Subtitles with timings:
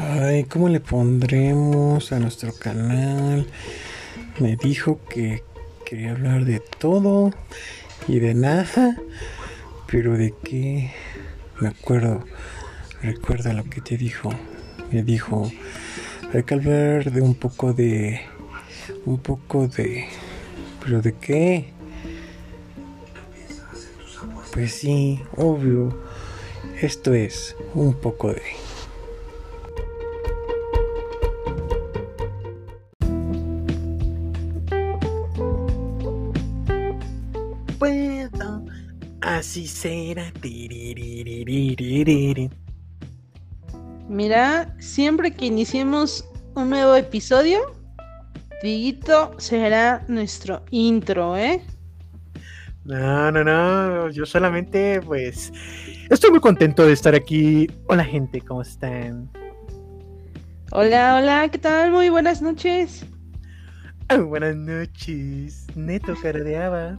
[0.00, 3.48] Ay, ¿cómo le pondremos a nuestro canal?
[4.38, 5.42] Me dijo que
[5.84, 7.32] quería hablar de todo
[8.06, 8.96] y de nada,
[9.90, 10.92] pero de qué
[11.60, 12.24] me acuerdo,
[13.02, 14.30] recuerda lo que te dijo.
[14.92, 15.50] Me dijo,
[16.32, 18.20] hay que hablar de un poco de,
[19.04, 20.06] un poco de,
[20.84, 21.72] pero de qué?
[24.52, 26.00] Pues sí, obvio,
[26.80, 28.57] esto es un poco de...
[44.08, 46.24] Mira, siempre que iniciemos
[46.54, 47.60] un nuevo episodio,
[48.62, 51.62] Diguito será nuestro intro, ¿eh?
[52.84, 55.52] No, no, no, yo solamente pues
[56.08, 57.70] estoy muy contento de estar aquí.
[57.86, 59.30] Hola gente, ¿cómo están?
[60.72, 61.92] Hola, hola, ¿qué tal?
[61.92, 63.04] Muy buenas noches.
[64.26, 66.98] buenas noches, neto caradeaba.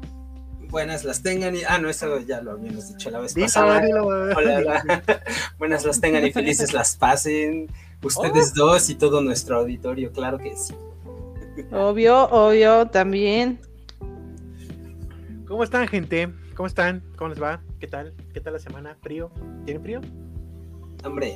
[0.69, 1.63] Buenas las tengan y...
[1.67, 3.81] Ah, no, eso ya lo habíamos dicho la vez pasada.
[4.01, 5.03] Hola, hola.
[5.57, 7.67] buenas las tengan y felices las pasen.
[8.03, 8.65] Ustedes oh.
[8.65, 10.75] dos y todo nuestro auditorio, claro que sí.
[11.71, 13.59] Obvio, obvio, también.
[15.47, 16.29] ¿Cómo están, gente?
[16.55, 17.03] ¿Cómo están?
[17.17, 17.61] ¿Cómo les va?
[17.79, 18.13] ¿Qué tal?
[18.33, 18.95] ¿Qué tal la semana?
[19.01, 19.31] ¿Frío?
[19.65, 20.01] ¿Tienen frío?
[21.03, 21.35] Hombre.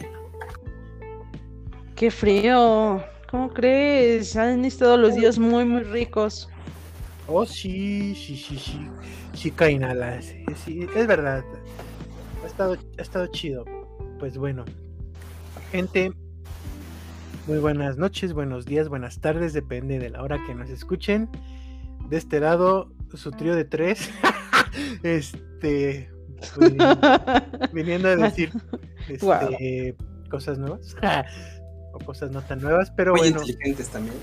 [1.95, 3.03] Qué frío.
[3.31, 4.35] ¿Cómo crees?
[4.35, 6.49] Han estado los días muy, muy ricos.
[7.27, 8.89] Oh, sí, sí, sí, sí.
[9.33, 10.33] Sí caen alas.
[10.63, 11.43] Sí, es verdad.
[12.43, 13.65] Ha estado, ha estado chido.
[14.19, 14.65] Pues bueno.
[15.71, 16.11] Gente,
[17.47, 21.29] muy buenas noches, buenos días, buenas tardes, depende de la hora que nos escuchen.
[22.09, 24.09] De este lado, su trío de tres.
[25.03, 26.09] este.
[26.55, 26.73] Pues,
[27.73, 28.51] viniendo a decir
[29.09, 29.95] este,
[30.29, 30.95] cosas nuevas.
[31.93, 33.41] o cosas no tan nuevas, pero Muy bueno.
[33.41, 34.15] inteligentes también.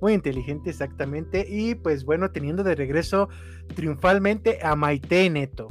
[0.00, 1.46] Muy inteligente, exactamente.
[1.48, 3.28] Y pues bueno, teniendo de regreso
[3.74, 5.68] triunfalmente a Maite Neto.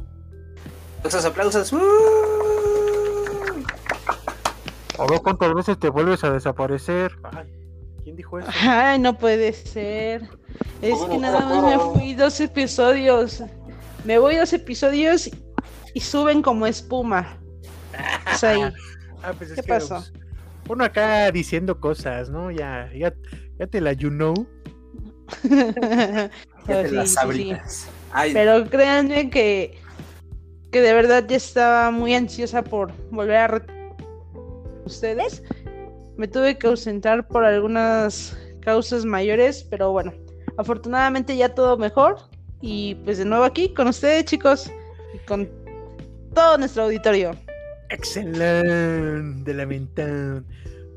[1.00, 1.74] Aplausos, aplausos.
[1.74, 1.78] ¡Uh!
[4.97, 7.12] A ver cuántas veces te vuelves a desaparecer.
[7.24, 7.52] Ay,
[8.03, 8.50] ¿Quién dijo eso?
[8.62, 10.28] Ay, no puede ser.
[10.81, 13.44] Es que nada más me fui dos episodios.
[14.06, 15.30] Me voy dos episodios
[15.94, 17.38] y suben como espuma.
[18.24, 18.62] Pues ahí.
[19.24, 19.96] Ah, pues es ¿Qué que, pasó?
[19.96, 20.14] pues,
[20.69, 22.52] uno acá diciendo cosas, ¿no?
[22.52, 23.14] Ya, ya,
[23.60, 24.34] ya te la you know.
[26.68, 27.88] Ya te Sí, sí,
[28.34, 29.78] Pero créanme que,
[30.72, 33.66] que de verdad ya estaba muy ansiosa por volver a
[34.84, 35.44] ustedes.
[36.18, 40.12] Me tuve que ausentar por algunas causas mayores, pero bueno,
[40.58, 42.18] afortunadamente ya todo mejor.
[42.62, 44.72] Y pues de nuevo aquí con ustedes, chicos,
[45.14, 45.48] y con
[46.34, 47.32] todo nuestro auditorio.
[47.90, 50.42] Excelente, lamentable.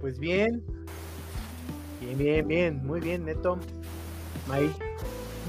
[0.00, 0.62] Pues bien.
[2.08, 2.86] Bien, bien, bien.
[2.86, 3.58] Muy bien, Neto.
[4.46, 4.70] May.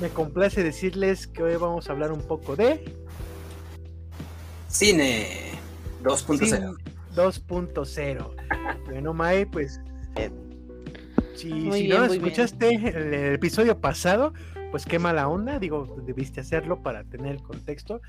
[0.01, 2.95] Me complace decirles que hoy vamos a hablar un poco de
[4.67, 5.51] cine
[6.03, 6.45] 2.0.
[6.45, 6.67] Cine
[7.15, 8.35] 2.0.
[8.85, 9.79] Bueno, May, pues.
[10.15, 10.31] eh,
[11.35, 14.33] si si bien, no escuchaste el, el episodio pasado,
[14.71, 15.59] pues qué mala onda.
[15.59, 18.01] Digo, debiste hacerlo para tener el contexto.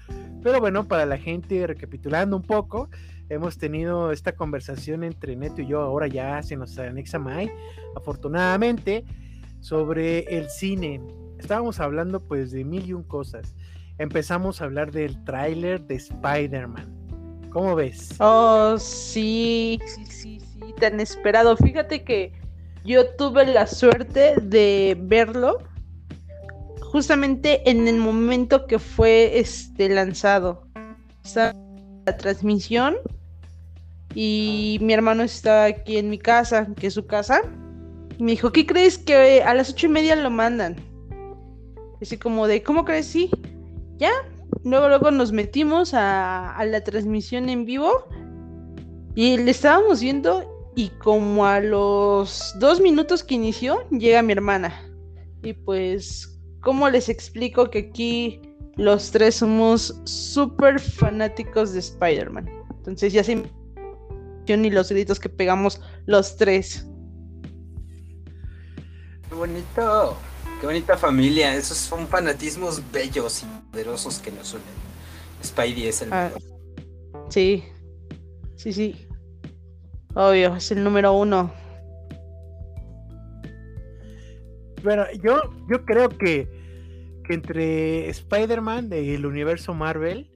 [0.42, 2.88] Pero bueno, para la gente, recapitulando un poco,
[3.30, 5.80] hemos tenido esta conversación entre Neto y yo.
[5.80, 7.50] Ahora ya se nos anexa May,
[7.96, 9.04] afortunadamente,
[9.60, 11.00] sobre el cine.
[11.38, 13.54] Estábamos hablando pues de mil y un cosas.
[13.98, 17.48] Empezamos a hablar del tráiler de Spider-Man.
[17.50, 18.14] ¿Cómo ves?
[18.18, 21.56] Oh, sí, sí, sí, sí, tan esperado.
[21.56, 22.32] Fíjate que
[22.84, 25.58] yo tuve la suerte de verlo
[26.82, 30.66] justamente en el momento que fue este lanzado.
[31.24, 32.96] Estaba en la transmisión
[34.14, 37.42] y mi hermano estaba aquí en mi casa, que es su casa.
[38.18, 40.76] Y me dijo, ¿qué crees que a las ocho y media lo mandan?
[42.02, 43.06] Así como de, ¿cómo crees?
[43.06, 43.30] Sí,
[43.98, 44.10] ya.
[44.64, 48.06] Luego, luego nos metimos a, a la transmisión en vivo
[49.14, 54.72] y le estábamos viendo y como a los dos minutos que inició llega mi hermana.
[55.42, 58.40] Y pues, ¿cómo les explico que aquí
[58.76, 62.48] los tres somos súper fanáticos de Spider-Man?
[62.78, 63.32] Entonces ya se
[64.56, 66.86] ni los gritos que pegamos los tres.
[69.28, 70.16] Qué bonito.
[70.60, 71.54] Qué bonita familia.
[71.54, 74.66] Esos son fanatismos bellos y poderosos que nos unen.
[75.42, 77.30] Spidey es el Ah, mejor.
[77.30, 77.64] Sí,
[78.56, 79.06] sí, sí.
[80.14, 81.52] Obvio, es el número uno.
[84.82, 86.48] Bueno, yo, yo creo que,
[87.24, 90.30] que entre Spider-Man del universo Marvel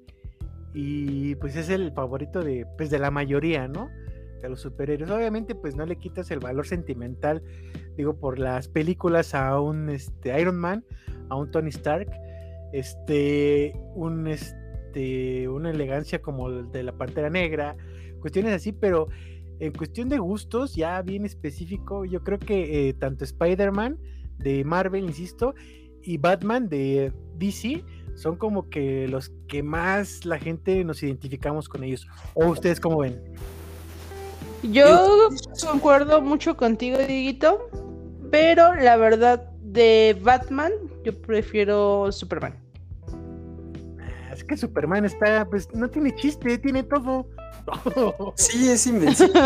[0.74, 3.88] y pues es el favorito de, pues, de la mayoría, ¿no?
[4.44, 5.10] A los superhéroes.
[5.10, 7.42] Obviamente, pues no le quitas el valor sentimental,
[7.96, 10.84] digo, por las películas a un este, Iron Man,
[11.28, 12.10] a un Tony Stark,
[12.72, 17.76] este, un, este, una elegancia como el de la Pantera Negra,
[18.20, 19.08] cuestiones así, pero
[19.60, 23.98] en cuestión de gustos, ya bien específico, yo creo que eh, tanto Spider-Man
[24.38, 25.54] de Marvel, insisto,
[26.02, 31.84] y Batman de DC son como que los que más la gente nos identificamos con
[31.84, 32.06] ellos.
[32.34, 33.20] ¿O ustedes cómo ven?
[34.70, 35.28] Yo
[35.60, 37.68] concuerdo mucho contigo, Diguito,
[38.30, 40.72] pero la verdad de Batman,
[41.04, 42.56] yo prefiero Superman.
[44.00, 47.26] Ah, es que Superman está, pues no tiene chiste, tiene todo.
[48.36, 49.40] Sí, es invencible.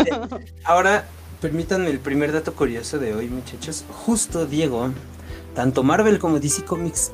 [0.65, 1.05] Ahora,
[1.41, 3.85] permítanme el primer dato curioso de hoy, muchachos.
[4.05, 4.91] Justo Diego,
[5.55, 7.13] tanto Marvel como DC Comics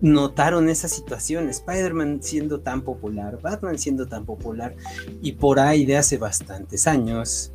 [0.00, 1.48] notaron esa situación.
[1.48, 4.74] Spider-Man siendo tan popular, Batman siendo tan popular,
[5.22, 7.52] y por ahí de hace bastantes años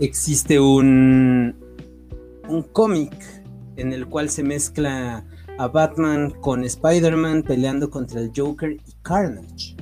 [0.00, 1.56] existe un,
[2.48, 3.14] un cómic
[3.76, 5.24] en el cual se mezcla
[5.58, 9.76] a Batman con Spider-Man peleando contra el Joker y Carnage.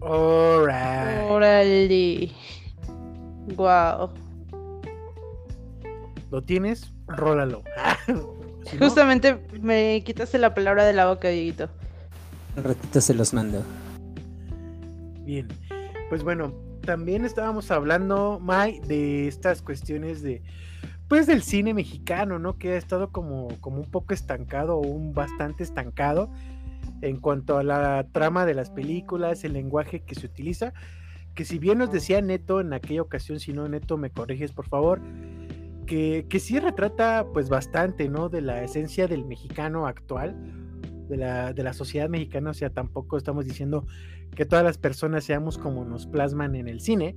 [0.00, 2.30] Órale.
[3.56, 4.10] Wow.
[6.30, 6.92] ¿Lo tienes?
[7.06, 7.62] Rólalo.
[8.78, 11.68] Justamente me quitaste la palabra de la boca, Dieguito.
[12.56, 13.62] Un ratito se los mando.
[15.24, 15.48] Bien.
[16.08, 20.42] Pues bueno, también estábamos hablando, Mai, de estas cuestiones de
[21.08, 22.58] pues del cine mexicano, ¿no?
[22.58, 26.30] Que ha estado como, como un poco estancado o un bastante estancado
[27.00, 30.72] en cuanto a la trama de las películas, el lenguaje que se utiliza,
[31.34, 34.68] que si bien nos decía Neto en aquella ocasión, si no Neto me corriges por
[34.68, 35.00] favor,
[35.86, 38.28] que, sí retrata pues bastante, ¿no?
[38.28, 40.36] De la esencia del mexicano actual,
[41.08, 43.86] de la, de la sociedad mexicana, o sea, tampoco estamos diciendo
[44.34, 47.16] que todas las personas seamos como nos plasman en el cine,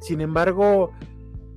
[0.00, 0.92] sin embargo,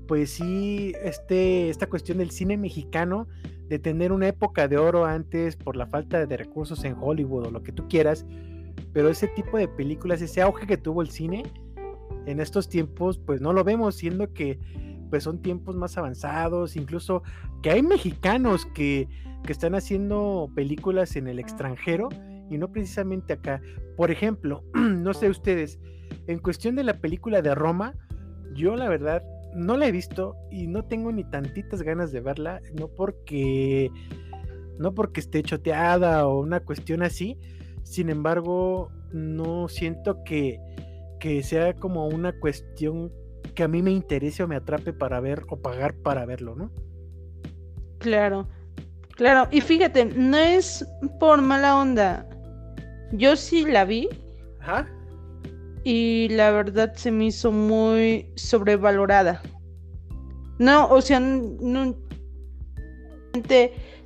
[0.08, 3.28] pues sí, este, esta cuestión del cine mexicano,
[3.68, 7.52] de tener una época de oro antes por la falta de recursos en Hollywood o
[7.52, 8.26] lo que tú quieras,
[8.94, 11.44] pero ese tipo de películas, ese auge que tuvo el cine
[12.26, 14.60] en estos tiempos, pues no lo vemos, siendo que
[15.10, 17.24] pues son tiempos más avanzados, incluso
[17.62, 19.08] que hay mexicanos que,
[19.44, 22.10] que están haciendo películas en el extranjero
[22.50, 23.62] y no precisamente acá.
[23.96, 25.80] Por ejemplo, no sé ustedes,
[26.28, 27.94] en cuestión de la película de Roma,
[28.54, 29.24] yo la verdad
[29.56, 33.92] no la he visto y no tengo ni tantitas ganas de verla, no porque
[34.78, 37.38] no porque esté choteada o una cuestión así,
[37.84, 40.60] sin embargo, no siento que,
[41.20, 43.12] que sea como una cuestión
[43.54, 46.72] que a mí me interese o me atrape para ver o pagar para verlo, ¿no?
[48.00, 48.48] Claro,
[49.16, 50.86] claro, y fíjate, no es
[51.20, 52.28] por mala onda.
[53.12, 54.10] Yo sí la vi.
[54.60, 54.88] Ajá
[55.90, 59.42] y la verdad se me hizo muy sobrevalorada.
[60.60, 61.96] No, o sea, no,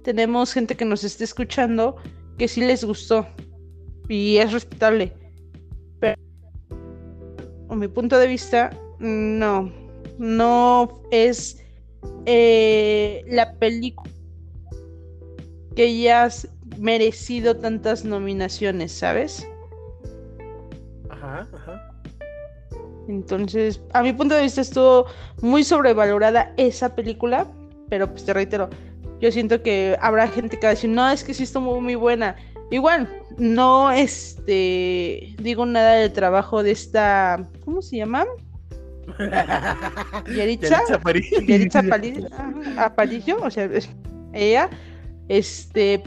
[0.03, 1.95] tenemos gente que nos esté escuchando
[2.37, 3.25] que sí les gustó
[4.07, 5.11] y es respetable.
[5.99, 6.21] Pero,
[7.69, 8.69] a mi punto de vista,
[9.01, 9.71] no,
[10.17, 11.63] no es
[12.25, 14.11] eh, la película
[15.75, 16.29] que ya ha
[16.77, 19.47] merecido tantas nominaciones, ¿sabes?
[23.07, 25.05] Entonces, a mi punto de vista estuvo
[25.41, 27.47] muy sobrevalorada esa película,
[27.89, 28.69] pero pues te reitero,
[29.19, 31.95] yo siento que habrá gente que va a decir, no, es que sí estuvo muy
[31.95, 32.35] buena.
[32.69, 38.25] Igual, no este digo nada del trabajo de esta, ¿cómo se llama?
[40.35, 40.83] Yaritza,
[41.47, 41.81] Yaritza
[42.77, 43.69] Aparicio, o sea,
[44.33, 44.69] ella,
[45.27, 46.03] este,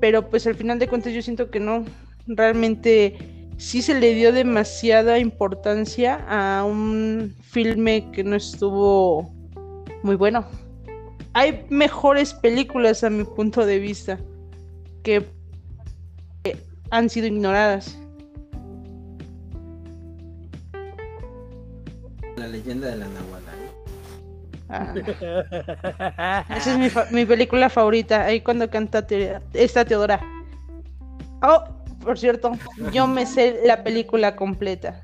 [0.00, 1.84] pero pues al final de cuentas yo siento que no,
[2.26, 3.16] realmente
[3.56, 9.30] sí se le dio demasiada importancia a un filme que no estuvo
[10.02, 10.46] muy bueno.
[11.32, 14.18] Hay mejores películas a mi punto de vista
[15.02, 15.24] que
[16.90, 17.98] han sido ignoradas.
[22.66, 23.52] Leyenda de la Nahuala.
[24.68, 26.44] Ah.
[26.56, 28.24] Esa es mi, mi, película favorita.
[28.24, 29.06] Ahí cuando canta
[29.54, 30.20] esta Teodora.
[31.42, 31.62] Oh,
[32.02, 32.52] por cierto,
[32.92, 35.02] yo me sé la película completa.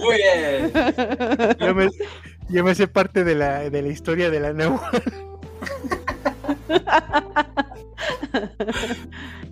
[0.00, 0.72] muy bien.
[2.48, 4.90] Yo me, sé parte de la, de la historia de la nueva.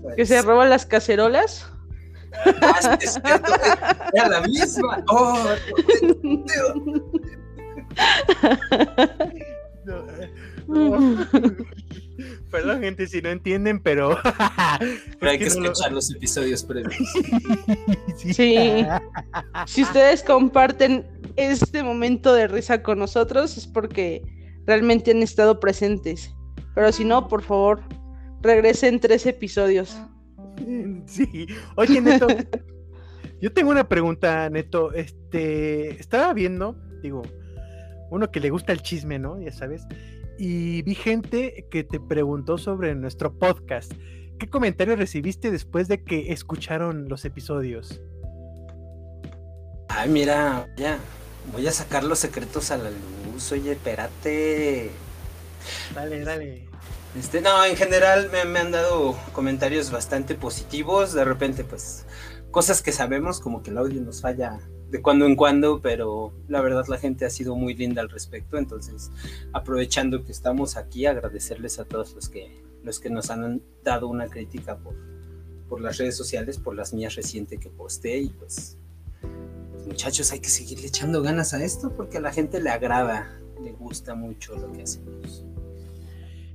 [0.17, 1.73] que se roban las cacerolas.
[2.63, 3.53] Ah, es cierto,
[4.15, 5.05] era la misma.
[5.09, 5.55] Oh,
[12.51, 14.19] Perdón, gente, si no entienden, pero.
[15.21, 16.95] pero hay que, escuchar los episodios previos.
[18.17, 18.35] sí.
[18.35, 18.87] sí.
[19.67, 21.07] si ustedes comparten
[21.37, 24.23] este momento de risa con nosotros, es porque
[24.67, 26.35] realmente han estado presentes.
[26.75, 27.83] Pero si no, por favor,
[28.43, 29.97] regresen tres episodios.
[31.07, 31.47] Sí.
[31.77, 32.27] Oye, Neto,
[33.41, 34.93] yo tengo una pregunta, Neto.
[34.93, 37.23] Este, estaba viendo, digo,
[38.11, 39.41] uno que le gusta el chisme, ¿no?
[39.41, 39.87] Ya sabes.
[40.39, 43.93] Y vi gente que te preguntó sobre nuestro podcast.
[44.39, 48.01] ¿Qué comentarios recibiste después de que escucharon los episodios?
[49.89, 50.99] Ay, mira, ya,
[51.53, 53.53] voy a sacar los secretos a la luz.
[53.53, 54.91] Oye, espérate.
[55.95, 56.70] Dale, dale.
[57.17, 61.13] Este, no, en general me, han dado comentarios bastante positivos.
[61.13, 62.07] De repente, pues,
[62.51, 66.61] cosas que sabemos, como que el audio nos falla de cuando en cuando, pero la
[66.61, 68.59] verdad la gente ha sido muy linda al respecto.
[68.59, 69.11] Entonces,
[69.53, 74.29] aprovechando que estamos aquí, agradecerles a todos los que, los que nos han dado una
[74.29, 74.95] crítica por,
[75.69, 78.79] por las redes sociales, por las mías recientes que posté y pues,
[79.85, 83.73] muchachos, hay que seguirle echando ganas a esto porque a la gente le agrada, le
[83.73, 85.45] gusta mucho lo que hacemos.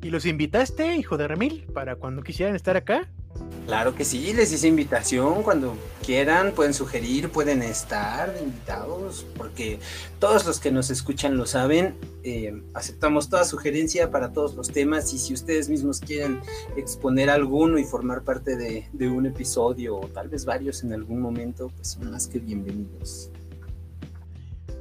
[0.05, 3.09] ¿Y los invitaste, hijo de Remil, para cuando quisieran estar acá?
[3.65, 5.41] Claro que sí, les hice invitación.
[5.41, 9.79] Cuando quieran, pueden sugerir, pueden estar invitados, porque
[10.19, 11.95] todos los que nos escuchan lo saben.
[12.21, 16.39] Eh, aceptamos toda sugerencia para todos los temas y si ustedes mismos quieren
[16.77, 21.19] exponer alguno y formar parte de, de un episodio o tal vez varios en algún
[21.19, 23.31] momento, pues son más que bienvenidos.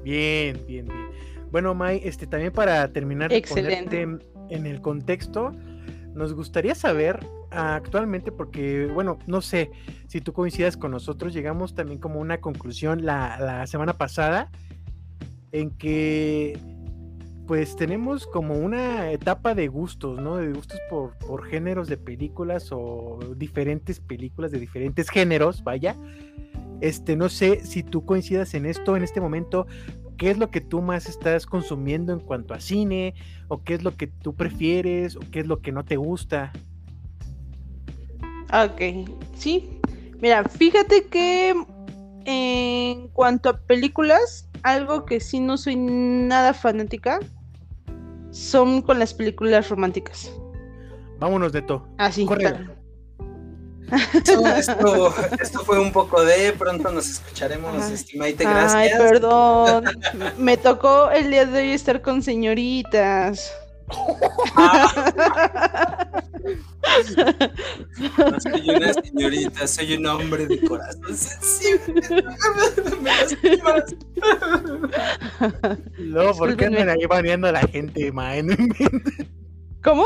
[0.05, 1.09] Bien, bien, bien.
[1.51, 4.07] Bueno, Mai, este también para terminar de ponerte
[4.51, 5.53] en el contexto,
[6.15, 9.71] nos gustaría saber actualmente, porque, bueno, no sé
[10.09, 14.51] si tú coincidas con nosotros, llegamos también como una conclusión la, semana pasada
[15.53, 16.59] en que
[17.47, 20.37] pues tenemos como una etapa de gustos, ¿no?
[20.37, 25.95] De gustos por, por, géneros de películas o diferentes películas de diferentes géneros, vaya.
[26.81, 29.67] Este, no sé si tú coincidas en esto en este momento,
[30.17, 33.15] qué es lo que tú más estás consumiendo en cuanto a cine,
[33.49, 36.53] o qué es lo que tú prefieres, o qué es lo que no te gusta.
[38.53, 39.81] Ok, sí.
[40.21, 41.55] Mira, fíjate que
[42.25, 47.21] en cuanto a películas, algo que sí no soy nada fanática
[48.31, 50.33] son con las películas románticas.
[51.19, 51.87] Vámonos de todo.
[51.99, 52.27] Así,
[54.59, 58.75] esto, esto, fue un poco de pronto nos escucharemos, estimaite, gracias.
[58.75, 59.85] Ay, perdón.
[60.39, 63.53] Me tocó el día de hoy estar con señoritas.
[68.19, 72.03] No soy una señorita, soy un hombre de corazón sensible.
[75.99, 78.13] No, ¿por qué andan ahí baneando a la gente?
[79.83, 80.05] ¿Cómo?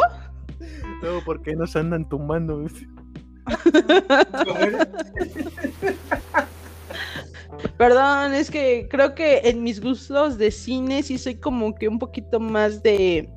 [1.03, 2.65] No, ¿por qué nos andan tumbando?
[7.77, 11.99] Perdón, es que creo que en mis gustos de cine sí soy como que un
[11.99, 13.29] poquito más de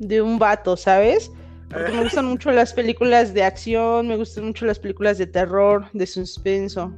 [0.00, 1.30] de un vato, ¿sabes?
[1.68, 5.86] Porque me gustan mucho las películas de acción, me gustan mucho las películas de terror,
[5.92, 6.92] de suspenso.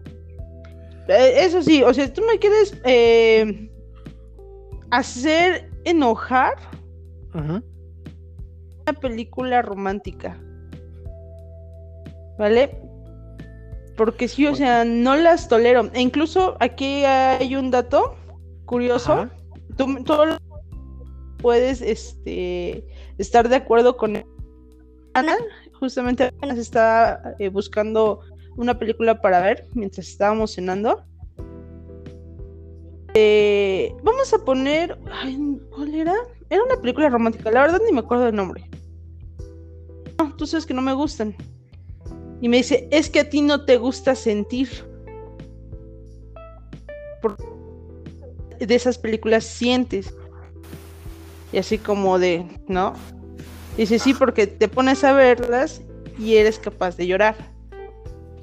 [1.09, 3.71] Eh, eso sí, o sea, tú me quieres eh,
[4.91, 6.55] hacer enojar
[7.35, 7.63] una
[9.01, 10.39] película romántica.
[12.39, 12.79] ¿Vale?
[13.97, 15.91] Porque sí, o sea, no las tolero.
[15.93, 18.17] E incluso aquí hay un dato
[18.65, 19.29] curioso.
[19.77, 19.87] Tú,
[21.39, 22.87] puedes este,
[23.19, 24.25] estar de acuerdo con
[25.15, 25.37] Ana.
[25.79, 28.21] Justamente apenas estaba eh, buscando
[28.57, 31.05] una película para ver mientras estábamos cenando.
[33.15, 34.99] Eh, vamos a poner.
[35.75, 36.15] ¿Cuál era?
[36.49, 38.69] Era una película romántica, la verdad ni me acuerdo del nombre.
[40.19, 41.35] No, tú sabes que no me gustan.
[42.43, 44.69] Y me dice, es que a ti no te gusta sentir.
[48.59, 50.15] de esas películas sientes.
[51.53, 52.95] Y así como de, ¿no?
[53.77, 55.83] Dice, sí, porque te pones a verlas
[56.19, 57.37] y eres capaz de llorar.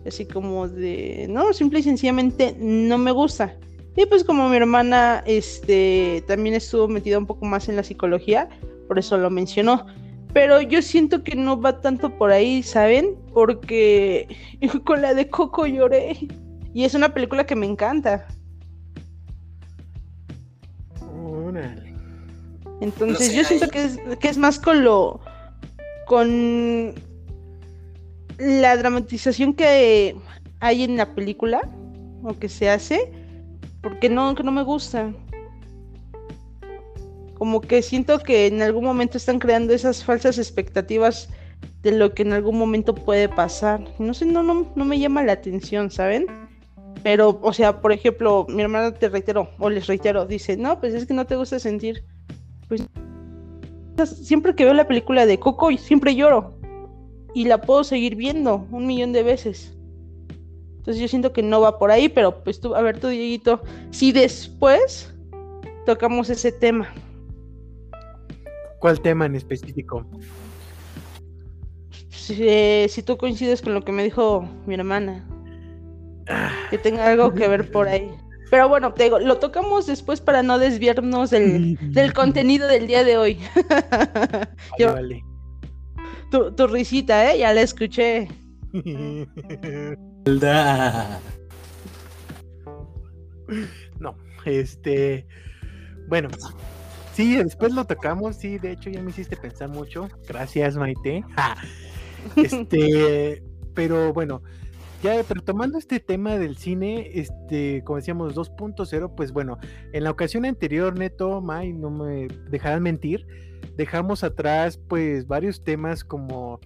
[0.05, 3.57] Así como de, no, simple y sencillamente no me gusta.
[3.95, 8.49] Y pues como mi hermana este, también estuvo metida un poco más en la psicología,
[8.87, 9.85] por eso lo mencionó.
[10.33, 13.15] Pero yo siento que no va tanto por ahí, ¿saben?
[13.33, 14.27] Porque
[14.85, 16.17] con la de Coco lloré.
[16.73, 18.27] Y es una película que me encanta.
[22.81, 25.19] Entonces yo siento que es, que es más con lo...
[26.05, 26.93] con
[28.37, 30.15] la dramatización que
[30.61, 31.61] hay en la película
[32.23, 33.11] o que se hace
[33.81, 35.13] porque no que no me gusta
[37.39, 41.29] Como que siento que en algún momento están creando esas falsas expectativas
[41.81, 43.83] de lo que en algún momento puede pasar.
[43.97, 46.27] No sé, no, no, no me llama la atención, ¿saben?
[47.01, 50.93] Pero, o sea, por ejemplo, mi hermana te reiteró, o les reitero, dice, no, pues
[50.93, 52.03] es que no te gusta sentir.
[52.67, 52.85] Pues
[54.05, 56.53] siempre que veo la película de Coco, siempre lloro.
[57.33, 59.77] Y la puedo seguir viendo un millón de veces.
[60.77, 63.61] Entonces yo siento que no va por ahí, pero pues tú, a ver tú, Dieguito,
[63.91, 65.13] si después
[65.85, 66.91] tocamos ese tema.
[68.79, 70.05] ¿Cuál tema en específico?
[72.09, 75.25] Si, eh, si tú coincides con lo que me dijo mi hermana
[76.69, 78.11] que tenga algo que ver por ahí.
[78.49, 83.03] Pero bueno, te digo, lo tocamos después para no desviarnos del, del contenido del día
[83.03, 83.37] de hoy.
[84.79, 85.23] Vale,
[86.31, 87.39] Tu, tu, risita, ¿eh?
[87.39, 88.27] Ya la escuché.
[93.99, 95.27] no, este.
[96.07, 96.29] Bueno,
[97.19, 98.37] sí, después lo tocamos.
[98.37, 100.07] Sí, de hecho, ya me hiciste pensar mucho.
[100.27, 101.23] Gracias, Maite.
[102.35, 103.41] Este,
[103.73, 104.41] pero bueno,
[105.01, 109.57] ya, pero tomando este tema del cine, este, como decíamos, 2.0, pues bueno,
[109.93, 113.25] en la ocasión anterior, Neto, May, no me dejarán mentir,
[113.77, 116.59] dejamos atrás pues varios temas como,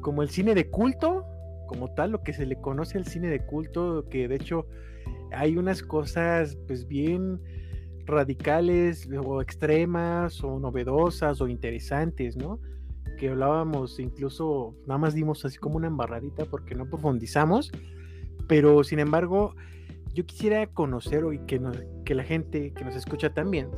[0.00, 1.26] como el cine de culto,
[1.66, 4.66] como tal, lo que se le conoce al cine de culto, que de hecho
[5.30, 7.38] hay unas cosas pues bien
[8.06, 12.60] radicales o extremas o novedosas o interesantes, ¿no?
[13.16, 17.72] que hablábamos, incluso nada más dimos así como una embarradita porque no profundizamos,
[18.46, 19.54] pero sin embargo,
[20.14, 21.60] yo quisiera conocer hoy que,
[22.14, 23.68] la gente que nos escucha también,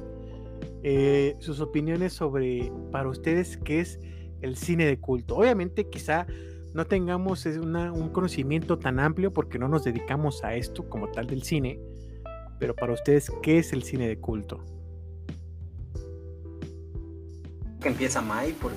[0.82, 3.99] eh, sus opiniones sobre, para ustedes, qué es
[4.40, 5.37] el cine de culto.
[5.37, 6.26] Obviamente, quizá
[6.75, 11.42] no tengamos un conocimiento tan amplio porque no nos dedicamos a esto como tal del
[11.42, 11.80] cine,
[12.58, 14.64] pero para ustedes, ¿qué es el cine de culto?
[17.80, 18.76] Que empieza Mai porque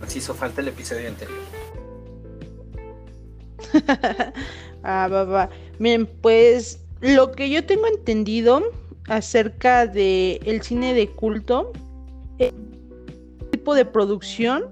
[0.00, 1.38] nos hizo falta el episodio anterior.
[4.82, 5.50] ah, va, va.
[5.78, 8.62] Miren, pues lo que yo tengo entendido
[9.08, 11.72] acerca de el cine de culto,
[12.38, 12.52] es
[13.50, 14.64] tipo de producción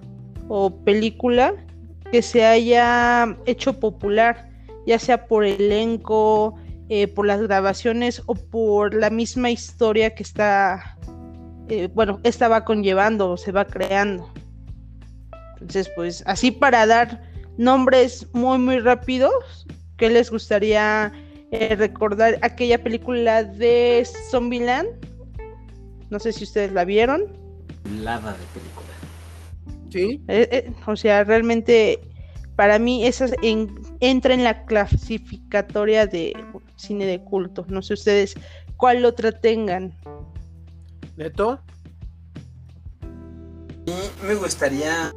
[0.48, 1.54] o película
[2.10, 4.50] que se haya hecho popular,
[4.86, 6.54] ya sea por elenco,
[6.94, 10.98] eh, por las grabaciones o por la misma historia que está,
[11.70, 14.30] eh, bueno, esta va conllevando o se va creando.
[15.54, 17.22] Entonces, pues así para dar
[17.56, 21.10] nombres muy, muy rápidos, ¿qué les gustaría
[21.50, 24.90] eh, recordar aquella película de Zombieland?
[26.10, 27.22] No sé si ustedes la vieron.
[28.02, 28.92] Lava de película.
[29.88, 30.22] Sí.
[30.28, 32.00] Eh, eh, o sea, realmente
[32.62, 36.32] para mí esa entra en la clasificatoria de
[36.76, 37.66] cine de culto.
[37.66, 38.34] No sé ustedes
[38.76, 39.92] cuál otra tengan.
[41.16, 41.58] ¿Neto?
[43.84, 45.12] Y me gustaría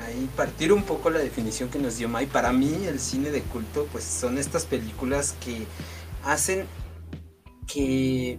[0.00, 2.24] ahí partir un poco la definición que nos dio Mai.
[2.24, 5.66] Para mí el cine de culto pues son estas películas que
[6.24, 6.64] hacen
[7.66, 8.38] que,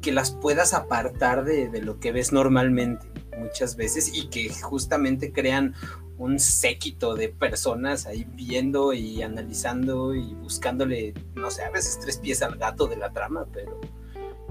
[0.00, 5.32] que las puedas apartar de, de lo que ves normalmente muchas veces y que justamente
[5.32, 5.74] crean
[6.18, 12.18] un séquito de personas ahí viendo y analizando y buscándole, no sé, a veces tres
[12.18, 13.80] pies al gato de la trama, pero,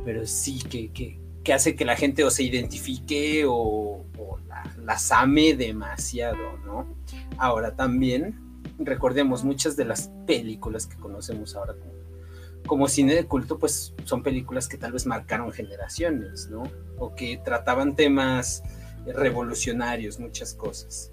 [0.03, 4.39] pero sí que, que, que hace que la gente o se identifique o, o
[4.83, 6.95] las ame demasiado, ¿no?
[7.37, 8.39] Ahora también,
[8.77, 12.00] recordemos, muchas de las películas que conocemos ahora como,
[12.87, 16.63] cine de culto, pues son películas que tal vez marcaron generaciones, ¿no?
[16.97, 18.63] O que trataban temas
[19.05, 21.11] revolucionarios, muchas cosas.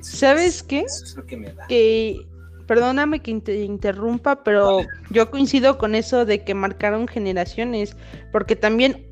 [0.00, 0.80] ¿Sabes qué?
[0.80, 1.66] Eso es lo que me da.
[2.66, 7.96] perdóname que te interrumpa, pero yo coincido con eso de que marcaron generaciones,
[8.32, 9.06] porque también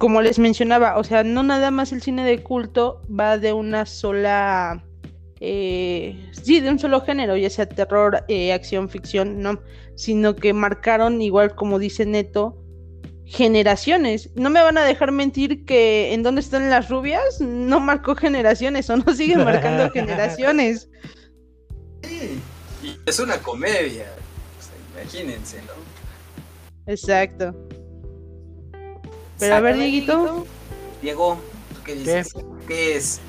[0.00, 3.84] como les mencionaba, o sea, no nada más el cine de culto va de una
[3.84, 4.82] sola,
[5.40, 9.60] eh, sí, de un solo género, ya sea terror, eh, acción, ficción, no,
[9.96, 12.62] sino que marcaron, igual como dice Neto,
[13.24, 14.30] generaciones.
[14.34, 18.90] No me van a dejar mentir que en dónde están las rubias no marcó generaciones
[18.90, 20.90] o no sigue marcando generaciones.
[22.02, 22.40] Sí,
[22.82, 24.06] y es una comedia,
[24.94, 26.92] imagínense, ¿no?
[26.92, 27.54] Exacto.
[29.38, 30.46] Pero a ver, Dieguito.
[31.00, 31.40] Diego,
[31.84, 32.34] qué dices?
[32.68, 32.96] ¿Qué?
[32.96, 33.20] es?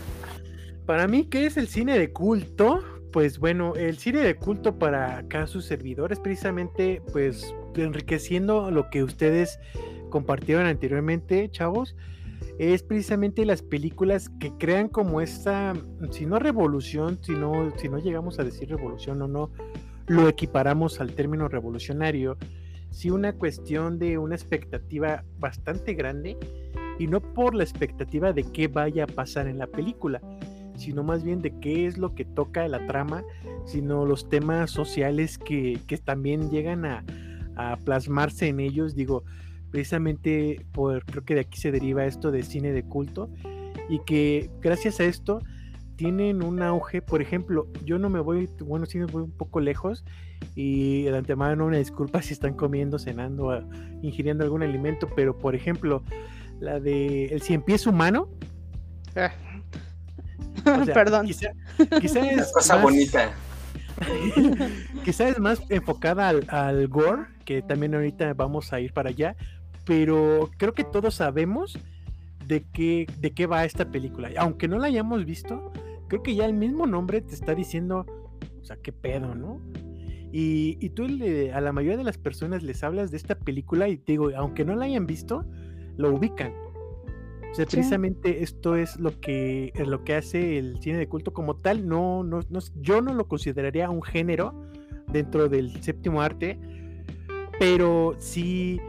[0.92, 2.84] Para mí, ¿qué es el cine de culto?
[3.14, 9.02] Pues bueno, el cine de culto para acá sus servidores, precisamente, pues enriqueciendo lo que
[9.02, 9.58] ustedes
[10.10, 11.96] compartieron anteriormente, chavos,
[12.60, 15.74] es precisamente las películas que crean como esta,
[16.10, 19.50] si no revolución, si no, si no llegamos a decir revolución o no,
[20.08, 22.38] lo equiparamos al término revolucionario,
[22.90, 26.36] sí una cuestión de una expectativa bastante grande
[27.00, 30.20] y no por la expectativa de qué vaya a pasar en la película,
[30.82, 33.24] sino más bien de qué es lo que toca la trama,
[33.66, 37.06] sino los temas sociales que, también llegan a,
[37.56, 38.96] a, plasmarse en ellos.
[38.96, 39.24] Digo,
[39.70, 43.30] precisamente por, creo que de aquí se deriva esto de cine de culto
[43.90, 45.42] y que gracias a esto
[45.96, 47.04] tienen un auge.
[47.04, 50.04] Por ejemplo, yo no me voy, bueno, sí me voy un poco lejos
[50.56, 53.64] y de antemano una disculpa si están comiendo, cenando,
[54.02, 56.02] ingiriendo algún alimento, pero por ejemplo,
[56.60, 58.30] la de El cien pies humano.
[60.94, 61.28] Perdón.
[61.28, 61.52] Quizá,
[62.00, 63.32] es cosa más, bonita.
[65.06, 69.36] quizá es más enfocada al, al, gore, que también ahorita vamos a ir para allá,
[69.86, 71.78] pero creo que todos sabemos
[72.48, 74.30] de qué, de qué va esta película.
[74.38, 75.72] Aunque no la hayamos visto,
[76.08, 78.06] creo que ya el mismo nombre te está diciendo,
[78.62, 79.62] o sea, qué pedo, ¿no?
[80.34, 83.90] Y, y tú le, a la mayoría de las personas les hablas de esta película
[83.90, 85.46] y te digo, aunque no la hayan visto,
[85.98, 86.54] lo ubican.
[87.52, 91.34] O sea, precisamente esto es lo que, es lo que hace el cine de culto
[91.34, 91.86] como tal.
[91.86, 94.54] No, no, no, yo no lo consideraría un género
[95.12, 96.58] dentro del séptimo arte,
[97.60, 98.80] pero sí,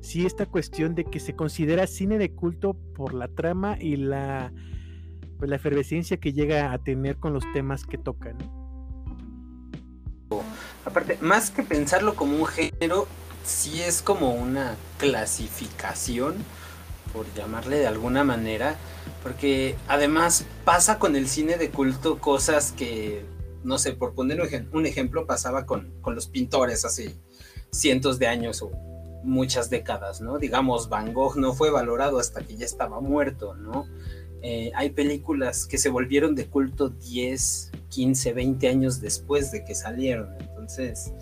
[0.00, 4.50] sí esta cuestión de que se considera cine de culto por la trama y la,
[5.38, 8.38] pues, la efervescencia que llega a tener con los temas que tocan.
[10.86, 13.06] Aparte, más que pensarlo como un género,
[13.44, 16.36] sí es como una clasificación,
[17.12, 18.76] por llamarle de alguna manera,
[19.22, 23.24] porque además pasa con el cine de culto cosas que,
[23.64, 24.40] no sé, por poner
[24.72, 27.14] un ejemplo, pasaba con, con los pintores hace
[27.70, 28.70] cientos de años o
[29.22, 30.38] muchas décadas, ¿no?
[30.38, 33.86] Digamos, Van Gogh no fue valorado hasta que ya estaba muerto, ¿no?
[34.42, 39.74] Eh, hay películas que se volvieron de culto 10, 15, 20 años después de que
[39.74, 40.36] salieron.
[40.38, 41.12] Entonces,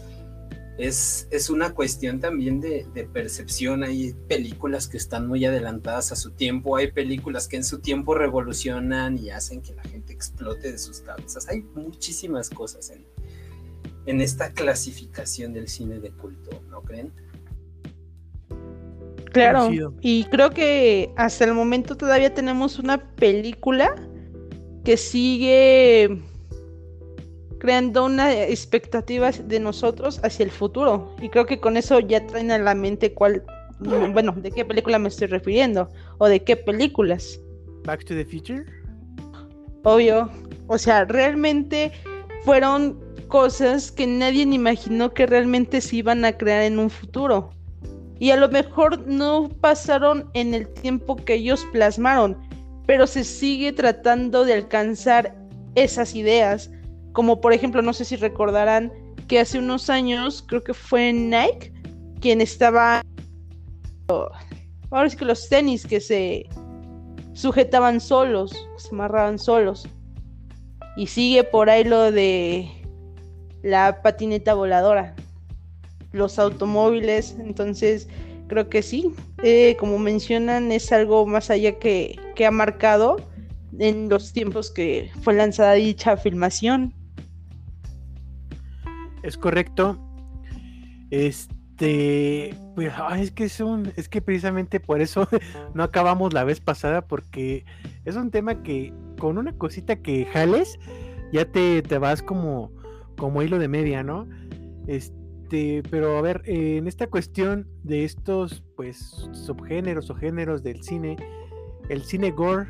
[0.78, 3.84] es, es una cuestión también de, de, percepción.
[3.84, 8.14] Hay películas que están muy adelantadas a su tiempo, hay películas que en su tiempo
[8.14, 11.48] revolucionan y hacen que la gente explote de sus cabezas.
[11.48, 13.06] Hay muchísimas cosas en,
[14.06, 17.12] en esta clasificación del cine de culto, ¿no creen?
[19.32, 19.68] Claro,
[20.00, 23.92] y creo que hasta el momento todavía tenemos una película
[24.84, 26.22] que sigue
[27.64, 31.16] creando una expectativa de nosotros hacia el futuro.
[31.22, 33.42] Y creo que con eso ya traen a la mente cuál,
[34.12, 37.40] bueno, de qué película me estoy refiriendo o de qué películas.
[37.86, 38.66] Back to the Future.
[39.82, 40.30] Obvio.
[40.66, 41.90] O sea, realmente
[42.42, 47.50] fueron cosas que nadie imaginó que realmente se iban a crear en un futuro
[48.18, 52.36] y a lo mejor no pasaron en el tiempo que ellos plasmaron,
[52.86, 55.34] pero se sigue tratando de alcanzar
[55.74, 56.70] esas ideas,
[57.14, 58.92] como por ejemplo, no sé si recordarán
[59.28, 61.72] que hace unos años, creo que fue Nike,
[62.20, 63.02] quien estaba...
[64.90, 66.46] Ahora es que los tenis que se
[67.32, 69.88] sujetaban solos, se amarraban solos.
[70.96, 72.68] Y sigue por ahí lo de
[73.62, 75.14] la patineta voladora
[76.12, 77.36] los automóviles.
[77.38, 78.08] Entonces,
[78.48, 83.16] creo que sí, eh, como mencionan, es algo más allá que, que ha marcado
[83.78, 86.94] en los tiempos que fue lanzada dicha filmación.
[89.24, 89.98] Es correcto.
[91.10, 95.26] Este, pues, es que es un, es que precisamente por eso
[95.74, 97.64] no acabamos la vez pasada, porque
[98.04, 100.78] es un tema que con una cosita que jales,
[101.32, 102.70] ya te, te vas como,
[103.16, 104.28] como hilo de media, ¿no?
[104.86, 110.82] Este pero a ver, eh, en esta cuestión de estos, pues, subgéneros o géneros del
[110.82, 111.16] cine,
[111.88, 112.68] el cine gore,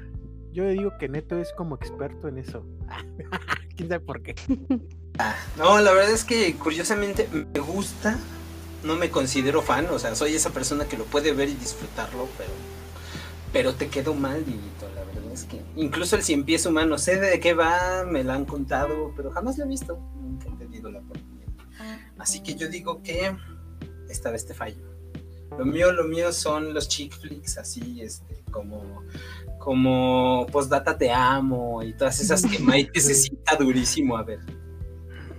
[0.52, 2.64] yo digo que Neto es como experto en eso.
[3.76, 4.34] ¿Quién sabe por qué?
[5.18, 8.18] Ah, no, la verdad es que curiosamente me gusta,
[8.82, 12.28] no me considero fan, o sea, soy esa persona que lo puede ver y disfrutarlo,
[12.36, 12.50] pero,
[13.52, 17.20] pero te quedó mal, Vivito, la verdad es que incluso el cien pies humano, sé
[17.20, 20.90] de qué va, me lo han contado, pero jamás lo he visto, nunca he tenido
[20.90, 21.34] la oportunidad.
[22.18, 23.36] Así que yo digo que
[24.08, 24.94] esta vez te fallo.
[25.56, 29.04] Lo mío, lo mío son los chick flicks, así, este, como,
[29.58, 34.40] como postdata te amo y todas esas que Mike sienta durísimo a ver.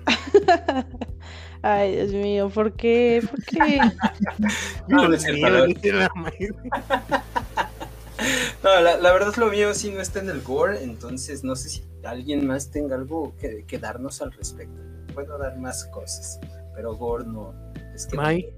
[1.61, 3.23] Ay, Dios mío, ¿por qué?
[3.27, 3.79] ¿Por qué?
[4.87, 5.17] no, no,
[8.63, 11.69] no la, la, verdad lo mío sí no está en el gore, entonces no sé
[11.69, 14.79] si alguien más tenga algo que, que darnos al respecto.
[15.13, 16.39] Puedo dar más cosas
[16.75, 17.53] pero Gore no.
[17.95, 18.53] Es que May,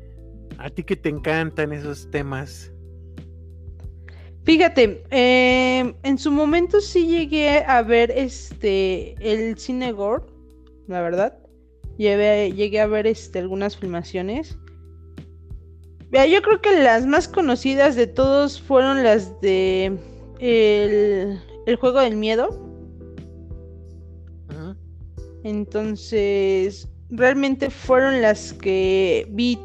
[0.57, 2.71] a ti que te encantan esos temas.
[4.43, 10.23] Fíjate, eh, en su momento sí llegué a ver este el cine Gore,
[10.88, 11.38] la verdad.
[11.97, 14.58] Llevé, llegué a ver este, algunas filmaciones.
[16.10, 19.97] Vea, yo creo que las más conocidas de todos fueron las de
[20.39, 22.63] el, el juego del miedo.
[25.43, 29.60] Entonces, realmente fueron las que vi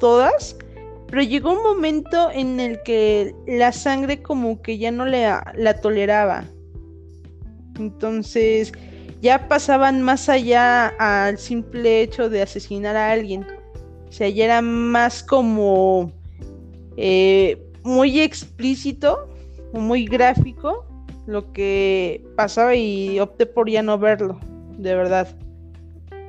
[0.00, 0.56] todas.
[1.08, 5.80] Pero llegó un momento en el que la sangre como que ya no la, la
[5.80, 6.44] toleraba.
[7.78, 8.72] Entonces
[9.20, 13.46] ya pasaban más allá al simple hecho de asesinar a alguien.
[14.08, 16.12] O sea, ya era más como
[16.96, 19.28] eh, muy explícito,
[19.72, 20.84] muy gráfico
[21.26, 24.40] lo que pasaba y opté por ya no verlo,
[24.78, 25.28] de verdad.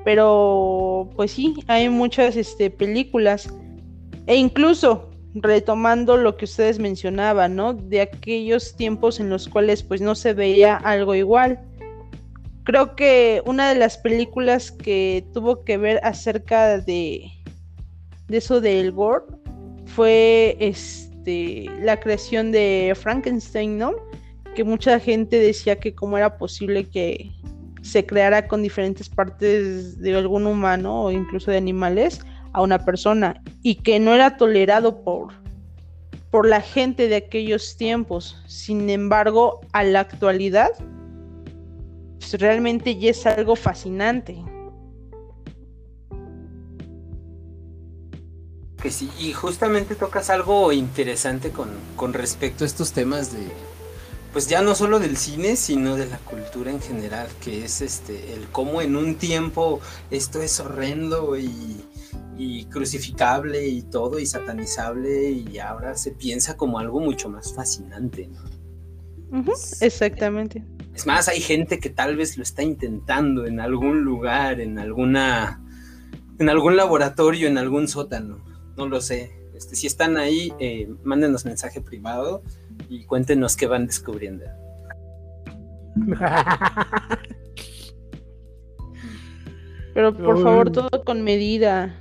[0.03, 3.53] Pero pues sí, hay muchas este, películas
[4.27, 7.73] e incluso retomando lo que ustedes mencionaban, ¿no?
[7.73, 11.59] De aquellos tiempos en los cuales pues no se veía algo igual.
[12.69, 17.31] Creo que una de las películas que tuvo que ver acerca de,
[18.27, 19.25] de eso del gore
[19.87, 23.95] fue este la creación de Frankenstein, ¿no?
[24.55, 27.31] Que mucha gente decía que cómo era posible que
[27.81, 32.21] se creara con diferentes partes de algún humano o incluso de animales
[32.53, 35.33] a una persona y que no era tolerado por,
[36.29, 38.39] por la gente de aquellos tiempos.
[38.45, 40.69] Sin embargo, a la actualidad,
[42.19, 44.37] pues, realmente ya es algo fascinante.
[48.81, 53.39] Que sí, y justamente tocas algo interesante con, con respecto a estos temas de,
[54.31, 58.33] pues ya no solo del cine, sino de la cultura en general, que es este,
[58.33, 61.83] el cómo en un tiempo esto es horrendo y,
[62.37, 68.27] y crucificable y todo y satanizable y ahora se piensa como algo mucho más fascinante,
[68.27, 68.58] ¿no?
[69.81, 70.63] Exactamente.
[70.95, 75.63] Es más, hay gente que tal vez lo está intentando en algún lugar, en alguna,
[76.39, 78.43] en algún laboratorio, en algún sótano,
[78.75, 79.31] no lo sé.
[79.55, 82.43] Este, si están ahí, eh, mándenos mensaje privado
[82.89, 84.45] y cuéntenos qué van descubriendo.
[89.93, 91.95] Pero por favor, todo con medida.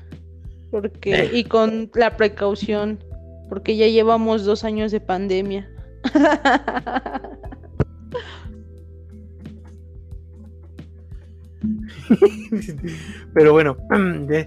[0.71, 1.31] Porque, eh.
[1.33, 3.03] y con la precaución,
[3.49, 5.69] porque ya llevamos dos años de pandemia.
[13.35, 13.77] Pero bueno,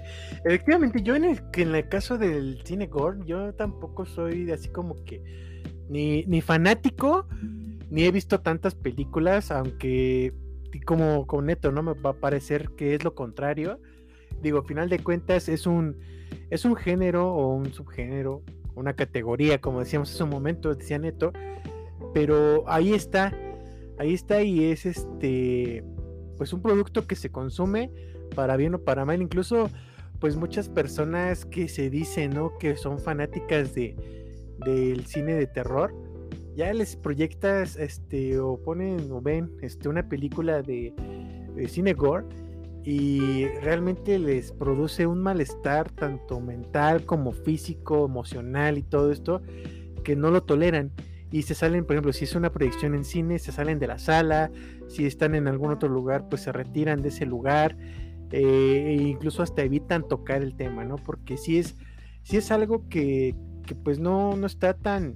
[0.46, 5.04] efectivamente, yo en el, en el caso del cine gore, yo tampoco soy así como
[5.04, 5.22] que
[5.90, 7.28] ni, ni fanático,
[7.90, 10.34] ni he visto tantas películas, aunque
[10.86, 11.84] como con Neto, ¿no?
[11.84, 13.80] Me va a parecer que es lo contrario
[14.42, 15.98] digo, a final de cuentas es un,
[16.50, 18.42] es un género o un subgénero,
[18.76, 21.34] una categoría, como decíamos hace un momento, decía Neto,
[22.14, 23.34] pero ahí está,
[23.98, 25.84] ahí está y es este,
[26.38, 27.92] pues un producto que se consume
[28.36, 29.70] para bien o para mal, incluso
[30.20, 32.58] pues muchas personas que se dicen, ¿no?
[32.60, 33.96] Que son fanáticas de,
[34.66, 35.94] del cine de terror,
[36.56, 40.94] ya les proyectas, este, o ponen o ven, este, una película de,
[41.56, 42.26] de cine gore
[42.84, 49.41] y realmente les produce un malestar tanto mental como físico, emocional y todo esto
[50.04, 50.91] que no lo toleran
[51.32, 54.00] y se salen, por ejemplo, si es una proyección en cine, se salen de la
[54.00, 54.52] sala,
[54.88, 57.78] si están en algún otro lugar, pues se retiran de ese lugar
[58.32, 60.98] eh, e incluso hasta evitan tocar el tema, ¿no?
[60.98, 61.78] Porque si es,
[62.24, 63.34] si es algo que,
[63.65, 65.15] que pues no, no está tan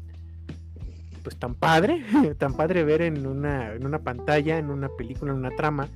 [1.22, 2.06] pues tan padre,
[2.38, 5.90] tan padre ver en una, en una pantalla, en una película, en una trama,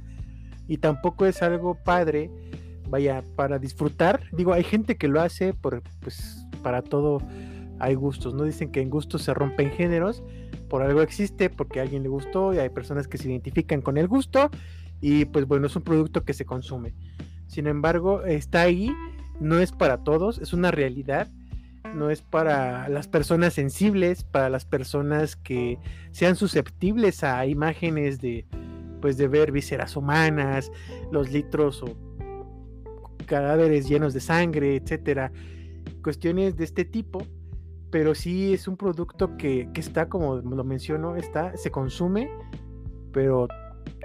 [0.70, 2.30] y tampoco es algo padre,
[2.88, 4.22] vaya, para disfrutar.
[4.32, 7.22] Digo, hay gente que lo hace por, pues, para todo
[7.80, 8.44] hay gustos, ¿no?
[8.44, 10.24] Dicen que en gustos se rompen géneros,
[10.70, 13.98] por algo existe, porque a alguien le gustó y hay personas que se identifican con
[13.98, 14.52] el gusto
[15.02, 16.94] y pues bueno, es un producto que se consume.
[17.48, 18.92] Sin embargo, está ahí,
[19.40, 21.28] no es para todos, es una realidad,
[21.96, 25.80] no es para las personas sensibles, para las personas que
[26.12, 28.46] sean susceptibles a imágenes de,
[29.02, 30.72] pues de ver vísceras humanas,
[31.12, 31.98] los litros o
[33.26, 35.32] cadáveres llenos de sangre, etcétera,
[36.04, 37.22] cuestiones de este tipo,
[37.92, 42.30] pero sí es un producto que, está, como lo menciono, está, se consume,
[43.12, 43.48] pero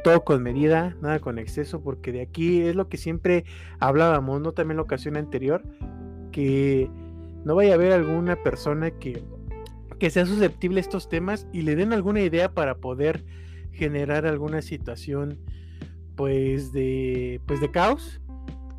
[0.02, 3.44] todo con medida, nada con exceso, porque de aquí es lo que siempre
[3.80, 4.52] hablábamos, ¿no?
[4.52, 5.62] También la ocasión anterior,
[6.30, 6.90] que
[7.44, 9.22] no vaya a haber alguna persona que,
[9.98, 13.24] que sea susceptible a estos temas y le den alguna idea para poder
[13.74, 15.38] generar alguna situación
[16.16, 18.20] pues de pues de caos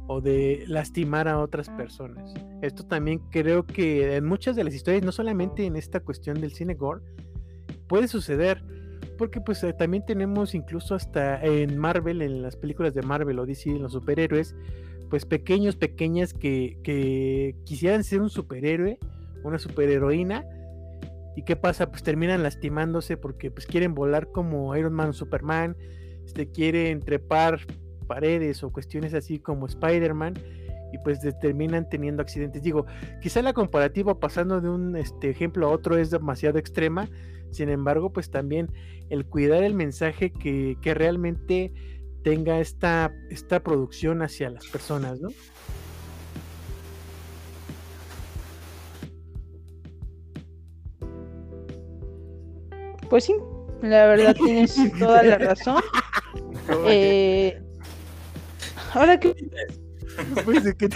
[0.07, 2.33] o de lastimar a otras personas.
[2.61, 6.51] Esto también creo que en muchas de las historias, no solamente en esta cuestión del
[6.51, 7.01] cine gore,
[7.87, 8.63] puede suceder,
[9.17, 13.45] porque pues eh, también tenemos incluso hasta en Marvel, en las películas de Marvel o
[13.45, 14.55] DC, en los superhéroes,
[15.09, 18.99] pues pequeños, pequeñas que, que quisieran ser un superhéroe
[19.45, 20.43] una superheroína.
[21.35, 21.89] ¿Y qué pasa?
[21.89, 25.75] Pues terminan lastimándose porque pues quieren volar como Iron Man Superman,
[26.25, 27.59] este, quieren trepar
[28.07, 30.35] paredes o cuestiones así como Spider-Man
[30.93, 32.63] y pues terminan teniendo accidentes.
[32.63, 32.85] Digo,
[33.21, 37.09] quizá la comparativa pasando de un este, ejemplo a otro es demasiado extrema,
[37.51, 38.71] sin embargo, pues también
[39.09, 41.73] el cuidar el mensaje que, que realmente
[42.23, 45.29] tenga esta, esta producción hacia las personas, ¿no?
[53.15, 53.35] Pues sí,
[53.81, 55.81] la verdad tienes toda la razón.
[56.85, 57.57] Eh,
[58.93, 59.33] ahora que
[60.43, 60.89] pues, que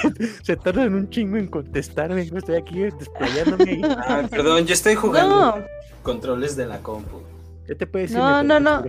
[0.43, 2.23] se tardan un chingo en contestarme.
[2.23, 3.79] Estoy aquí desplayándome.
[3.86, 5.63] Ah, perdón, yo estoy jugando
[6.03, 7.21] controles de la compu.
[7.65, 8.17] ¿Qué te puede decir?
[8.17, 8.84] No, no, no.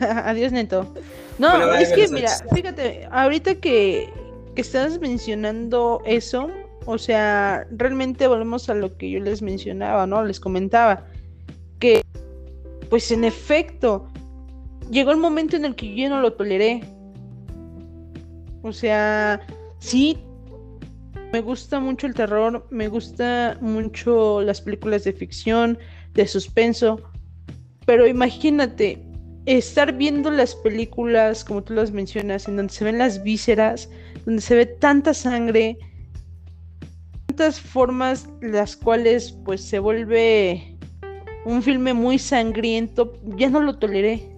[0.24, 0.86] Adiós, Neto.
[1.38, 4.12] No, es que, mira, fíjate, ahorita que,
[4.54, 6.50] que estás mencionando eso,
[6.84, 10.22] o sea, realmente volvemos a lo que yo les mencionaba, ¿no?
[10.26, 11.06] Les comentaba
[12.88, 14.08] pues en efecto,
[14.90, 16.82] llegó el momento en el que yo no lo toleré.
[18.62, 19.40] O sea,
[19.78, 20.18] sí,
[21.32, 25.78] me gusta mucho el terror, me gusta mucho las películas de ficción,
[26.14, 27.02] de suspenso,
[27.86, 29.02] pero imagínate
[29.46, 33.88] estar viendo las películas, como tú las mencionas, en donde se ven las vísceras,
[34.24, 35.78] donde se ve tanta sangre,
[37.26, 40.77] tantas formas las cuales pues se vuelve
[41.48, 44.28] un filme muy sangriento, ya no lo toleré.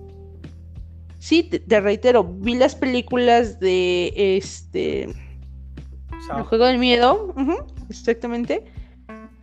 [1.19, 7.35] Sí, te, reitero, vi las películas de este el juego del miedo,
[7.89, 8.65] exactamente,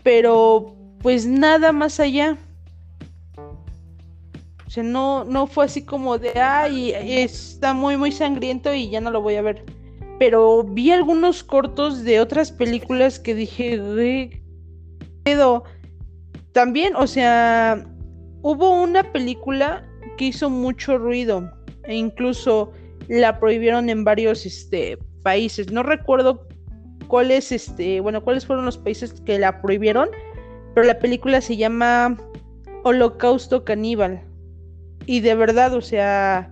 [0.01, 2.37] pero pues nada más allá.
[4.65, 9.01] O sea, no, no fue así como de, ay, está muy, muy sangriento y ya
[9.01, 9.65] no lo voy a ver.
[10.19, 14.41] Pero vi algunos cortos de otras películas que dije,
[15.23, 15.63] pero
[16.51, 17.85] también, o sea,
[18.41, 19.83] hubo una película
[20.17, 21.51] que hizo mucho ruido
[21.83, 22.71] e incluso
[23.07, 25.71] la prohibieron en varios este, países.
[25.71, 26.47] No recuerdo
[27.07, 30.09] cuáles, este, bueno, cuáles fueron los países que la prohibieron,
[30.73, 32.17] pero la película se llama
[32.83, 34.21] Holocausto Caníbal.
[35.05, 36.51] Y de verdad, o sea,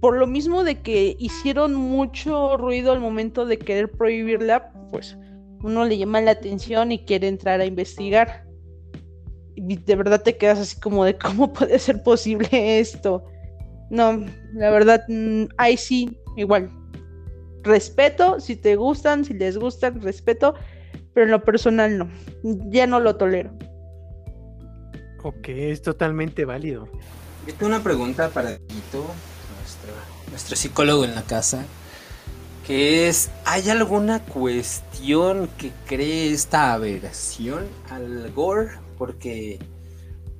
[0.00, 5.16] por lo mismo de que hicieron mucho ruido al momento de querer prohibirla, pues
[5.62, 8.46] uno le llama la atención y quiere entrar a investigar.
[9.54, 13.24] Y de verdad te quedas así como de cómo puede ser posible esto.
[13.90, 16.70] No, la verdad, mm, ahí sí, igual.
[17.62, 20.54] Respeto, si te gustan, si les gustan, respeto,
[21.12, 22.10] pero en lo personal no.
[22.70, 23.50] Ya no lo tolero.
[25.22, 26.88] Ok, es totalmente válido.
[27.46, 29.04] Yo tengo una pregunta para Tito,
[29.58, 29.92] nuestro,
[30.30, 31.66] nuestro psicólogo en la casa
[32.70, 38.70] es, ¿hay alguna cuestión que cree esta aversión al gore?
[38.96, 39.58] Porque,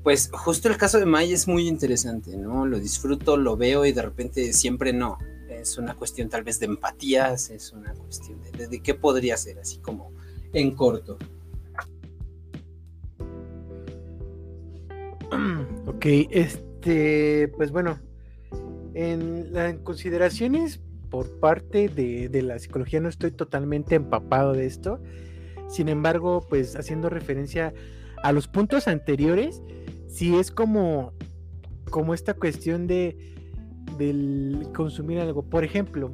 [0.05, 2.67] pues, justo el caso de May es muy interesante, ¿no?
[2.67, 5.19] Lo disfruto, lo veo y de repente siempre no.
[5.49, 9.79] Es una cuestión tal vez de empatías, es una cuestión de, qué podría ser, así
[9.79, 10.13] como
[10.53, 11.19] en corto.
[15.87, 17.99] Ok, este, pues bueno,
[18.95, 20.81] en las consideraciones
[21.11, 25.01] por parte de, la psicología no estoy totalmente empapado de esto.
[25.69, 27.75] Sin embargo, pues haciendo referencia
[28.23, 29.63] a los puntos anteriores,
[30.07, 31.13] sí es como,
[31.91, 33.17] como esta cuestión de
[33.99, 35.43] del consumir algo.
[35.43, 36.13] Por ejemplo,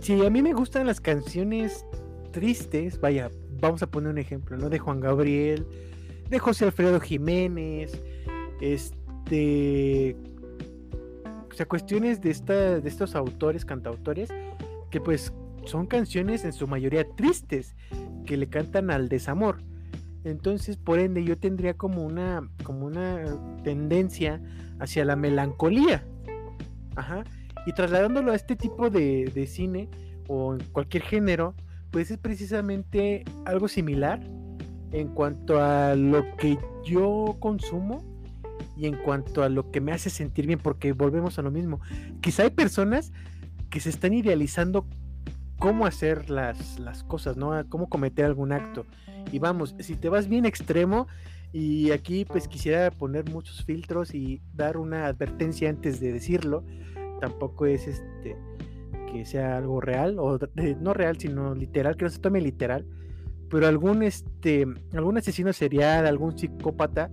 [0.00, 1.84] si a mí me gustan las canciones
[2.32, 4.68] tristes, vaya, vamos a poner un ejemplo, ¿no?
[4.68, 5.66] De Juan Gabriel,
[6.28, 8.00] de José Alfredo Jiménez,
[8.60, 10.16] este
[11.56, 14.28] sea, cuestiones de, esta, de estos autores, cantautores,
[14.90, 15.32] que pues
[15.64, 17.74] son canciones en su mayoría tristes,
[18.24, 19.58] que le cantan al desamor.
[20.24, 23.24] Entonces, por ende, yo tendría como una, como una
[23.62, 24.40] tendencia
[24.80, 26.04] hacia la melancolía.
[26.96, 27.24] Ajá.
[27.64, 29.88] Y trasladándolo a este tipo de, de cine
[30.28, 31.54] o en cualquier género,
[31.90, 34.20] pues es precisamente algo similar
[34.92, 38.15] en cuanto a lo que yo consumo
[38.76, 41.80] y en cuanto a lo que me hace sentir bien, porque volvemos a lo mismo.
[42.20, 43.12] Quizá hay personas
[43.70, 44.86] que se están idealizando
[45.58, 47.52] cómo hacer las, las cosas, ¿no?
[47.68, 48.84] Cómo cometer algún acto.
[49.32, 51.06] Y vamos, si te vas bien extremo,
[51.52, 56.64] y aquí pues quisiera poner muchos filtros y dar una advertencia antes de decirlo,
[57.20, 58.36] tampoco es este
[59.10, 60.38] que sea algo real, o
[60.80, 62.86] no real, sino literal, que no se tome literal,
[63.48, 67.10] pero algún este algún asesino serial, algún psicópata,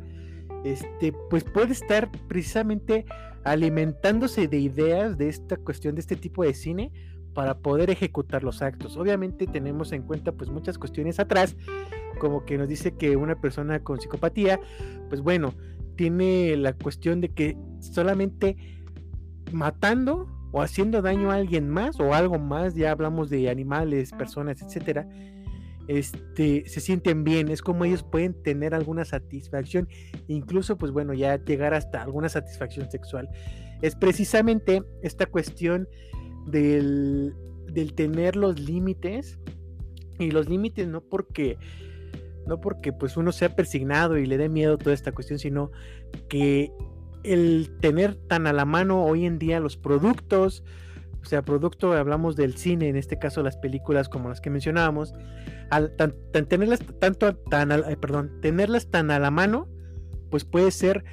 [0.64, 3.05] este, pues puede estar precisamente
[3.43, 6.91] alimentándose de ideas de esta cuestión, de este tipo de cine,
[7.34, 8.95] para poder ejecutar los actos.
[8.97, 11.55] Obviamente tenemos en cuenta pues muchas cuestiones atrás,
[12.20, 14.59] como que nos dice que una persona con psicopatía,
[15.09, 15.53] pues bueno,
[15.95, 18.55] tiene la cuestión de que solamente
[19.51, 24.61] matando o haciendo daño a alguien más o algo más, ya hablamos de animales, personas,
[24.61, 25.07] etcétera,
[25.88, 29.88] este, se sienten bien, es como ellos pueden tener alguna satisfacción,
[30.27, 33.29] incluso pues bueno, ya llegar hasta alguna satisfacción sexual.
[33.81, 35.88] Es precisamente esta cuestión
[36.47, 37.34] del,
[37.71, 39.39] del tener los límites
[40.19, 41.57] y los límites no porque
[42.45, 45.71] no porque pues uno sea persignado y le dé miedo toda esta cuestión, sino
[46.27, 46.71] que
[47.23, 50.63] el tener tan a la mano hoy en día los productos,
[51.24, 55.13] o sea, producto, hablamos del cine, en este caso las películas como las que mencionábamos,
[55.69, 55.95] al
[56.32, 57.69] tenerlas tanto tan
[57.99, 59.67] perdón, tenerlas tan a la mano,
[60.30, 61.05] pues puede ser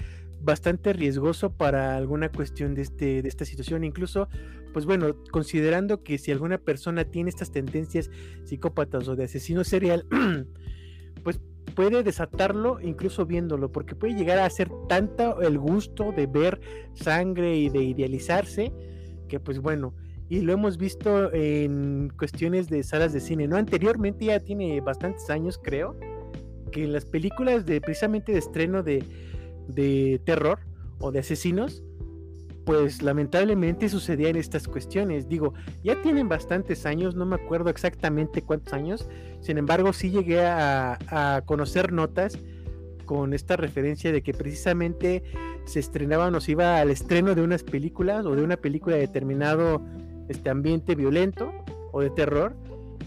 [0.42, 3.84] bastante riesgoso para alguna cuestión de, este, de esta situación.
[3.84, 4.28] Incluso,
[4.72, 8.10] pues bueno, considerando que si alguna persona tiene estas tendencias
[8.44, 10.06] psicópatas o de asesino serial,
[11.22, 11.40] pues
[11.74, 16.60] puede desatarlo incluso viéndolo, porque puede llegar a ser tanto el gusto de ver
[16.94, 18.72] sangre y de idealizarse,
[19.30, 19.94] que pues bueno,
[20.28, 23.56] y lo hemos visto en cuestiones de salas de cine, ¿no?
[23.56, 25.96] Anteriormente ya tiene bastantes años, creo,
[26.70, 29.04] que las películas de precisamente de estreno de,
[29.68, 30.58] de terror
[30.98, 31.82] o de asesinos,
[32.64, 35.28] pues lamentablemente sucedían estas cuestiones.
[35.28, 39.08] Digo, ya tienen bastantes años, no me acuerdo exactamente cuántos años,
[39.40, 42.38] sin embargo sí llegué a, conocer notas
[43.10, 45.24] con esta referencia de que precisamente
[45.64, 49.00] se estrenaban o se iba al estreno de unas películas o de una película de
[49.00, 49.84] determinado
[50.28, 51.52] este ambiente violento
[51.90, 52.54] o de terror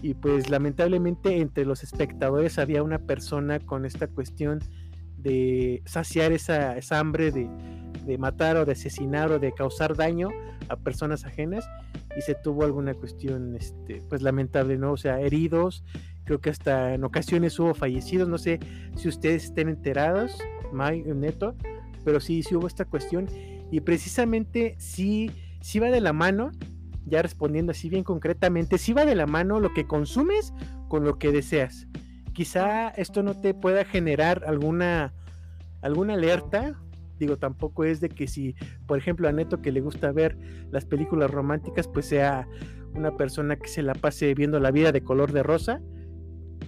[0.02, 4.58] y pues lamentablemente entre los espectadores había una persona con esta cuestión
[5.16, 7.48] de saciar esa hambre de,
[8.04, 10.28] de matar o de asesinar o de causar daño
[10.68, 11.66] a personas ajenas
[12.14, 15.82] y se tuvo alguna cuestión este pues lamentable no o sea heridos
[16.24, 18.60] creo que hasta en ocasiones hubo fallecidos no sé
[18.96, 20.38] si ustedes estén enterados
[20.72, 21.54] May, Neto
[22.04, 23.26] pero sí sí hubo esta cuestión
[23.70, 26.52] y precisamente sí sí va de la mano
[27.06, 30.52] ya respondiendo así bien concretamente sí va de la mano lo que consumes
[30.88, 31.86] con lo que deseas
[32.32, 35.12] quizá esto no te pueda generar alguna
[35.82, 36.78] alguna alerta
[37.18, 38.56] Digo, tampoco es de que si,
[38.86, 40.36] por ejemplo, a Neto que le gusta ver
[40.70, 42.48] las películas románticas, pues sea
[42.94, 45.80] una persona que se la pase viendo la vida de color de rosa.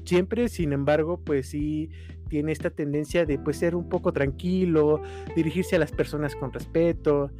[0.06, 1.90] Siempre, sin embargo, pues sí
[2.28, 5.02] tiene esta tendencia de pues ser un poco tranquilo,
[5.34, 7.30] dirigirse a las personas con respeto,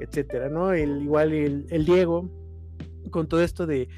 [0.00, 0.72] etcétera, ¿no?
[0.72, 2.28] El, igual el, Diego,
[3.10, 3.88] con todo esto de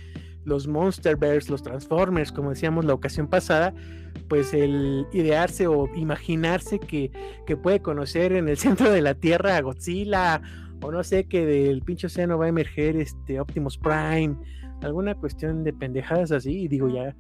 [0.45, 3.75] los Monsterverse, los Transformers, como decíamos la ocasión pasada,
[4.29, 7.11] pues el idearse o imaginarse que,
[7.63, 10.43] puede conocer en el centro de la Tierra a Godzilla,
[10.83, 14.37] o no sé, que del pinche océano va a emerger este Optimus Prime,
[14.83, 17.17] alguna cuestión de pendejadas así, y digo ya,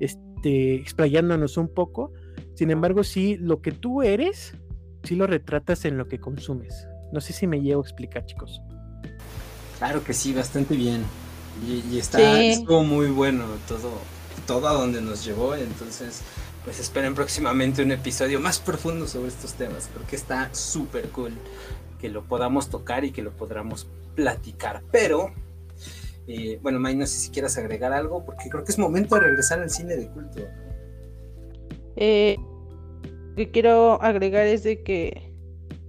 [0.00, 2.12] este, explayándonos un poco.
[2.54, 4.54] Sin embargo, sí, lo que tú eres,
[5.02, 6.86] sí lo retratas en lo que consumes.
[7.12, 8.60] No sé si me llevo a explicar, chicos.
[9.78, 11.02] Claro que sí, bastante bien.
[11.66, 13.90] Y, está, estuvo muy bueno todo,
[14.46, 15.54] todo a donde nos llevó.
[15.54, 16.22] Entonces,
[16.64, 19.88] pues esperen próximamente un episodio más profundo sobre estos temas.
[19.92, 21.32] porque está súper cool
[22.00, 24.82] que lo podamos tocar y que lo podamos platicar.
[24.90, 25.32] Pero,
[26.32, 29.22] eh, bueno, May, no sé si quieras agregar algo, porque creo que es momento de
[29.22, 30.46] regresar al cine de culto.
[31.96, 32.36] Eh,
[33.30, 35.34] lo que quiero agregar es de que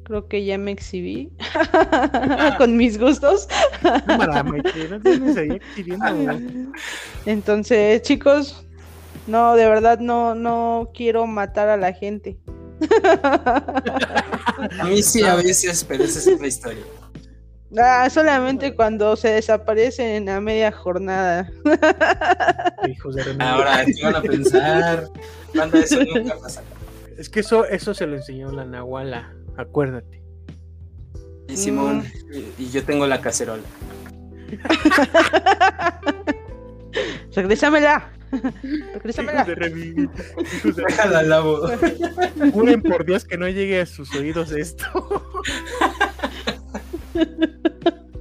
[0.03, 1.31] creo que ya me exhibí
[2.57, 3.47] con mis gustos.
[7.27, 8.65] Entonces, chicos,
[9.27, 12.39] no, de verdad no, no quiero matar a la gente.
[13.13, 16.83] a mí sí, a veces, pero esa es otra historia.
[17.78, 21.49] Ah, solamente cuando se desaparecen a media jornada.
[23.39, 25.07] Ahora, ¿qué van a pensar?
[25.53, 26.63] Cuando eso nunca pasa.
[27.17, 30.22] Es que eso, eso se lo enseñó la Nahuala acuérdate.
[31.47, 32.61] Y Simón, mm.
[32.61, 33.63] y, yo tengo la cacerola.
[37.36, 38.11] Regrésamela.
[38.93, 39.45] Regrésamela.
[40.63, 41.67] Déjala lavo.
[42.53, 44.86] Juren por Dios que no llegue a sus oídos esto.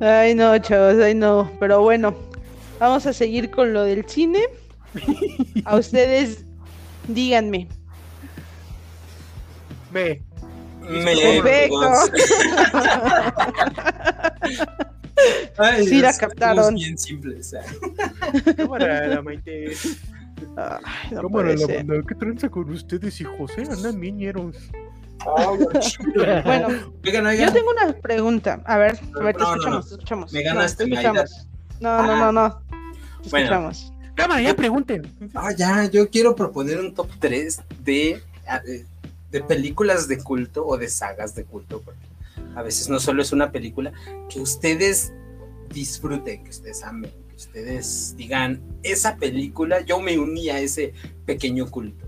[0.00, 1.50] Ay, no, chavos, ay, no.
[1.60, 2.14] Pero bueno,
[2.78, 4.44] vamos a seguir con lo del cine.
[5.66, 6.46] A ustedes,
[7.06, 7.68] díganme,
[9.92, 10.22] me.
[10.88, 11.70] Me.
[15.58, 16.74] Ay, sí, la captaron.
[16.74, 17.54] Bien simples.
[18.56, 19.72] Cámara, la Maite.
[20.56, 21.94] Ay, no Cámara, la banda.
[22.06, 23.52] ¿Qué tranza con ustedes, hijos?
[23.58, 23.64] Eh?
[23.70, 24.00] Andan
[26.44, 26.68] Bueno,
[27.04, 28.60] Oigan, oigan, yo tengo una pregunta.
[28.64, 29.80] A ver, a ver, te No, no, escuchamos, no.
[29.82, 30.32] te escuchamos.
[30.32, 31.10] Me No, ganaste, te Maida.
[31.22, 31.46] escuchamos.
[31.80, 32.50] No, no, no, no.
[33.22, 33.44] Te Bueno.
[33.46, 33.92] escuchamos.
[34.14, 35.02] Cámara, ya pregunten.
[35.34, 38.84] Ah, ya, yo quiero proponer un top 3 de, ah, de,
[39.30, 42.00] de películas de culto o de sagas de culto, porque
[42.54, 43.92] a veces no solo es una película,
[44.28, 45.12] que ustedes
[45.72, 50.92] disfruten, que ustedes amen, que ustedes digan, esa película, yo me uní a ese
[51.24, 52.06] pequeño culto.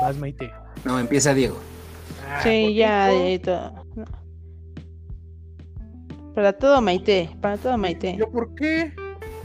[0.00, 0.52] Vas, Maite.
[0.84, 1.58] No, empieza Diego.
[2.28, 3.10] Ah, ¿por Sí, ya,
[3.42, 3.84] todo.
[3.94, 4.04] No.
[6.34, 7.30] Para todo, Maite.
[7.40, 8.16] Para todo, Maite.
[8.18, 8.92] ¿Yo por qué?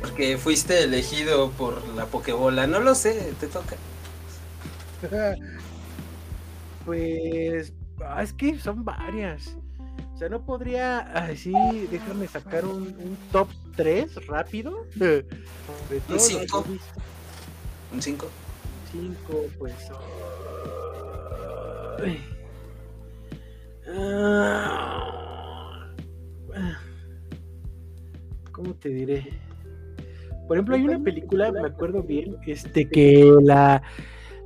[0.01, 3.75] Porque fuiste elegido por la Pokebola, no lo sé, te toca.
[6.85, 7.73] Pues
[8.03, 9.55] ah, es que son varias.
[10.15, 11.11] O sea, no podría.
[11.13, 11.53] Ay, sí,
[11.91, 14.87] déjame sacar un, un top 3 rápido.
[14.95, 15.25] De
[15.89, 16.65] he visto.
[17.93, 18.27] Un 5.
[18.91, 19.75] Cinco, pues.
[19.91, 20.20] ay.
[23.87, 25.93] Ah,
[28.51, 29.27] ¿Cómo te diré?
[30.47, 33.81] Por ejemplo, hay una película, me acuerdo bien, este que la,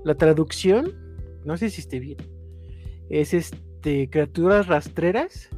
[0.03, 0.93] la traducción,
[1.43, 2.17] no sé si esté bien,
[3.09, 5.49] es este criaturas rastreras,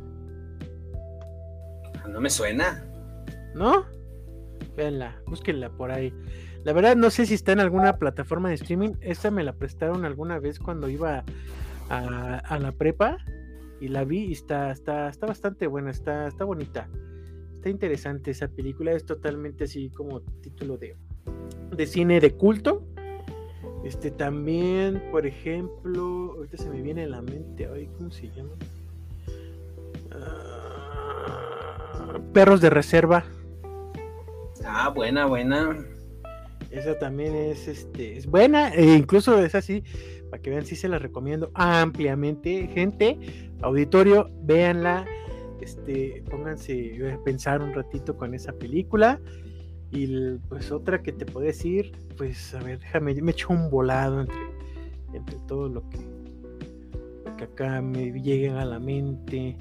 [2.10, 2.88] No me suena.
[3.58, 3.86] ¿no?
[4.76, 6.14] Véanla, búsquenla por ahí.
[6.64, 8.94] La verdad no sé si está en alguna plataforma de streaming.
[9.02, 11.24] Esta me la prestaron alguna vez cuando iba
[11.90, 13.18] a, la prepa
[13.80, 16.90] y la vi y está, está, está bastante buena, está, está bonita.
[17.54, 20.96] Está interesante esa película, es totalmente así como título de,
[21.76, 22.84] de cine de culto.
[23.84, 28.52] Este también, por ejemplo, ahorita se me viene a la mente, ay, ¿cómo se llama?
[30.12, 30.58] Ah,
[32.34, 33.26] Perros de reserva.
[34.66, 35.86] Ah, buena, buena.
[36.72, 39.84] Esa también es, este, es buena, e incluso es así,
[40.30, 42.68] para que vean, sí se la recomiendo ampliamente.
[42.68, 43.18] Gente,
[43.62, 45.06] auditorio, véanla,
[45.62, 49.20] este, pónganse a pensar un ratito con esa película.
[49.90, 54.20] Y pues otra que te puedo decir, pues a ver, déjame, me echo un volado
[54.22, 54.38] entre,
[55.14, 56.00] entre todo lo que,
[57.38, 59.56] que acá me llega a la mente.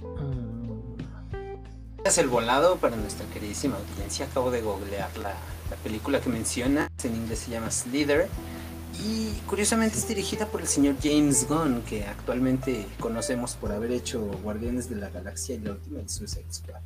[0.00, 0.96] Mm,
[2.04, 4.26] Es el volado para nuestra queridísima audiencia.
[4.26, 5.36] Acabo de googlear la,
[5.72, 6.90] la película que menciona.
[7.02, 8.28] En inglés se llama Slither.
[9.02, 14.20] Y curiosamente es dirigida por el señor James Gunn, que actualmente conocemos por haber hecho
[14.42, 16.82] Guardianes de la Galaxia y la última de Suicide Squad.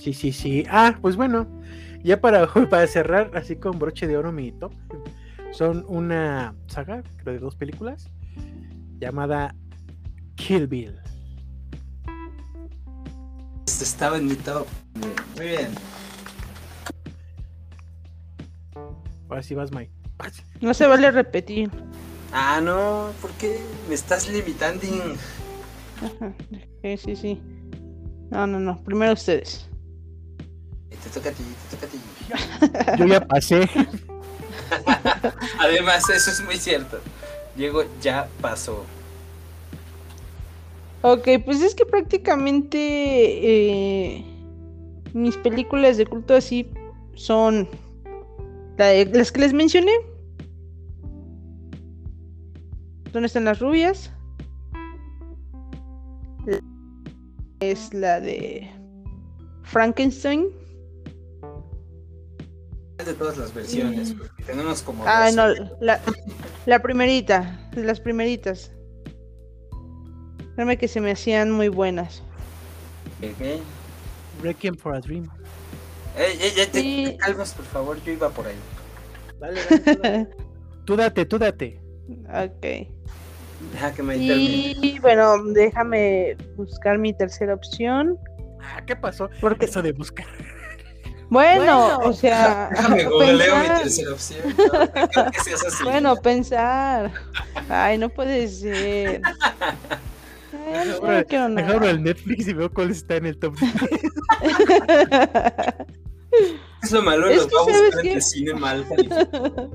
[0.00, 0.64] Sí, sí, sí.
[0.70, 1.46] Ah, pues bueno,
[2.02, 4.72] ya para, para cerrar así con broche de oro mi top,
[5.52, 8.08] son una saga, creo de dos películas,
[8.98, 9.54] llamada
[10.36, 10.98] Kill Bill.
[13.66, 14.66] Estaba en mi top.
[15.36, 15.68] Muy bien.
[19.32, 19.90] Ahora sí vas, Mike.
[20.60, 21.70] No se vale repetir.
[22.34, 23.58] Ah, no, ¿por qué
[23.88, 24.82] me estás limitando?
[25.96, 26.34] Ajá,
[26.82, 27.42] Sí, sí, sí.
[28.28, 28.84] No, no, no.
[28.84, 29.70] Primero ustedes.
[30.90, 32.98] Te toca a ti, te toca a ti.
[32.98, 33.66] Yo ya pasé.
[35.58, 37.00] Además, eso es muy cierto.
[37.56, 38.84] Diego ya pasó.
[41.00, 44.24] Ok, pues es que prácticamente eh,
[45.14, 46.70] mis películas de culto así
[47.14, 47.66] son
[48.82, 49.92] la de- las que les mencioné.
[53.12, 54.10] ¿Dónde están las rubias?
[57.60, 58.68] Es la de
[59.62, 60.46] Frankenstein.
[63.04, 65.04] De todas las versiones, porque tenemos como.
[65.06, 65.36] Ah, dos.
[65.36, 66.00] no, la,
[66.66, 68.72] la primerita, de las primeritas.
[70.54, 72.22] Créeme que se me hacían muy buenas.
[73.22, 73.60] Ok.
[74.42, 75.28] Requiem for a Dream.
[76.16, 77.04] Te, Sí.
[77.10, 78.54] te calmas, por favor, yo iba por ahí.
[79.42, 80.28] Dale, dale, tú dale.
[80.84, 81.80] Tú date, tú date.
[82.28, 82.66] ok.
[83.72, 84.74] Deja que me termine.
[84.82, 88.18] Y bueno, déjame buscar mi tercera opción.
[88.60, 89.30] Ah, ¿qué pasó?
[89.40, 90.26] Porque, Eso de buscar.
[91.28, 94.40] bueno, o sea, Déjame googleo mi tercera opción.
[94.56, 95.84] No, que seas así.
[95.84, 97.12] Bueno, pensar.
[97.68, 99.22] Ay, no puede ser.
[100.74, 101.90] Ay, no, quiero nada.
[101.90, 103.54] el Netflix y veo cuál está en el top.
[106.82, 108.12] Es lo malo, Es los que, va ¿sabes qué?
[108.14, 108.86] el cine mal.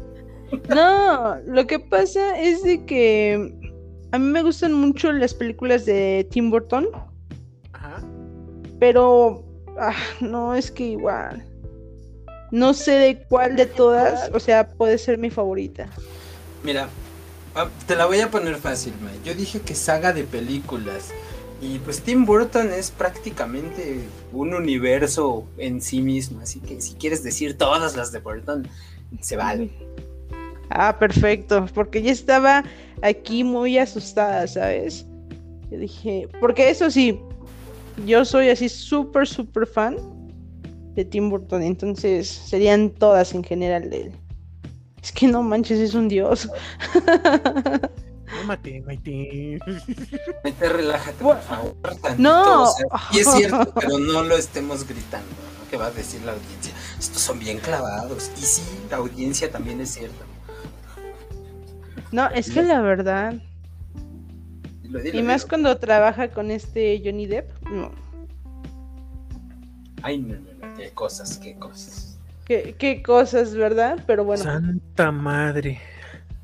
[0.70, 3.54] No, lo que pasa es de que
[4.14, 6.88] a mí me gustan mucho las películas de Tim Burton,
[7.74, 8.02] Ajá.
[8.80, 9.44] pero
[9.78, 11.46] ah, no es que igual.
[12.52, 15.90] No sé de cuál de todas, o sea, puede ser mi favorita.
[16.64, 16.88] Mira,
[17.56, 19.20] ah, te la voy a poner fácil, May.
[19.26, 21.10] Yo dije que saga de películas.
[21.60, 26.42] Y pues Tim Burton es prácticamente un universo en sí mismo.
[26.42, 28.68] Así que si quieres decir todas las de Burton,
[29.22, 29.72] Se vale.
[30.70, 32.64] Ah, perfecto, porque ya estaba
[33.02, 35.06] aquí muy asustada, ¿sabes?
[35.72, 37.20] Yo dije, porque eso sí,
[38.06, 39.98] yo soy así súper, súper fan
[40.94, 44.12] de Tim Burton, entonces serían todas en general de él.
[45.02, 46.50] Es que no manches, es un dios.
[48.48, 49.60] Cálmate, Maite.
[50.44, 51.76] Maite, relájate, por favor.
[51.82, 52.64] tantito, No.
[52.64, 55.70] o sea, y es cierto, pero no lo estemos gritando, ¿no?
[55.70, 56.74] ¿Qué va a decir la audiencia?
[56.98, 58.32] Estos son bien clavados.
[58.38, 60.24] Y sí, la audiencia también es cierta.
[62.12, 63.34] No, es que la verdad,
[64.82, 65.50] Dilo, dilo, y más dilo.
[65.50, 67.92] cuando trabaja con este Johnny Depp, no.
[70.04, 72.18] Ay, no, no, no, qué cosas, qué cosas.
[72.46, 74.02] Qué, qué cosas, ¿verdad?
[74.08, 75.82] Pero bueno, Santa madre.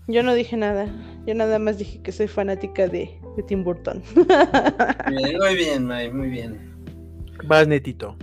[0.07, 0.87] yo no dije nada.
[1.25, 4.03] Yo nada más dije que soy fanática de, de Tim Burton.
[5.09, 6.73] Bien, muy bien, May, muy bien.
[7.45, 8.17] Vas, netito.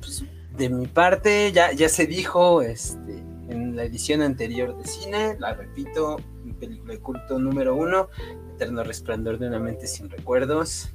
[0.00, 0.24] Pues,
[0.56, 5.54] de mi parte, ya, ya se dijo este, en la edición anterior de cine, la
[5.54, 8.08] repito, mi película de culto número uno,
[8.54, 10.90] Eterno Resplandor de una mente sin recuerdos.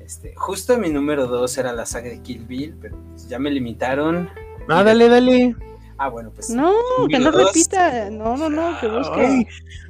[0.00, 3.50] Este, justo mi número dos era la saga de Kill Bill, pero pues, ya me
[3.50, 4.28] limitaron.
[4.68, 5.56] Ah, dale, dale.
[5.98, 6.50] Ah, bueno, pues.
[6.50, 6.72] No,
[7.08, 7.46] que no dos.
[7.46, 8.10] repita.
[8.10, 9.20] No, no, no, que busque.
[9.20, 9.46] Ay,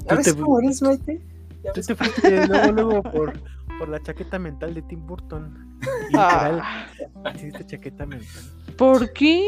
[0.06, 1.20] ¿Ya ves tú te- cómo eres, Maite?
[1.62, 3.32] ¿Ya tú te fuiste luego, luego por,
[3.78, 5.78] por la chaqueta mental de Tim Burton.
[6.08, 6.86] Literal, Ah,
[7.34, 8.42] hiciste chaqueta mental.
[8.76, 9.42] ¿Por qué?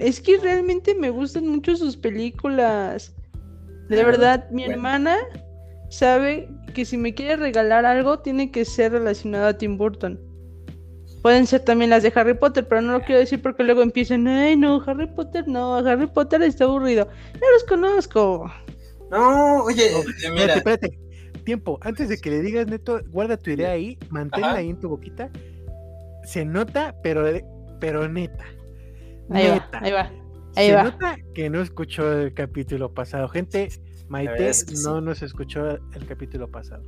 [0.00, 3.14] Es que realmente me gustan mucho sus películas.
[3.88, 4.74] De Ah, verdad, mi bueno.
[4.74, 5.16] hermana
[5.90, 10.18] sabe que si me quiere regalar algo, tiene que ser relacionado a Tim Burton.
[11.24, 14.28] Pueden ser también las de Harry Potter, pero no lo quiero decir porque luego empiezan,
[14.28, 17.08] ay no, Harry Potter no, Harry Potter está aburrido.
[17.32, 18.52] Ya los conozco.
[19.10, 20.98] No, oye, eh, espérate, mira, espérate.
[21.46, 24.56] Tiempo, antes de que le digas neto, guarda tu idea ahí, manténla Ajá.
[24.58, 25.30] ahí en tu boquita.
[26.24, 27.24] Se nota, pero,
[27.80, 28.44] pero neta.
[29.30, 29.78] Ahí va, neta.
[29.80, 30.12] ahí va.
[30.56, 30.82] Ahí Se va.
[30.82, 33.28] nota que no escuchó el capítulo pasado.
[33.30, 33.70] Gente,
[34.08, 35.04] Maite verdad es que no sí.
[35.06, 36.82] nos escuchó el capítulo pasado.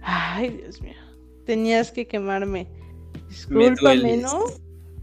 [0.00, 0.96] Ay, Dios mío.
[1.44, 2.66] Tenías que quemarme.
[3.48, 4.16] Me Discúlpame.
[4.18, 4.44] ¿no?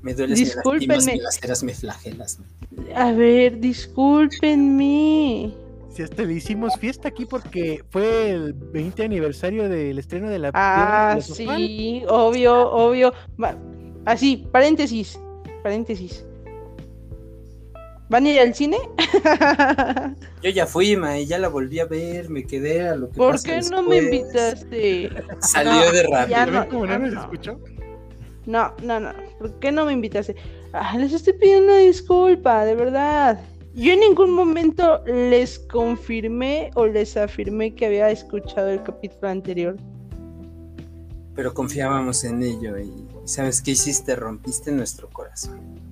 [0.02, 1.06] Me duele, Discúlpenme.
[1.06, 2.40] me las ceras me flagelas.
[2.96, 5.54] A ver, discúlpenme.
[5.94, 10.52] Si hasta le hicimos fiesta aquí porque fue el 20 aniversario del estreno de la
[10.54, 13.14] Ah, sí, obvio, obvio.
[14.06, 15.20] Así, paréntesis,
[15.62, 16.26] paréntesis.
[18.10, 18.78] ¿Van a ir al cine?
[20.44, 23.18] Yo ya fui, ma, y ya la volví a ver, me quedé a lo que
[23.18, 25.10] ¿Por pasa qué no me invitaste?
[25.40, 26.28] Salió No, de rápido.
[26.30, 27.22] ¿Ya ven no, cómo no no.
[27.22, 27.60] escuchó?
[28.46, 29.12] No, no, no.
[29.40, 30.36] ¿Por qué no me invitaste?
[30.74, 33.40] Ah, les estoy pidiendo disculpa, de verdad.
[33.74, 39.78] Yo en ningún momento les confirmé o les afirmé que había escuchado el capítulo anterior.
[41.36, 42.92] Pero confiábamos en ello y
[43.24, 44.16] ¿sabes qué hiciste?
[44.16, 45.91] Rompiste nuestro corazón.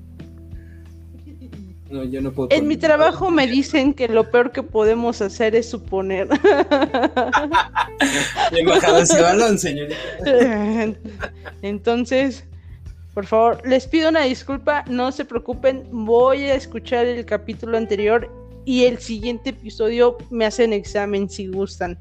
[1.89, 2.49] No, yo no puedo.
[2.51, 6.27] En mi trabajo me dicen que lo peor que podemos hacer es suponer.
[8.65, 9.97] Bajado ese balón, señorita.
[11.61, 12.45] Entonces,
[13.13, 18.31] por favor, les pido una disculpa, no se preocupen, voy a escuchar el capítulo anterior
[18.65, 21.97] y el siguiente episodio me hacen examen si gustan.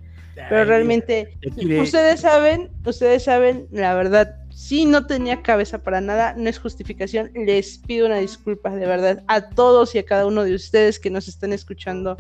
[0.49, 1.35] Pero realmente,
[1.81, 7.31] ustedes saben, ustedes saben, la verdad, si no tenía cabeza para nada, no es justificación,
[7.35, 11.11] les pido una disculpa de verdad a todos y a cada uno de ustedes que
[11.11, 12.17] nos están escuchando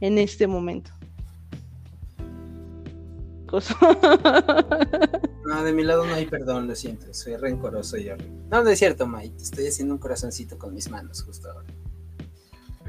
[0.00, 0.90] en este momento.
[5.44, 7.12] No, de mi lado no hay perdón, lo siento.
[7.12, 8.32] Soy rencoroso y horrible.
[8.48, 9.34] No, no es cierto, Mike.
[9.36, 11.66] Te estoy haciendo un corazoncito con mis manos justo ahora.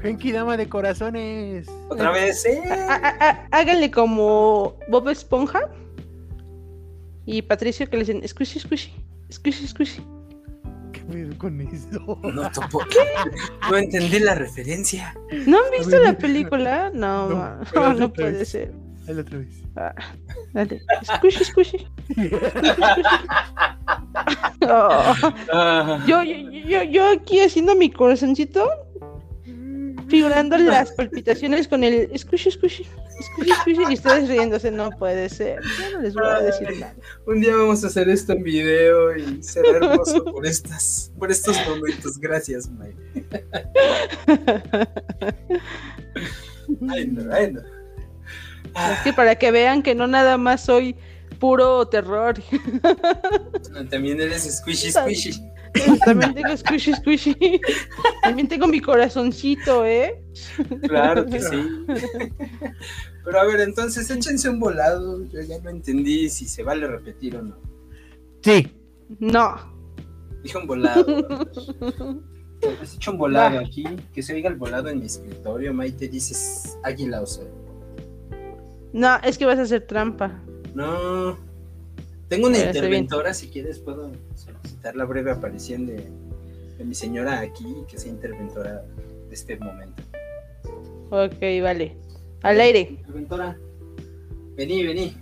[0.00, 1.66] Genki, dama de corazones.
[1.90, 2.62] Otra vez, ¿eh?
[2.70, 5.68] Há- há- há- Háganle como Bob Esponja
[7.26, 8.92] y Patricio que le dicen squishy, squishy,
[9.32, 10.02] squishy, squishy.
[10.92, 12.18] ¿Qué pedo con eso?
[12.22, 12.80] No topo.
[13.70, 15.14] No entendí la referencia.
[15.46, 16.90] ¿No han visto ver, la película?
[16.94, 17.28] No,
[17.74, 18.48] No, no, puede vez.
[18.48, 18.72] ser.
[19.06, 19.62] Dale otra vez.
[19.76, 19.94] Ah,
[20.52, 20.80] dale.
[21.16, 21.86] Squishy, squishy.
[24.66, 25.14] Oh,
[25.52, 28.66] Ah, yo, yo, yo, yo aquí haciendo mi corazoncito,
[30.08, 35.60] figurando las palpitaciones con el squishy, squishy, squishy, squishy, y ustedes riéndose, no puede ser.
[35.62, 36.94] Yo no les voy a decir nada.
[37.26, 41.56] un día vamos a hacer esto en video y será hermoso por estas, por estos
[41.68, 42.18] momentos.
[42.18, 43.44] Gracias, Mike.
[46.88, 47.60] Ay, no, ay, no.
[47.60, 50.96] Es que para que vean que no nada más soy
[51.38, 52.36] puro terror.
[53.90, 55.53] También eres squishy, squishy.
[56.04, 57.60] También tengo squishy squishy.
[58.22, 60.22] También tengo mi corazoncito, ¿eh?
[60.82, 61.86] Claro que sí.
[63.24, 65.24] Pero a ver, entonces échense un volado.
[65.30, 67.56] Yo ya no entendí si se vale repetir o no.
[68.42, 68.72] Sí.
[69.18, 69.74] No.
[70.42, 71.04] Dije un volado.
[72.80, 76.78] has hecho un volado aquí, que se oiga el volado en mi escritorio, Maite, dices
[76.82, 77.48] águila o sol.
[78.92, 80.42] No, es que vas a hacer trampa.
[80.74, 81.36] No.
[82.28, 84.12] Tengo una interventora, si quieres puedo
[84.64, 86.08] solicitar la breve aparición de,
[86.78, 88.82] de mi señora aquí, que sea interventora
[89.28, 90.02] de este momento.
[91.10, 91.96] Ok, vale.
[92.42, 92.80] Al aire.
[92.90, 93.58] Interventora,
[94.56, 95.16] vení, vení.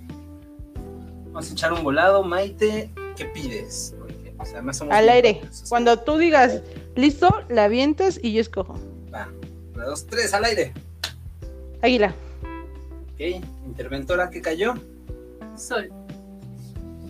[1.27, 3.95] Vamos a echar un volado, Maite, ¿qué pides?
[3.99, 5.41] Porque además somos Al aire.
[5.69, 6.63] Cuando tú digas,
[6.95, 8.79] listo, la avientas y yo escojo.
[9.13, 9.29] Va,
[9.75, 10.73] una, dos, tres, al aire.
[11.81, 12.15] Águila.
[13.15, 13.21] Ok,
[13.67, 14.75] interventora, ¿qué cayó?
[15.57, 15.91] Sol.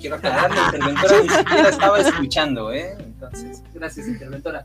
[0.02, 2.96] Quiero aclarar, la interventora ni siquiera estaba escuchando, ¿eh?
[2.98, 4.64] Entonces, gracias, interventora.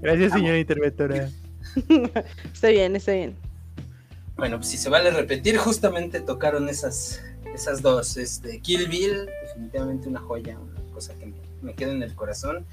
[0.00, 1.28] Gracias, señora interventora.
[2.54, 3.34] Está bien, está bien.
[4.36, 8.16] Bueno, pues si se vale repetir, justamente tocaron esas, esas dos.
[8.16, 12.64] Este, Kill Bill, definitivamente una joya, una cosa que me, me queda en el corazón.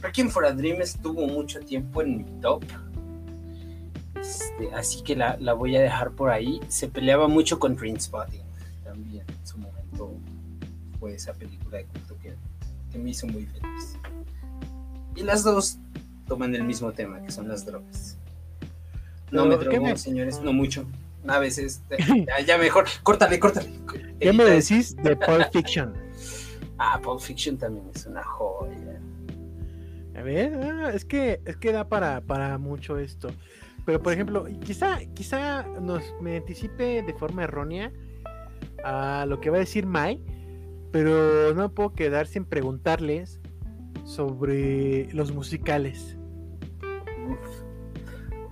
[0.00, 2.64] Requiem for a Dream estuvo mucho tiempo en mi top.
[4.20, 6.58] Este, así que la, la voy a dejar por ahí.
[6.66, 8.42] Se peleaba mucho con Trainspotting
[8.82, 9.24] también.
[9.28, 9.77] En su momento
[10.98, 12.34] fue esa película de culto que,
[12.92, 13.98] que me hizo muy feliz.
[15.16, 15.78] Y las dos
[16.26, 18.18] toman el mismo tema, que son las drogas.
[19.30, 20.86] No me Pero, ¿qué drogo, me- señores, no mucho.
[21.26, 21.82] A veces,
[22.26, 22.86] ya, ya mejor.
[23.02, 23.68] Córtale, córtale.
[24.20, 25.92] ¿Qué me decís de Pulp Fiction?
[26.80, 29.00] Ah, Pulp Fiction también es una joya.
[30.16, 33.30] A ver, ah, es que es que da para, para mucho esto.
[33.84, 37.90] Pero por ejemplo, quizá, quizá nos me anticipe de forma errónea
[38.84, 40.22] a lo que va a decir Mai,
[40.98, 43.38] pero no puedo quedar sin preguntarles
[44.04, 46.16] sobre los musicales.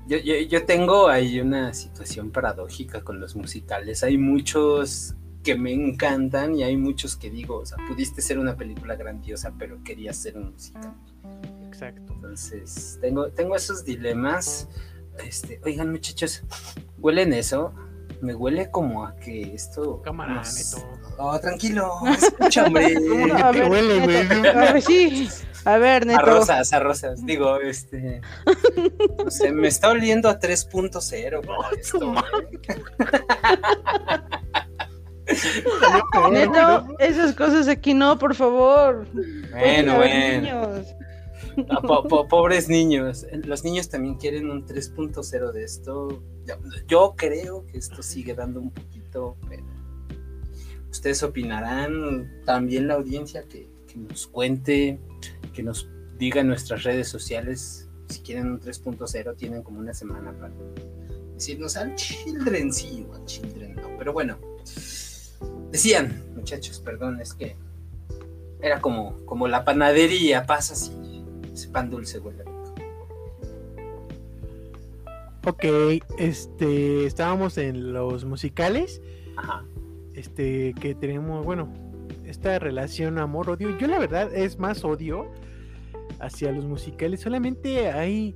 [0.06, 4.04] Yo, yo, yo tengo ahí una situación paradójica con los musicales.
[4.04, 8.56] Hay muchos que me encantan y hay muchos que digo, o sea, pudiste ser una
[8.56, 10.94] película grandiosa, pero querías ser un musical.
[11.66, 12.12] Exacto.
[12.12, 14.68] Entonces, tengo, tengo esos dilemas.
[15.26, 16.44] Este, oigan, muchachos,
[16.98, 17.74] ¿huelen eso?
[18.20, 20.00] Me huele como a que esto.
[20.02, 20.86] Cámara, nos- Neto.
[21.18, 22.86] Oh, tranquilo, escucha, hombre.
[23.42, 24.28] A ¿Qué ver, huele, güey?
[24.28, 25.28] Neto, a ver, sí.
[25.64, 26.26] A ver, A Neto.
[26.26, 27.24] rosas, a rosas.
[27.26, 28.20] Digo, este.
[29.24, 31.46] No sé, me está oliendo a 3.0.
[31.46, 32.76] para esto, ¿eh?
[36.30, 39.06] Neto, esas cosas aquí no, por favor.
[39.50, 40.40] Bueno, bueno.
[40.40, 40.86] niños.
[41.86, 43.26] Po- po- pobres niños.
[43.44, 46.22] Los niños también quieren un 3.0 de esto.
[46.86, 49.64] Yo- creo que esto sigue dando un poquito, pero
[50.90, 52.42] ustedes opinarán.
[52.44, 54.98] También la audiencia que, nos cuente,
[55.54, 55.88] que nos
[56.18, 59.34] diga en nuestras redes sociales si quieren un 3.0.
[59.36, 60.52] Tienen como una semana para
[61.34, 63.88] decirnos al children sí o al children no.
[63.98, 64.38] Pero bueno,
[65.72, 67.56] decían, muchachos, perdón, es que
[68.60, 70.92] era como, como la panadería, pasa así.
[71.52, 72.44] Ese pan dulce huele.
[75.46, 75.64] Ok,
[76.18, 79.00] este, estábamos en los musicales,
[79.36, 79.64] Ajá.
[80.12, 81.72] este, que tenemos, bueno,
[82.24, 83.78] esta relación amor-odio.
[83.78, 85.30] Yo la verdad es más odio
[86.18, 87.20] hacia los musicales.
[87.20, 88.34] Solamente hay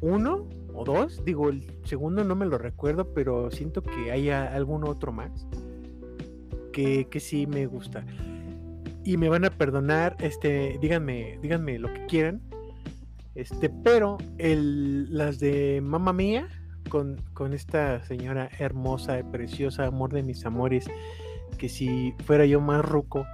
[0.00, 4.86] uno o dos, digo, el segundo no me lo recuerdo, pero siento que hay algún
[4.86, 5.48] otro más
[6.72, 8.06] que, que sí me gusta.
[9.04, 12.40] Y me van a perdonar, este, díganme, díganme lo que quieran.
[13.34, 16.48] Este, pero el, las de Mamma Mía,
[16.88, 20.86] con, con esta señora hermosa preciosa, amor de mis amores,
[21.56, 23.26] que si fuera yo más ruco,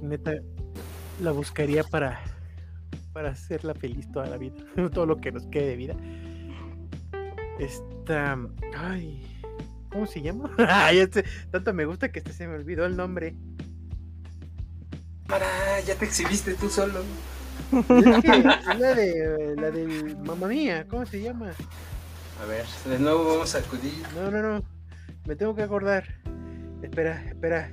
[0.00, 0.32] neta,
[1.20, 2.20] la buscaría para,
[3.12, 4.56] para hacerla feliz toda la vida,
[4.92, 5.96] todo lo que nos quede de vida.
[7.58, 8.38] Esta,
[8.74, 9.22] ay,
[9.90, 10.50] ¿cómo se llama?
[10.68, 13.36] Ay, este, tanto me gusta que este se me olvidó el nombre.
[15.26, 15.46] Para,
[15.86, 17.00] ya te exhibiste tú solo.
[17.72, 18.42] Es que
[18.78, 21.52] la de la del Mamma Mía, ¿cómo se llama?
[22.42, 24.02] A ver, de nuevo vamos a acudir.
[24.16, 24.62] No, no, no.
[25.26, 26.04] Me tengo que acordar.
[26.82, 27.70] Espera, espera.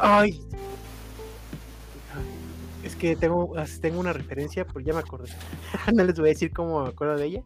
[0.00, 0.40] Ay.
[2.84, 5.30] Es que tengo, tengo una referencia, pero ya me acordé.
[5.94, 7.42] no les voy a decir cómo me acuerdo de ella.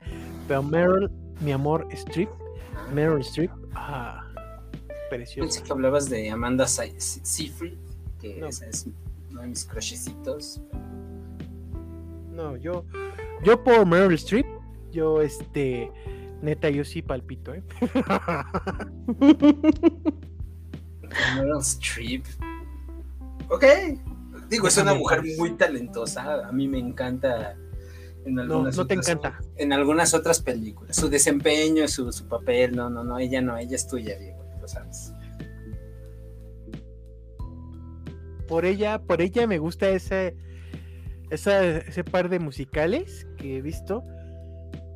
[0.48, 1.10] Pero Meryl,
[1.40, 2.30] mi amor, Strip.
[2.92, 3.50] Meryl Strip.
[3.74, 4.22] Ah,
[5.10, 7.74] Pensé que hablabas de Amanda Sey- Se- Seyfried,
[8.20, 8.48] que No.
[8.48, 8.86] esa es
[9.36, 10.62] uno de mis crushecitos.
[12.32, 12.84] No, yo,
[13.44, 14.46] yo por Meryl Streep,
[14.92, 15.90] yo este,
[16.40, 17.62] neta, yo sí palpito, ¿eh?
[21.36, 22.24] Meryl Streep.
[23.48, 23.64] Ok.
[24.48, 26.46] Digo, es una mujer muy talentosa.
[26.48, 27.56] A mí me encanta.
[28.24, 29.40] En No, algunas no te otras- encanta.
[29.56, 30.96] En algunas otras películas.
[30.96, 32.74] Su desempeño, su, su papel.
[32.74, 33.18] No, no, no.
[33.18, 33.56] Ella no.
[33.56, 34.35] Ella es tuya, Diego.
[38.48, 40.36] Por ella, por ella me gusta ese,
[41.30, 44.02] esa, ese par de musicales que he visto.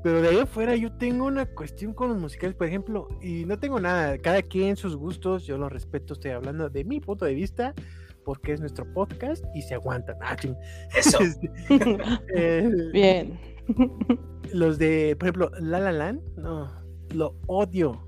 [0.02, 3.58] Pero de ahí afuera yo tengo una cuestión con los musicales, por ejemplo, y no
[3.58, 7.34] tengo nada, cada quien sus gustos, yo los respeto, estoy hablando de mi punto de
[7.34, 7.74] vista,
[8.24, 10.16] porque es nuestro podcast y se aguantan.
[10.22, 10.36] Ah.
[10.96, 11.18] Eso.
[12.34, 13.38] El- Bien.
[14.54, 16.70] los de, por ejemplo, La La Land, no,
[17.14, 18.06] lo odio.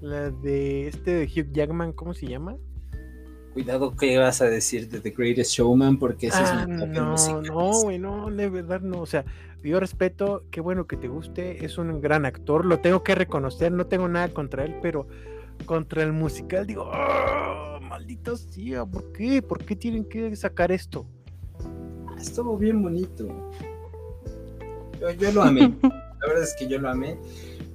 [0.00, 2.58] La de este de Hugh Jackman, ¿cómo se llama?
[3.56, 6.88] Cuidado que vas a decir de The Greatest Showman, porque ese Ah, es mi top
[6.88, 7.48] en no, musicales.
[7.50, 9.00] no, güey, no, de verdad no.
[9.00, 9.24] O sea,
[9.64, 13.72] yo respeto, qué bueno que te guste, es un gran actor, lo tengo que reconocer,
[13.72, 15.08] no tengo nada contra él, pero
[15.64, 19.40] contra el musical digo, "Ah, maldito sea, ¿por qué?
[19.40, 21.06] ¿Por qué tienen que sacar esto?
[22.08, 23.26] Ah, Estuvo bien bonito.
[25.00, 25.60] Yo, yo lo amé.
[26.20, 27.16] La verdad es que yo lo amé.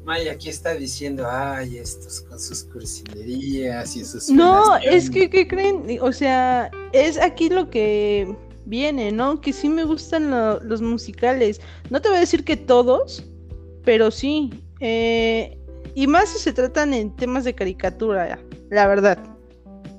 [0.04, 4.30] May aquí está diciendo, ay, estos con sus cursilerías y sus.
[4.30, 5.04] No, felaciones".
[5.06, 5.84] es que, ¿qué creen?
[6.02, 8.36] O sea, es aquí lo que
[8.66, 9.42] viene, ¿no?
[9.42, 11.62] Que sí me gustan lo- los musicales.
[11.90, 13.24] No te voy a decir que todos,
[13.86, 14.50] pero sí.
[14.80, 15.58] eh,
[15.94, 18.40] y más si se tratan en temas de caricatura,
[18.70, 19.20] la verdad.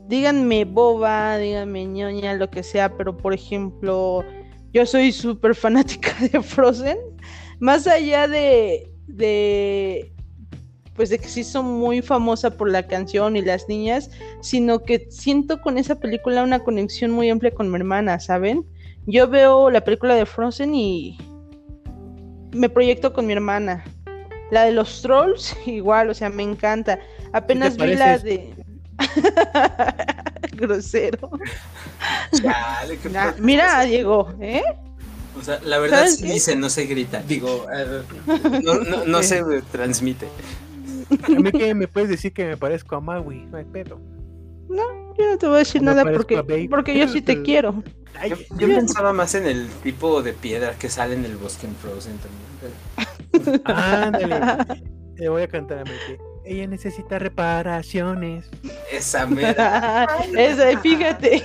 [0.08, 4.24] Díganme boba, díganme ñoña, lo que sea, pero por ejemplo,
[4.72, 6.98] yo soy súper fanática de Frozen.
[7.60, 10.12] Más allá de, de,
[10.94, 14.10] pues de que sí son muy famosa por la canción y las niñas,
[14.40, 18.64] sino que siento con esa película una conexión muy amplia con mi hermana, ¿saben?
[19.06, 21.18] Yo veo la película de Frozen y
[22.52, 23.84] me proyecto con mi hermana.
[24.50, 26.98] La de los trolls, igual, o sea, me encanta.
[27.32, 28.54] Apenas vi la de...
[30.52, 31.30] Grosero.
[32.32, 34.62] Chale, Nah, mira, Diego, ¿eh?
[35.34, 36.32] O sea, la verdad ¿Sabes sí qué?
[36.34, 37.22] dice, no se grita.
[37.22, 38.02] Digo, eh,
[38.62, 40.28] no, no, no se transmite.
[41.22, 44.00] A mí que me puedes decir que me parezco a Maui, no hay pedo.
[44.68, 44.82] No,
[45.18, 47.82] yo no te voy a decir nada porque, porque yo sí te quiero.
[48.14, 51.66] Ay, Yo, yo pensaba más en el tipo de piedra que sale en el bosque
[51.66, 53.62] en Frozen también.
[53.64, 54.82] ándale.
[55.16, 56.18] Le voy a cantar a Mike.
[56.52, 58.50] Ella necesita reparaciones.
[58.92, 60.06] Esa mera.
[60.38, 61.42] Esa, fíjate.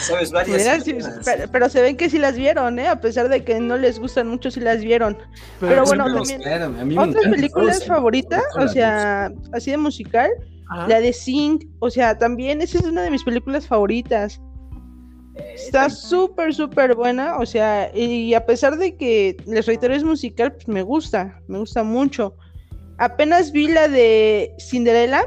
[0.00, 0.58] Sabes varias.
[0.58, 1.20] Mira, sí, cosas.
[1.24, 2.88] pero, pero se ven que sí las vieron, ¿eh?
[2.88, 5.16] A pesar de que no les gustan mucho, sí las vieron.
[5.60, 8.42] Pero bueno, también- espérame, ¿Otras películas favoritas?
[8.56, 10.30] O sea, así de musical.
[10.70, 10.88] Ajá.
[10.88, 14.40] La de Sing, o sea, también esa es una de mis películas favoritas.
[15.36, 20.02] Eh, Está súper, súper buena, o sea, y a pesar de que les reitero es
[20.02, 22.34] musical, pues me gusta, me gusta mucho.
[22.98, 25.22] Apenas vi la de Cinderella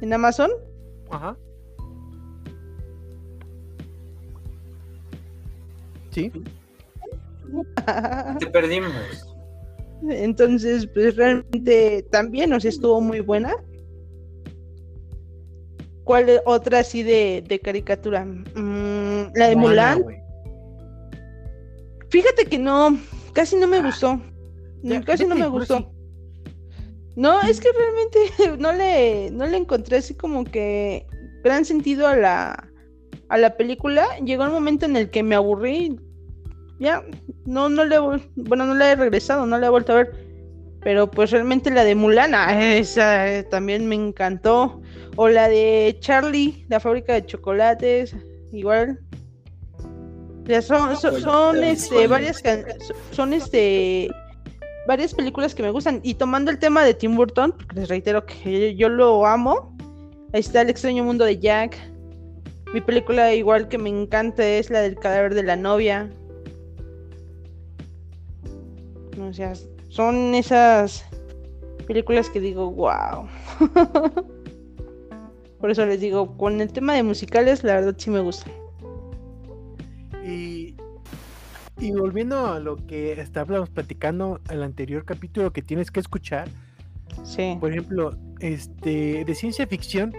[0.00, 0.50] en Amazon.
[1.10, 1.36] Ajá.
[6.10, 6.32] Sí.
[8.38, 8.92] Te perdimos.
[10.08, 13.54] Entonces, pues realmente también, o sea, estuvo muy buena.
[16.04, 18.24] ¿Cuál otra así de, de caricatura?
[18.24, 20.04] Mm, la de Mulan.
[22.08, 22.98] Fíjate que no,
[23.32, 24.20] casi no me gustó.
[24.82, 25.92] Ya, casi no me gustó.
[27.16, 31.06] No, es que realmente no le, no le encontré así como que
[31.44, 32.68] gran sentido a la,
[33.28, 34.06] a la película.
[34.24, 35.98] Llegó un momento en el que me aburrí.
[36.78, 37.04] Ya,
[37.44, 37.98] no, no le,
[38.36, 40.32] bueno, no la he regresado, no la he vuelto a ver.
[40.80, 44.80] Pero pues realmente la de Mulan, ah, esa eh, también me encantó.
[45.14, 48.16] O la de Charlie, la fábrica de chocolates,
[48.52, 48.98] igual.
[50.44, 52.64] Ya son, son, Pues, son, ya este, varias, can-
[53.12, 54.10] son este,
[54.86, 56.00] varias películas que me gustan.
[56.02, 59.76] Y tomando el tema de Tim Burton, porque les reitero que yo, lo amo.
[60.32, 61.76] Ahí está El extraño mundo de Jack.
[62.72, 66.10] Mi película igual que me encanta es la del cadáver de la novia.
[69.20, 69.52] O sea,
[69.88, 71.04] son esas
[71.86, 73.28] películas que digo, wow.
[75.60, 78.50] Por eso les digo, con el tema de musicales, la verdad sí me gusta.
[80.24, 80.61] Y,
[81.82, 86.48] y volviendo a lo que estábamos platicando en el anterior capítulo que tienes que escuchar,
[87.24, 87.56] Sí.
[87.58, 90.14] por ejemplo, este de ciencia ficción,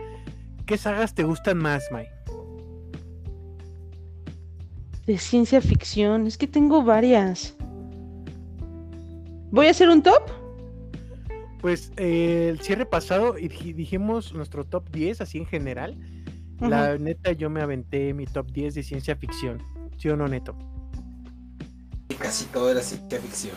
[0.66, 2.08] ¿qué sagas te gustan más, Mai?
[5.06, 7.56] De ciencia ficción, es que tengo varias.
[9.52, 10.22] ¿Voy a hacer un top?
[11.62, 15.98] Pues eh, el cierre pasado dijimos nuestro top 10 así en general.
[16.60, 19.62] La neta yo me aventé mi top 10 de ciencia ficción.
[19.98, 20.58] ¿Sí o no, Neto?
[22.20, 23.56] Casi todo era ciencia ficción.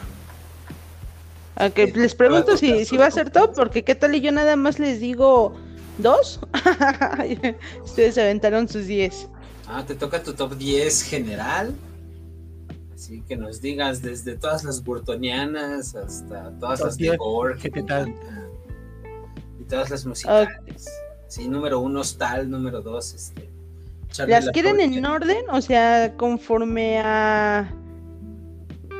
[1.58, 4.30] Ok, Sí, les pregunto si, si va a ser top, porque qué tal y yo
[4.32, 5.54] nada más les digo
[5.98, 6.40] dos.
[7.84, 9.28] Ustedes se aventaron sus 10.
[9.68, 11.74] Ah, te toca tu top 10 general.
[12.94, 17.54] Así que nos digas desde todas las burtonianas hasta todas Top las de 10, gore
[17.56, 18.08] ¿qué que te te tal?
[18.08, 18.48] encantan.
[19.60, 20.86] Y todas las musicales.
[21.28, 23.50] Sí, número uno tal, número dos, este.
[24.26, 25.44] ¿Las la quieren en orden?
[25.50, 27.70] O sea, conforme a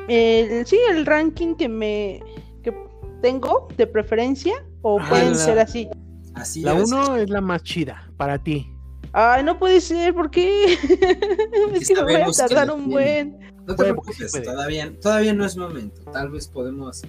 [0.09, 2.23] el, sí, el ranking que me
[2.63, 2.75] que
[3.23, 5.89] tengo de preferencia o pueden la- ser así.
[6.35, 6.99] Así La debe ser.
[6.99, 8.71] 1 es la más chida para ti.
[9.13, 10.75] Ay, no puede ser, ¿por qué?
[11.73, 13.39] es que me voy a tardar un buen.
[13.67, 16.03] No te preocupes, todavía, todavía no es momento.
[16.13, 17.03] Tal vez podemos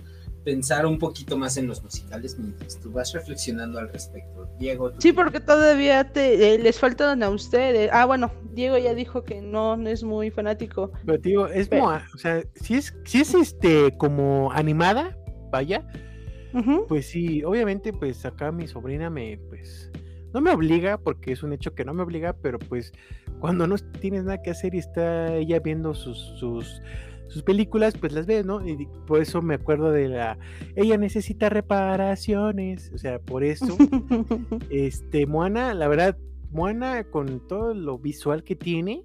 [0.48, 4.48] pensar un poquito más en los musicales mientras tú vas reflexionando al respecto.
[4.58, 7.90] Diego, tú- Sí, porque todavía te, eh, les faltan a ustedes.
[7.92, 10.94] Ah, bueno, Diego ya dijo que no, no es muy fanático.
[11.06, 15.18] Pero digo, es Pero- Moa, o sea, si es, si es este como animada,
[15.52, 15.86] vaya,
[16.88, 19.92] pues sí, obviamente, pues acá mi sobrina me, pues,
[20.34, 22.94] no me obliga, porque es un hecho que no me obliga, pero pues
[23.42, 26.82] cuando no tienes nada que hacer y está ella viendo sus, sus,
[27.28, 28.66] sus películas, pues las ves, ¿no?
[28.66, 30.38] Y por eso me acuerdo de la,
[30.76, 33.78] ella necesita reparaciones, o sea, por eso,
[34.70, 36.18] este, Moana, la verdad,
[36.52, 39.04] Moana con todo lo visual que tiene,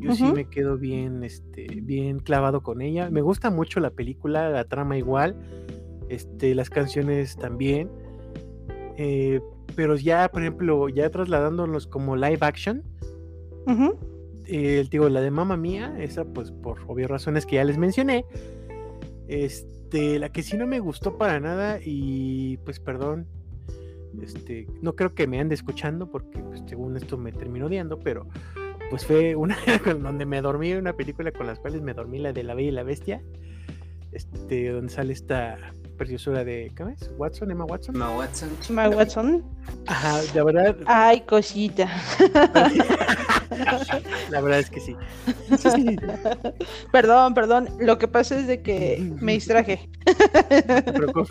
[0.00, 3.10] yo sí me quedo bien, este, bien clavado con ella.
[3.10, 5.34] Me gusta mucho la película, la trama igual,
[6.08, 7.90] este, las canciones también.
[8.96, 9.40] eh,
[9.74, 12.82] pero ya, por ejemplo, ya trasladándolos como live action.
[14.48, 18.24] Eh, digo, la de Mamma Mía, esa pues por obvias razones que ya les mencioné.
[19.28, 23.26] Este, la que sí no me gustó para nada y pues perdón,
[24.22, 28.26] este, no creo que me ande escuchando porque pues, según esto me terminó odiando, pero
[28.90, 29.56] pues fue una
[30.02, 32.72] donde me dormí, una película con las cuales me dormí, la de La Bella y
[32.72, 33.22] la Bestia,
[34.12, 37.10] este, donde sale esta preciosura de, ¿cómo es?
[37.18, 37.94] Watson, Emma Watson.
[37.96, 38.50] Emma Watson.
[38.70, 39.44] Ma Watson.
[39.86, 41.88] Ajá, la verdad, Ay, cosita.
[44.30, 44.96] la verdad es que sí.
[46.92, 47.68] Perdón, perdón.
[47.80, 49.88] Lo que pasa es de que me distraje.
[50.68, 51.30] No te preocupes,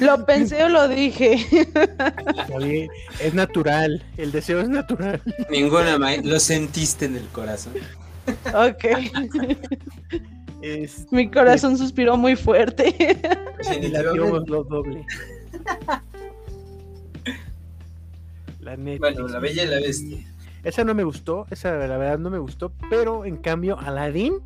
[0.00, 1.34] Lo pensé o lo dije.
[1.34, 2.88] está bien,
[3.20, 5.20] es natural, el deseo es natural.
[5.50, 7.74] Ninguna, ma- lo sentiste en el corazón.
[8.54, 8.84] ok.
[10.64, 12.94] Es, Mi corazón suspiró muy fuerte.
[13.82, 15.04] y la lo doble.
[18.60, 19.00] La Netflix.
[19.00, 20.18] Bueno, la bella y la bestia.
[20.62, 24.38] Esa no me gustó, esa la verdad no me gustó, pero en cambio Aladdin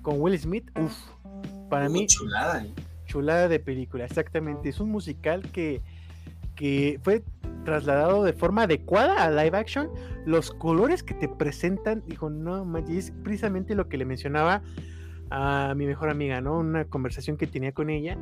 [0.00, 0.94] con Will Smith, uff,
[1.68, 2.64] para Uh, mí chulada.
[2.64, 2.70] ¿eh?
[3.04, 5.82] chulada de película, exactamente, es un musical que,
[6.54, 7.22] que fue
[7.66, 9.90] trasladado de forma adecuada a live action,
[10.24, 14.62] los colores que te presentan, dijo, no, manches, es precisamente lo que le mencionaba
[15.30, 16.58] a mi mejor amiga, ¿no?
[16.58, 18.18] Una conversación que tenía con ella.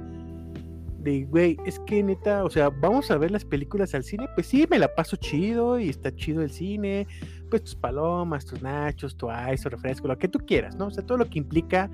[0.98, 4.28] De, güey, es que neta, o sea, vamos a ver las películas al cine.
[4.34, 7.06] Pues sí, me la paso chido y está chido el cine.
[7.50, 10.86] Pues tus palomas, tus nachos, tu ice, tu refresco, lo que tú quieras, ¿no?
[10.86, 11.90] O sea, todo lo que implica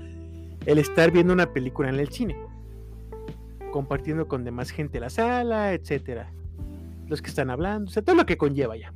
[0.67, 2.37] el estar viendo una película en el cine.
[3.73, 6.33] Compartiendo con demás gente la sala, etcétera.
[7.07, 8.93] Los que están hablando, o sea, todo lo que conlleva ya.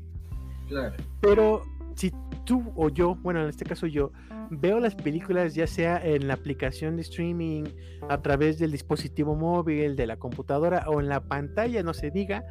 [0.68, 0.96] Claro.
[1.20, 1.62] Pero
[1.94, 2.12] si
[2.48, 4.10] tú o yo, bueno, en este caso yo,
[4.50, 7.64] veo las películas ya sea en la aplicación de streaming,
[8.08, 12.42] a través del dispositivo móvil, de la computadora o en la pantalla, no se diga,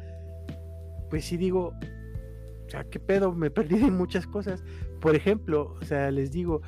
[1.10, 1.74] pues sí digo,
[2.66, 3.32] o sea, ¿qué pedo?
[3.32, 4.62] Me perdí de muchas cosas.
[5.00, 6.62] Por ejemplo, o sea, les digo,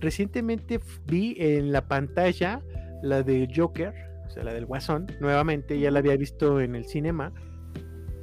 [0.00, 2.60] recientemente vi en la pantalla
[3.04, 3.94] la de Joker,
[4.26, 7.32] o sea, la del Guasón, nuevamente, ya la había visto en el cinema,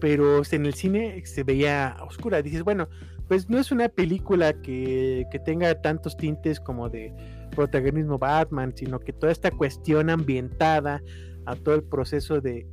[0.01, 2.41] pero en el cine se veía oscura.
[2.41, 2.89] Dices, bueno,
[3.28, 7.13] pues no es una película que, que tenga tantos tintes como de
[7.55, 11.01] protagonismo Batman, sino que toda esta cuestión ambientada
[11.45, 12.67] a todo el proceso de,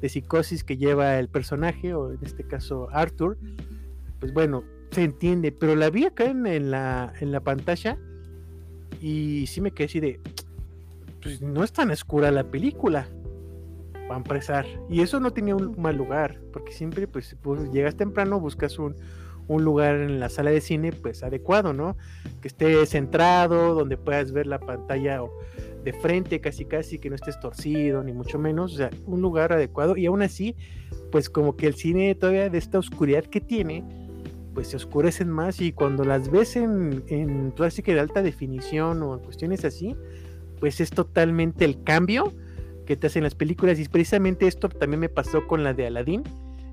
[0.00, 3.38] de psicosis que lleva el personaje, o en este caso Arthur,
[4.20, 7.98] pues bueno, se entiende, pero la vi acá en, en la, en la pantalla
[9.00, 10.20] y sí me quedé así de,
[11.22, 13.08] pues no es tan oscura la película,
[14.06, 17.36] para empezar, y eso no tenía un mal lugar, porque siempre pues,
[17.72, 18.96] llegas temprano, buscas un,
[19.48, 21.96] un lugar en la sala de cine pues adecuado, ¿no?
[22.40, 25.20] Que esté centrado, donde puedas ver la pantalla
[25.84, 29.52] de frente casi casi, que no estés torcido, ni mucho menos, o sea, un lugar
[29.52, 29.96] adecuado.
[29.96, 30.54] Y aún así,
[31.10, 33.84] pues como que el cine todavía de esta oscuridad que tiene,
[34.54, 35.60] pues se oscurecen más.
[35.60, 39.96] Y cuando las ves en, en que de alta definición o en cuestiones así,
[40.60, 42.32] pues es totalmente el cambio
[42.84, 43.78] que te hacen las películas.
[43.78, 46.22] Y precisamente esto también me pasó con la de Aladdin,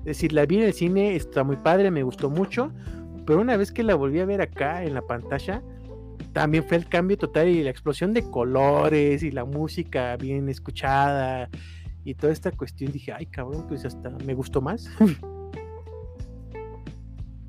[0.06, 2.70] es decir, la vi en el cine, está muy padre, me gustó mucho,
[3.26, 5.64] pero una vez que la volví a ver acá en la pantalla,
[6.32, 11.48] también fue el cambio total y la explosión de colores y la música bien escuchada
[12.04, 12.92] y toda esta cuestión.
[12.92, 14.88] Dije, ay cabrón, pues hasta me gustó más.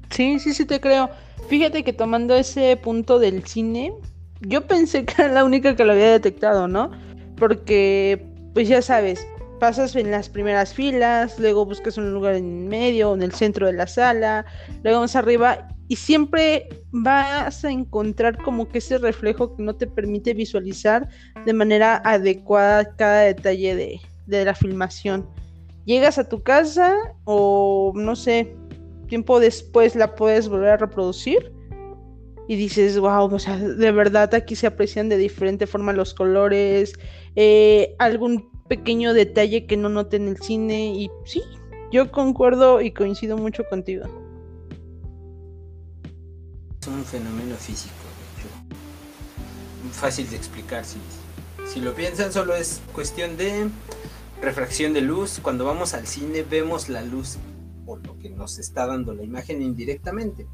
[0.10, 1.12] Sí, sí, sí te creo.
[1.48, 3.94] Fíjate que tomando ese punto del cine,
[4.42, 6.90] yo pensé que era la única que lo había detectado, ¿no?
[7.36, 9.28] Porque, pues ya sabes,
[9.60, 13.74] pasas en las primeras filas, luego buscas un lugar en medio, en el centro de
[13.74, 14.46] la sala,
[14.84, 19.88] luego más arriba, y siempre vas a encontrar como que ese reflejo que no te
[19.88, 21.08] permite visualizar
[21.46, 25.28] de manera adecuada cada detalle de, de la filmación.
[25.86, 28.56] Llegas a tu casa o no sé,
[29.08, 31.54] tiempo después la puedes volver a reproducir
[32.50, 36.94] y dices, wow, o sea, de verdad aquí se aprecian de diferente forma los colores,
[37.36, 41.44] eh, algún pequeño detalle que no note en el cine y sí,
[41.92, 44.06] yo concuerdo y coincido mucho contigo.
[46.82, 47.94] Es un fenómeno físico,
[49.92, 53.70] fácil de explicar, si, lo piensan solo es cuestión de
[54.42, 57.38] refracción de luz, cuando vamos al cine vemos la luz
[57.86, 60.48] o lo que nos está dando la imagen indirectamente,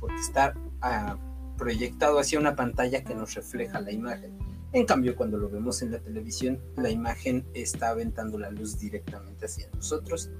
[0.00, 0.54] porque está...
[0.80, 1.16] a
[1.60, 4.36] proyectado hacia una pantalla que nos refleja la imagen.
[4.72, 9.46] En cambio, cuando lo vemos en la televisión, la imagen está aventando la luz directamente
[9.46, 10.30] hacia nosotros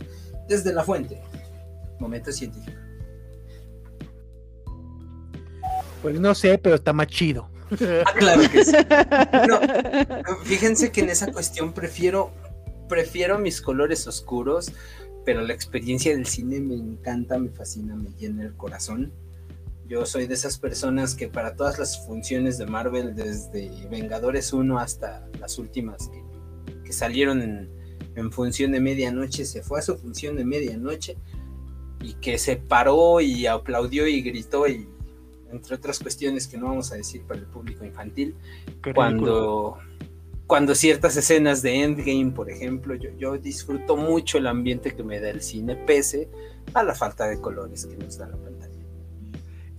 [0.48, 1.20] desde la fuente.
[1.98, 2.78] Momento científico.
[6.02, 7.48] Pues no sé, pero está más chido.
[8.04, 8.72] Ah, claro que sí.
[10.44, 12.32] fíjense que en esa cuestión prefiero,
[12.88, 14.72] prefiero mis colores oscuros,
[15.24, 19.12] pero la experiencia del cine me encanta, me fascina, me llena el corazón.
[19.90, 24.78] Yo soy de esas personas que para todas las funciones de Marvel, desde Vengadores 1
[24.78, 26.08] hasta las últimas
[26.84, 27.68] que, salieron
[28.14, 31.16] en, función de medianoche, se fue a su función de medianoche
[32.00, 34.88] y que se paró y aplaudió y gritó y
[35.50, 38.36] entre otras cuestiones que no vamos a decir para el público infantil,
[38.94, 39.76] cuando,
[40.46, 45.18] cuando ciertas escenas de Endgame, por ejemplo, yo, yo disfruto mucho el ambiente que me
[45.18, 46.28] da el cine, pese
[46.74, 48.69] a la falta de colores que nos da la pantalla.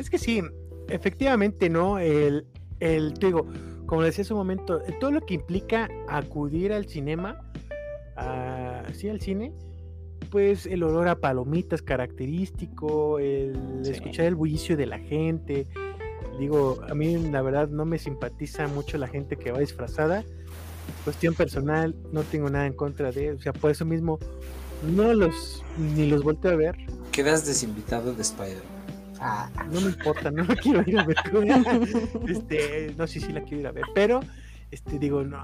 [0.02, 0.42] Es que sí,
[0.90, 2.00] efectivamente, ¿no?
[2.00, 2.48] El,
[2.80, 3.46] el, te digo,
[3.86, 7.40] como decía hace un momento, todo lo que implica acudir al cinema,
[8.94, 9.54] sí, al cine,
[10.32, 15.68] pues el olor a palomitas característico, el escuchar el bullicio de la gente.
[16.40, 20.24] Digo, a mí la verdad no me simpatiza mucho la gente que va disfrazada.
[21.04, 24.18] Cuestión personal, no tengo nada en contra de, o sea, por eso mismo
[24.96, 26.76] no los ni los volteo a ver.
[27.12, 28.24] Quedas desinvitado de
[29.22, 29.72] Spider.
[29.72, 31.18] No me importa, no la quiero ir a ver.
[32.28, 34.22] Este, no sé si la quiero ir a ver, pero
[34.72, 35.38] este, digo, no.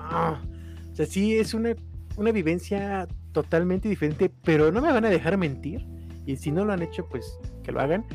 [0.91, 1.75] O sea, sí es una,
[2.15, 5.85] una vivencia totalmente diferente, pero no me van a dejar mentir.
[6.25, 8.05] Y si no lo han hecho, pues que lo hagan.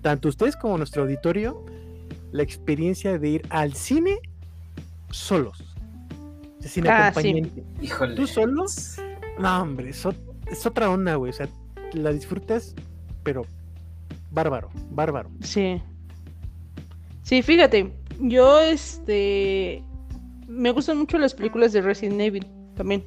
[0.00, 1.64] Tanto ustedes como nuestro auditorio,
[2.32, 4.18] la experiencia de ir al cine
[5.10, 5.76] solos.
[6.60, 7.64] sin ah, acompañante.
[8.16, 8.64] ¿Tú solo?
[9.38, 10.06] No, hombre, es,
[10.46, 11.30] es otra onda, güey.
[11.30, 11.48] O sea,
[11.92, 12.74] la disfrutas,
[13.22, 13.44] pero
[14.30, 15.30] bárbaro, bárbaro.
[15.40, 15.82] Sí.
[17.22, 19.84] Sí, fíjate, yo este
[20.46, 23.04] me gustan mucho las películas de Resident Evil también.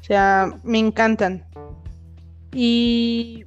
[0.00, 1.44] O sea, me encantan.
[2.52, 3.44] Y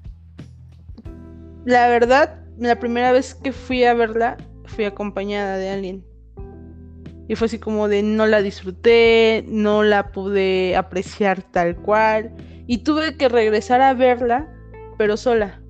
[1.64, 6.06] la verdad, la primera vez que fui a verla, fui acompañada de alguien.
[7.28, 12.32] Y fue así como de no la disfruté, no la pude apreciar tal cual.
[12.68, 14.52] Y tuve que regresar a verla,
[14.98, 15.62] pero sola.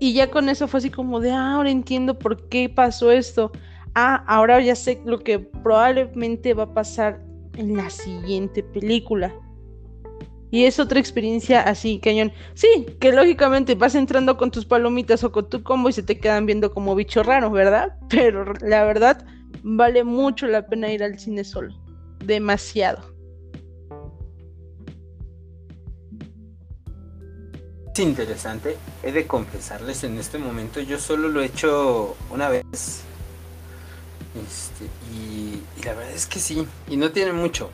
[0.00, 3.52] Y ya con eso fue así como de, ah, ahora entiendo por qué pasó esto.
[3.94, 7.22] Ah, ahora ya sé lo que probablemente va a pasar
[7.56, 9.32] en la siguiente película.
[10.50, 12.32] Y es otra experiencia así, cañón.
[12.54, 16.18] Sí, que lógicamente vas entrando con tus palomitas o con tu combo y se te
[16.18, 17.96] quedan viendo como bicho raro, ¿verdad?
[18.08, 19.24] Pero la verdad,
[19.62, 21.74] vale mucho la pena ir al cine solo.
[22.24, 23.19] Demasiado.
[28.02, 28.76] Interesante.
[29.02, 33.02] He de confesarles en este momento, yo solo lo he hecho una vez.
[34.34, 37.70] Este, y, la verdad es que sí, y no tiene mucho.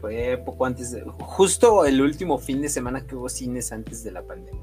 [0.00, 4.12] Fue poco antes de, justo el último fin de semana que hubo cines antes de
[4.12, 4.62] la pandemia.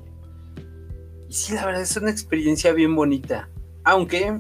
[1.28, 3.50] Y sí, la verdad es una experiencia bien bonita.
[3.84, 4.40] Aunque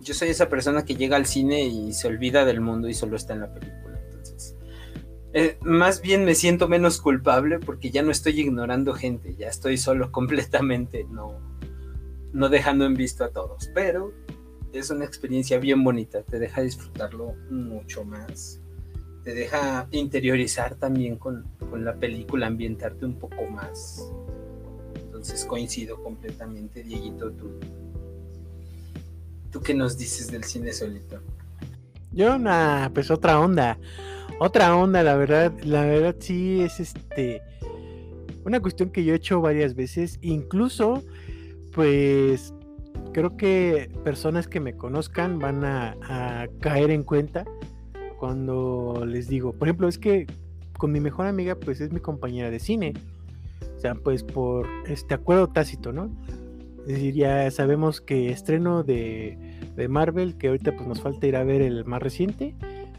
[0.00, 3.16] yo soy esa persona que llega al cine y se olvida del mundo y solo
[3.16, 3.87] está en la película.
[5.34, 9.76] Eh, más bien me siento menos culpable porque ya no estoy ignorando gente, ya estoy
[9.76, 11.38] solo completamente, no,
[12.32, 13.70] no dejando en visto a todos.
[13.74, 14.12] Pero
[14.72, 18.60] es una experiencia bien bonita, te deja disfrutarlo mucho más,
[19.22, 24.10] te deja interiorizar también con, con la película, ambientarte un poco más.
[24.94, 27.58] Entonces coincido completamente, Dieguito, tú.
[29.50, 31.20] ¿Tú qué nos dices del cine solito?
[32.12, 33.78] Yo, una, pues otra onda
[34.38, 37.42] otra onda, la verdad, la verdad sí es este
[38.44, 41.04] una cuestión que yo he hecho varias veces, incluso
[41.74, 42.54] pues
[43.12, 47.44] creo que personas que me conozcan van a, caer en cuenta
[48.18, 50.26] cuando les digo, por ejemplo, es que
[50.78, 52.94] con mi mejor amiga pues es mi compañera de cine,
[53.76, 56.10] o sea, pues por este acuerdo tácito, ¿no?
[56.82, 59.36] Es decir, ya sabemos que estreno de,
[59.76, 62.54] de Marvel, que ahorita pues nos falta ir a ver el más reciente,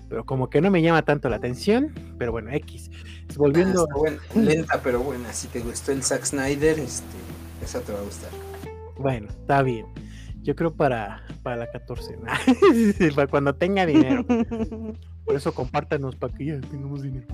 [0.10, 2.90] pero como que no me llama tanto la atención, pero bueno, X.
[3.38, 3.88] Volviendo...
[3.90, 7.18] Ah, buena, lenta, pero buena, si te gustó el Zack Snyder, este,
[7.64, 8.32] esa te va a gustar.
[8.98, 9.86] Bueno, está bien.
[10.42, 12.18] Yo creo para, para la 14,
[13.16, 14.26] para cuando tenga dinero.
[15.26, 17.28] Por eso compártanos para que ya tengamos dinero.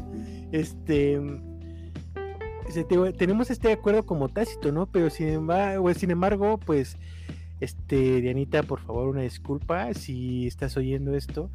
[0.52, 1.20] Este
[3.18, 4.88] tenemos este acuerdo como tácito, ¿no?
[4.88, 6.98] Pero sin embargo, sin embargo, pues,
[7.60, 11.50] este, Dianita, por favor, una disculpa si estás oyendo esto.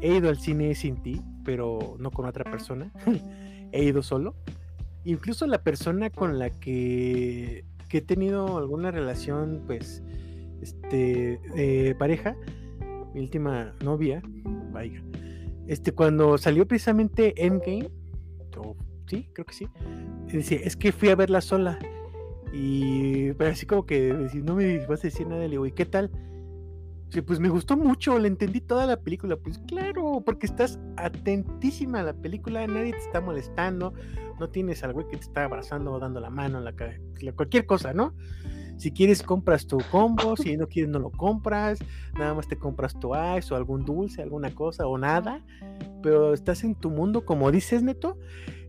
[0.00, 2.92] He ido al cine sin ti, pero no con otra persona.
[3.72, 4.34] he ido solo.
[5.04, 10.02] Incluso la persona con la que, he tenido alguna relación, pues,
[10.60, 12.36] este, pareja,
[13.14, 14.22] mi última novia,
[14.72, 15.02] vaya,
[15.66, 17.90] este, cuando salió precisamente Endgame,
[18.56, 19.68] o sí, creo que sí,
[20.26, 21.78] decía, es que fui a verla sola.
[22.52, 24.12] Y pero así como que
[24.42, 26.10] no me vas a decir nada, le digo, ¿y qué tal?
[27.26, 29.36] Pues me gustó mucho, le entendí toda la película.
[29.36, 33.92] Pues claro, porque estás atentísima a la película, nadie te está molestando,
[34.38, 36.62] no tienes al güey que te está abrazando o dando la mano,
[37.34, 38.14] cualquier cosa, ¿no?
[38.76, 41.80] Si quieres, compras tu combo, si no quieres, no lo compras,
[42.14, 45.44] nada más te compras tu ice o algún dulce, alguna cosa o nada,
[46.02, 48.16] pero estás en tu mundo, como dices, Neto,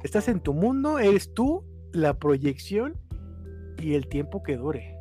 [0.03, 1.63] estás en tu mundo, eres tú,
[1.93, 2.97] la proyección
[3.81, 4.97] y el tiempo que dure.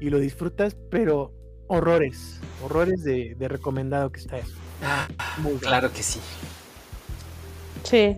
[0.00, 1.34] Y lo disfrutas, pero
[1.72, 4.54] horrores, horrores de, recomendado que está eso.
[4.82, 5.08] Ah,
[5.38, 6.20] Muy claro que sí.
[7.82, 8.16] Sí,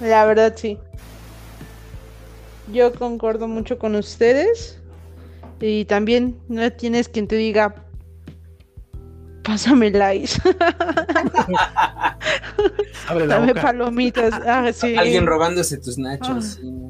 [0.00, 0.76] la verdad sí.
[2.72, 4.78] Yo concuerdo mucho con ustedes.
[5.60, 7.74] Y también no tienes quien te diga,
[9.44, 10.32] pásame likes.
[13.28, 14.32] Dame palomitas.
[14.46, 16.58] Ah, Alguien robándose tus nachos.
[16.64, 16.89] Ah.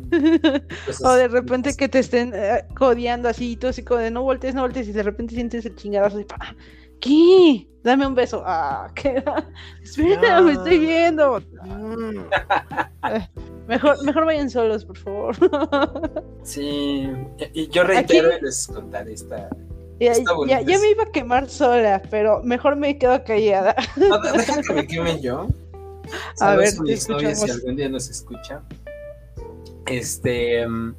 [1.04, 4.22] O de repente que te estén eh, codiando así, y tú así como de no
[4.22, 6.26] voltees, no voltees, y de repente sientes el chingadazo y
[7.00, 7.66] ¿qué?
[7.82, 8.42] Dame un beso.
[8.44, 9.22] Ah, ¿qué?
[9.82, 11.38] Espera, me estoy viendo.
[11.38, 13.28] Eh,
[13.66, 15.36] mejor, mejor vayan solos, por favor.
[16.42, 17.08] sí,
[17.54, 19.48] y yo reitero y les contaré esta
[20.00, 23.74] ya, me iba a quemar sola, pero mejor me quedo callada.
[23.96, 25.46] No, deja que me queme yo.
[26.40, 28.62] A ver, si algún día nos escucha.
[29.90, 30.94] Este, mm,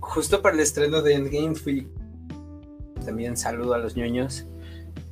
[0.00, 1.86] justo para el estreno de Endgame fui.
[3.04, 4.46] También saludo a los ñoños.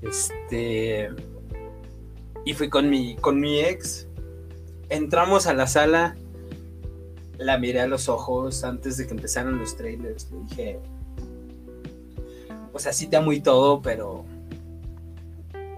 [0.00, 1.10] Este.
[2.46, 4.08] Y fui con mi, con mi ex.
[4.88, 6.16] Entramos a la sala.
[7.36, 10.30] La miré a los ojos antes de que empezaran los trailers.
[10.30, 10.78] Le dije,
[12.72, 14.24] o sea, sí te amo y todo, pero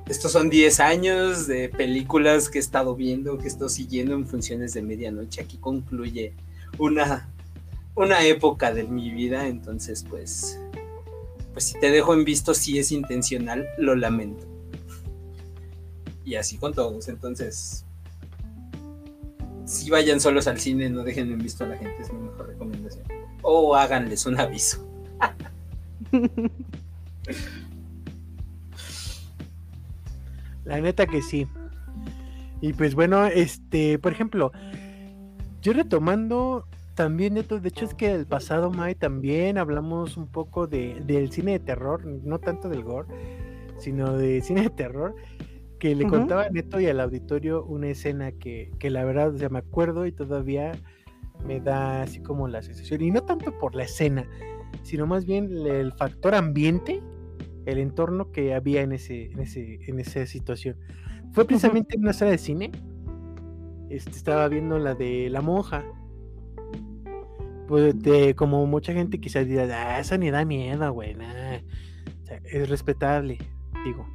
[0.08, 4.28] estos son 10 años de películas que he estado viendo, que he estado siguiendo en
[4.28, 5.40] funciones de medianoche.
[5.40, 6.34] Aquí concluye
[6.78, 7.28] una,
[7.94, 10.60] una época de mi vida, entonces pues,
[11.52, 14.46] pues si te dejo en visto, si es intencional, lo lamento.
[16.24, 17.84] Y así con todos, entonces,
[19.64, 22.48] si vayan solos al cine, no dejen en visto a la gente, es mi mejor
[22.48, 23.04] recomendación.
[23.42, 24.86] O háganles un aviso.
[30.64, 31.46] La neta que sí.
[32.60, 34.52] Y pues bueno, este, por ejemplo,
[35.66, 36.64] yo retomando
[36.94, 41.32] también, Neto, de hecho es que el pasado May también hablamos un poco de, del
[41.32, 43.08] cine de terror, no tanto del gore,
[43.76, 45.16] sino de cine de terror,
[45.80, 49.38] que le contaba a Neto y al auditorio una escena que, que la verdad, o
[49.38, 50.70] sea, me acuerdo y todavía
[51.44, 54.24] me da así como la sensación, y no tanto por la escena,
[54.84, 57.02] sino más bien el factor ambiente
[57.66, 60.76] el entorno que había en, ese, en, ese, en esa situación.
[61.32, 62.70] Fue precisamente en una sala de cine.
[63.88, 65.84] Este, estaba viendo la de La Monja.
[67.68, 67.94] Pues
[68.36, 71.16] como mucha gente quizás diga, ah, esa ni da miedo, güey.
[72.44, 73.38] es respetable,
[73.84, 74.06] digo.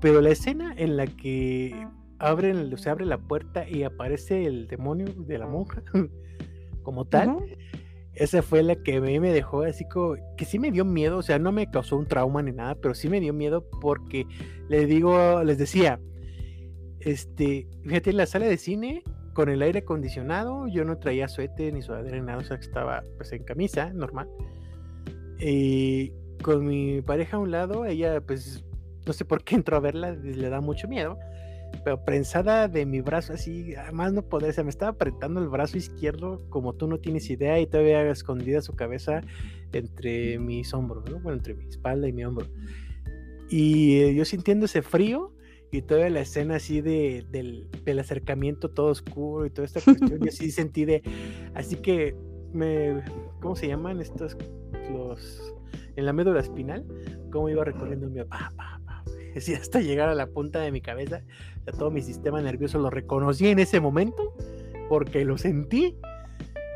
[0.00, 1.86] Pero la escena en la que
[2.18, 5.82] abren, se abre la puerta y aparece el demonio de la monja,
[6.82, 7.56] como tal,
[8.14, 11.18] esa fue la que a mí me dejó así como que sí me dio miedo,
[11.18, 14.26] o sea, no me causó un trauma ni nada, pero sí me dio miedo porque
[14.68, 16.00] les digo, les decía,
[17.06, 19.02] este, fíjate, en la sala de cine
[19.32, 23.02] con el aire acondicionado, yo no traía suéter ni sudadera ni nada, o sea, estaba
[23.16, 24.28] pues en camisa, normal.
[25.38, 26.12] Y
[26.42, 28.64] con mi pareja a un lado, ella pues
[29.06, 31.18] no sé por qué entró a verla, le da mucho miedo
[31.84, 35.76] pero prensada de mi brazo así, además no poder, se me estaba apretando el brazo
[35.76, 39.20] izquierdo como tú no tienes idea y todavía escondida su cabeza
[39.72, 41.20] entre mis hombros, ¿no?
[41.20, 42.46] bueno, entre mi espalda y mi hombro.
[43.48, 45.32] Y eh, yo sintiendo ese frío
[45.70, 50.20] y toda la escena así de, del, del acercamiento todo oscuro y toda esta cuestión,
[50.20, 51.02] yo sí sentí de,
[51.54, 52.14] así que
[52.52, 53.02] me,
[53.40, 54.36] ¿cómo se llaman estos?
[54.90, 55.54] Los,
[55.96, 56.84] en la médula espinal,
[57.32, 59.04] cómo iba recorriendo mi pa, pa, pa,
[59.36, 61.22] así hasta llegar a la punta de mi cabeza,
[61.66, 64.34] ya todo mi sistema nervioso lo reconocí en ese momento,
[64.88, 65.96] porque lo sentí,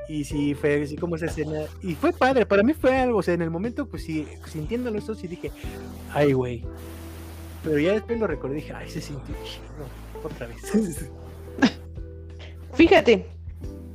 [0.08, 3.22] y sí, fue así como esa escena, y fue padre, para mí fue algo, o
[3.22, 5.52] sea, en el momento, pues sí, sintiéndolo eso, sí dije,
[6.12, 6.64] ay, güey,
[7.62, 11.10] pero ya después lo recordé y dije, ay, se sintió chido, otra vez.
[12.74, 13.26] Fíjate,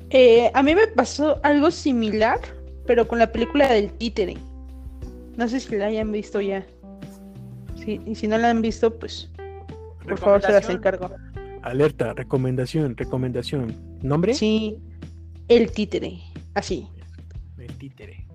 [0.09, 2.39] eh, a mí me pasó algo similar,
[2.85, 4.37] pero con la película del títere.
[5.37, 6.65] No sé si la hayan visto ya.
[7.83, 9.29] Sí, y si no la han visto, pues
[10.03, 11.09] por favor se las encargo.
[11.63, 13.75] Alerta, recomendación, recomendación.
[14.01, 14.33] ¿Nombre?
[14.33, 14.77] Sí,
[15.47, 16.19] el títere,
[16.53, 16.87] así.
[17.57, 18.27] El títere.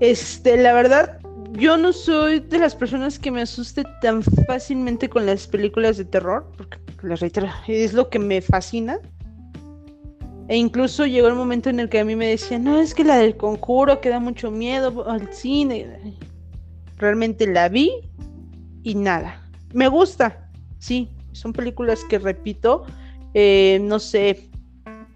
[0.00, 1.18] Este, la verdad,
[1.56, 6.04] yo no soy de las personas que me asuste tan fácilmente con las películas de
[6.04, 8.98] terror, porque les reitero, es lo que me fascina.
[10.48, 13.04] E incluso llegó el momento en el que a mí me decían, no, es que
[13.04, 16.16] la del conjuro que da mucho miedo al cine.
[16.98, 17.92] Realmente la vi
[18.82, 19.40] y nada.
[19.72, 22.84] Me gusta, sí, son películas que repito,
[23.32, 24.50] eh, no sé,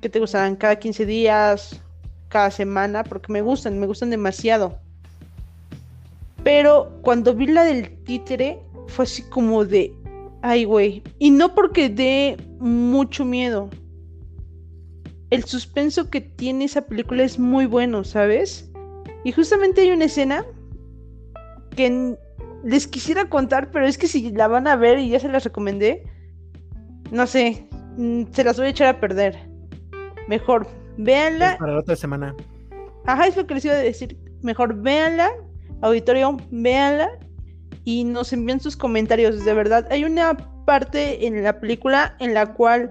[0.00, 0.56] ¿qué te gustarán?
[0.56, 1.80] Cada 15 días,
[2.28, 4.78] cada semana, porque me gustan, me gustan demasiado.
[6.48, 9.94] Pero cuando vi la del títere, fue así como de,
[10.40, 11.02] ay, güey.
[11.18, 13.68] Y no porque dé mucho miedo,
[15.28, 18.72] el suspenso que tiene esa película es muy bueno, ¿sabes?
[19.24, 20.42] Y justamente hay una escena
[21.76, 22.16] que
[22.64, 25.44] les quisiera contar, pero es que si la van a ver y ya se las
[25.44, 26.02] recomendé,
[27.10, 27.68] no sé,
[28.32, 29.36] se las voy a echar a perder.
[30.28, 30.66] Mejor,
[30.96, 31.58] véanla.
[31.58, 32.34] para la otra semana.
[33.04, 34.16] Ajá, es lo que les iba a decir.
[34.40, 35.30] Mejor véanla,
[35.82, 37.10] auditorio, véanla
[37.84, 39.44] y nos envíen sus comentarios.
[39.44, 42.90] De verdad, hay una parte en la película en la cual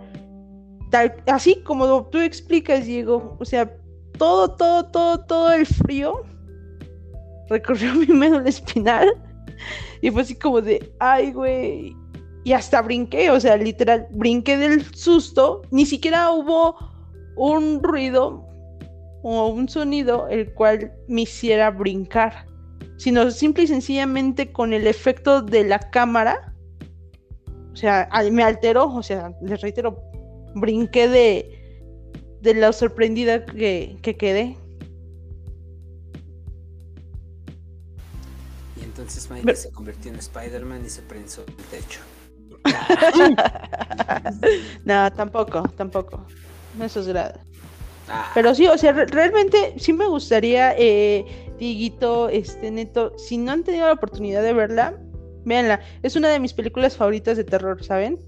[1.28, 3.72] así como tú explicas, Diego, o sea,
[4.18, 6.24] todo, todo, todo, todo el frío
[7.50, 9.10] recorrió mi médula espinal
[10.02, 11.96] y fue así como de, ay, güey,
[12.44, 16.78] y hasta brinqué, o sea, literal, brinqué del susto, ni siquiera hubo
[17.36, 18.46] un ruido
[19.24, 22.46] o un sonido el cual me hiciera brincar,
[22.98, 26.54] sino simple y sencillamente con el efecto de la cámara,
[27.72, 30.02] o sea, me alteró, o sea, les reitero,
[30.56, 32.12] brinqué de,
[32.42, 34.58] de la sorprendida que, que quedé.
[38.76, 42.02] Y entonces Mike se convirtió en Spider-Man y se prensó el techo.
[44.86, 46.26] no, tampoco, tampoco.
[46.78, 47.40] No esos grados.
[48.10, 48.32] Ah.
[48.34, 53.64] Pero sí, o sea, realmente sí me gustaría, eh, Diguito, este Neto, si no han
[53.64, 54.98] tenido la oportunidad de verla,
[55.46, 55.82] véanla.
[56.04, 58.20] Es una de mis películas favoritas de terror, ¿saben?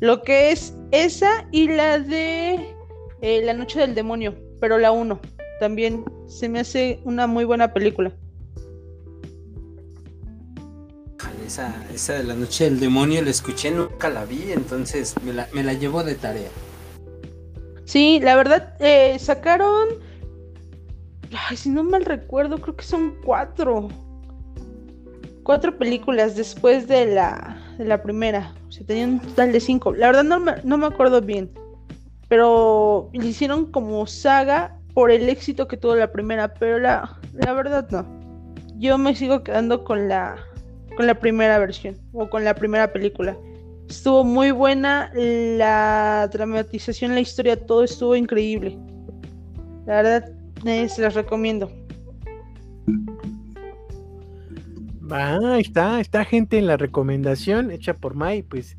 [0.00, 2.74] Lo que es esa y la de
[3.22, 5.20] eh, La Noche del Demonio, pero la 1.
[5.60, 8.12] También se me hace una muy buena película.
[11.46, 15.48] Esa, esa de la noche del demonio la escuché, nunca la vi, entonces me la,
[15.52, 16.48] me la llevo de tarea.
[17.84, 19.88] Sí, la verdad, eh, sacaron.
[21.32, 23.88] Ay, si no mal recuerdo, creo que son cuatro.
[25.42, 28.52] Cuatro películas después de la, de la primera.
[28.68, 29.94] O sea, tenían un total de cinco.
[29.94, 31.50] La verdad no me, no me acuerdo bien.
[32.28, 36.52] Pero le hicieron como saga por el éxito que tuvo la primera.
[36.54, 38.04] Pero la, la verdad no.
[38.78, 40.36] Yo me sigo quedando con la,
[40.96, 41.96] con la primera versión.
[42.12, 43.36] O con la primera película.
[43.88, 45.12] Estuvo muy buena.
[45.14, 48.76] La dramatización, la historia, todo estuvo increíble.
[49.86, 50.35] La verdad,
[50.68, 51.70] eh, se las recomiendo.
[55.10, 58.76] ahí está, está gente en la recomendación hecha por Mai, pues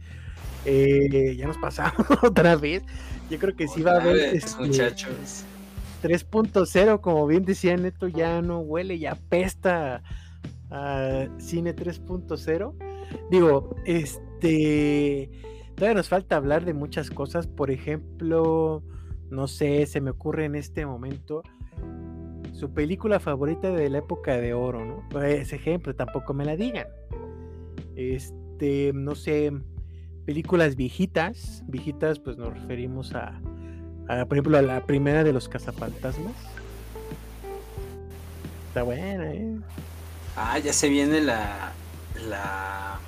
[0.65, 2.83] eh, ya nos pasamos otra vez.
[3.29, 5.43] Yo creo que sí va a haber este, muchachos.
[6.03, 10.03] 3.0, como bien decía Neto, ya no huele, ya pesta
[10.69, 12.73] a cine 3.0.
[13.31, 15.29] Digo, este
[15.75, 17.47] todavía nos falta hablar de muchas cosas.
[17.47, 18.83] Por ejemplo,
[19.29, 21.43] no sé, se me ocurre en este momento
[22.57, 25.21] su película favorita de la época de oro, ¿no?
[25.21, 26.87] Ese ejemplo, tampoco me la digan.
[27.95, 29.53] Este, no sé,
[30.25, 33.39] películas viejitas, viejitas, pues nos referimos a,
[34.27, 36.33] por ejemplo, a la primera de los cazafantasmas.
[38.69, 39.59] Está buena, ¿eh?
[40.35, 41.73] Ah, ya se viene la,
[42.27, 42.99] la,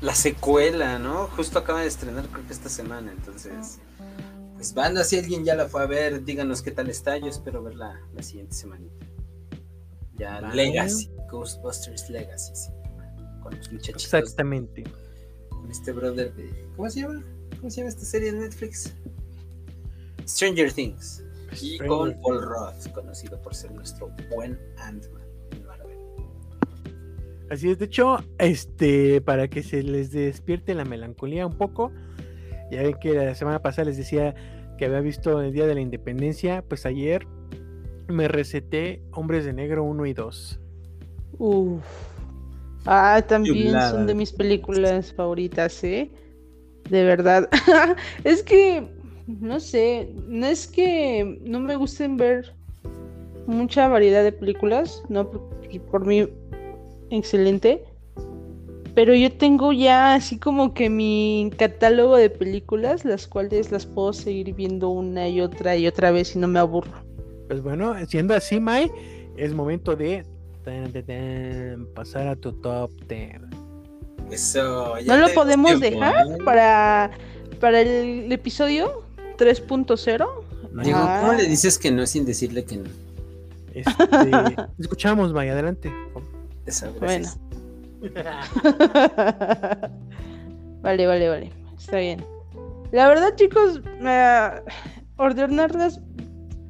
[0.00, 1.28] la secuela, ¿no?
[1.28, 3.78] Justo acaba de estrenar, creo que esta semana, entonces
[4.58, 7.16] pues banda, si alguien ya la fue a ver, díganos qué tal está.
[7.16, 9.06] Yo espero verla la siguiente semanita.
[10.16, 12.70] Ya Legacy, Ghostbusters Legacy, sí.
[13.40, 14.02] Con los muchachitos.
[14.02, 14.82] Exactamente.
[15.48, 16.68] Con este brother de.
[16.76, 17.24] ¿Cómo se llama?
[17.58, 18.92] ¿Cómo se llama esta serie de Netflix?
[20.26, 21.22] Stranger Things.
[21.62, 25.22] Y con Paul Roth, conocido por ser nuestro buen Ant-Man.
[27.48, 31.92] Así es, de hecho, este, para que se les despierte la melancolía un poco,
[32.70, 34.34] ya ven que la semana pasada les decía
[34.76, 37.26] que había visto el Día de la Independencia, pues ayer
[38.08, 40.60] me receté Hombres de Negro 1 y 2.
[41.38, 41.82] Uf.
[42.86, 46.10] Ah, también son de mis películas favoritas, ¿eh?
[46.88, 47.48] De verdad.
[48.24, 48.88] es que,
[49.26, 52.54] no sé, no es que no me gusten ver
[53.46, 55.30] mucha variedad de películas, no
[55.90, 56.28] por mí
[57.10, 57.84] excelente,
[58.98, 64.12] pero yo tengo ya así como que mi catálogo de películas, las cuales las puedo
[64.12, 67.04] seguir viendo una y otra y otra vez y no me aburro.
[67.46, 68.90] Pues bueno, siendo así, Mai,
[69.36, 70.26] es momento de
[71.94, 73.36] pasar a tu top 10.
[74.32, 77.12] Eso, ¿No lo podemos dejar para,
[77.60, 79.04] para el episodio
[79.36, 80.26] 3.0?
[80.82, 82.90] Digo, ¿cómo le dices que no sin decirle que no?
[83.74, 83.92] Este,
[84.80, 85.88] escuchamos, May, adelante.
[86.66, 87.28] Eso, bueno.
[90.82, 91.52] vale, vale, vale.
[91.76, 92.24] Está bien.
[92.92, 93.82] La verdad, chicos,
[95.16, 96.00] ordenarlas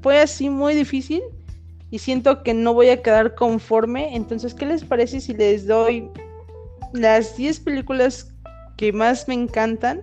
[0.02, 1.22] fue así muy difícil
[1.90, 4.14] y siento que no voy a quedar conforme.
[4.14, 6.10] Entonces, ¿qué les parece si les doy
[6.92, 8.32] las 10 películas
[8.76, 10.02] que más me encantan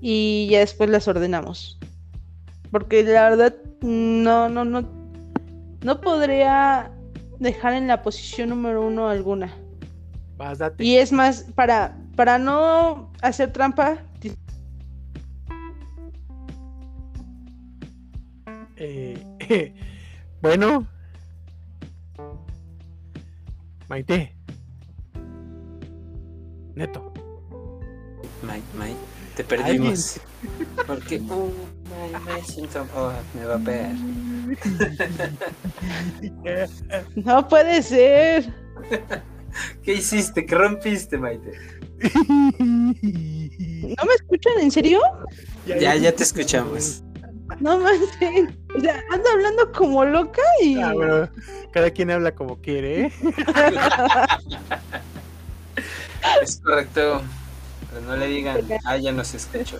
[0.00, 1.78] y ya después las ordenamos?
[2.70, 4.88] Porque la verdad no, no, no,
[5.82, 6.92] no podría
[7.38, 9.54] dejar en la posición número uno alguna.
[10.78, 13.98] Y es más, para, para no hacer trampa.
[18.76, 19.74] Eh,
[20.40, 20.86] bueno.
[23.88, 24.36] Maite.
[26.74, 27.12] Neto.
[28.42, 29.00] Maite, Maite,
[29.34, 30.20] te perdimos.
[30.86, 31.50] Porque oh,
[32.24, 33.96] me siento, oh, me va a pegar.
[37.16, 38.54] No puede ser.
[39.82, 40.46] ¿Qué hiciste?
[40.46, 41.52] ¿Qué rompiste, Maite?
[42.58, 44.52] ¿No me escuchan?
[44.60, 45.00] ¿En serio?
[45.66, 47.02] Ya, ya te escuchamos.
[47.60, 48.54] No manches.
[48.76, 50.78] O sea, ando hablando como loca y.
[50.80, 51.28] Ah, bueno,
[51.72, 53.12] cada quien habla como quiere, ¿eh?
[56.42, 57.22] es correcto.
[57.90, 59.78] Pero no le digan, ah, ya nos escuchó.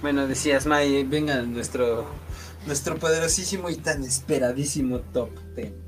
[0.00, 2.06] Bueno, decías, May, venga nuestro,
[2.66, 5.81] nuestro poderosísimo y tan esperadísimo top 10.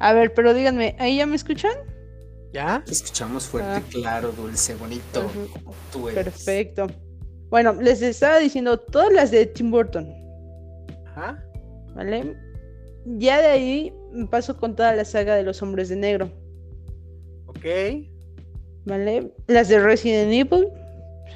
[0.00, 1.72] A ver, pero díganme, ¿ahí ya me escuchan?
[2.52, 2.82] ¿Ya?
[2.84, 3.82] Te escuchamos fuerte, ah.
[3.90, 5.30] claro, dulce, bonito.
[6.14, 6.86] Perfecto.
[7.50, 10.08] Bueno, les estaba diciendo todas las de Tim Burton.
[11.06, 11.42] Ajá.
[11.94, 12.36] ¿Vale?
[13.04, 13.94] Ya de ahí
[14.30, 16.30] paso con toda la saga de los hombres de negro.
[17.46, 17.64] Ok.
[18.84, 19.32] ¿Vale?
[19.46, 20.68] Las de Resident Evil.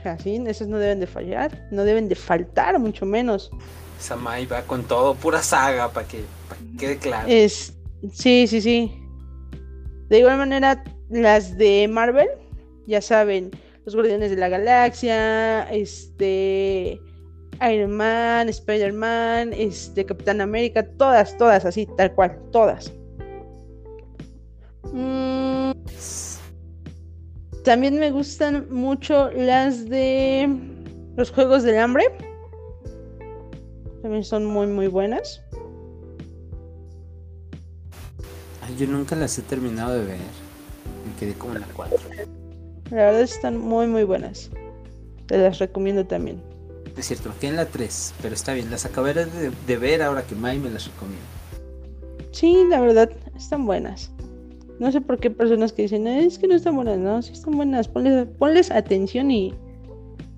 [0.05, 1.69] Así, esas no deben de fallar.
[1.71, 3.51] No deben de faltar, mucho menos.
[3.99, 7.29] Samai va con todo, pura saga, para que, que quede claro.
[7.29, 7.75] Es,
[8.11, 8.93] Sí, sí, sí.
[10.09, 12.29] De igual manera, las de Marvel,
[12.87, 13.51] ya saben,
[13.85, 17.01] los Guardianes de la Galaxia, este,
[17.71, 22.93] Iron Man, Spider-Man, este, Capitán América, todas, todas así, tal cual, todas.
[24.93, 25.73] Mm,
[27.65, 30.49] también me gustan mucho las de
[31.17, 32.05] los Juegos del Hambre.
[34.03, 35.42] También son muy, muy buenas.
[38.77, 40.19] Yo nunca las he terminado de ver.
[41.07, 41.99] Me quedé como en la 4.
[42.91, 44.51] La verdad están muy muy buenas.
[45.27, 46.43] Te las recomiendo también.
[46.97, 50.23] Es cierto, me quedé en la 3, pero está bien, las acabé de, ver ahora
[50.23, 51.25] que Mai me las recomienda.
[52.33, 54.11] Sí, la verdad, están buenas.
[54.79, 57.57] No sé por qué personas que dicen, es que no están buenas, no, sí están
[57.57, 59.55] buenas, ponles, ponles atención y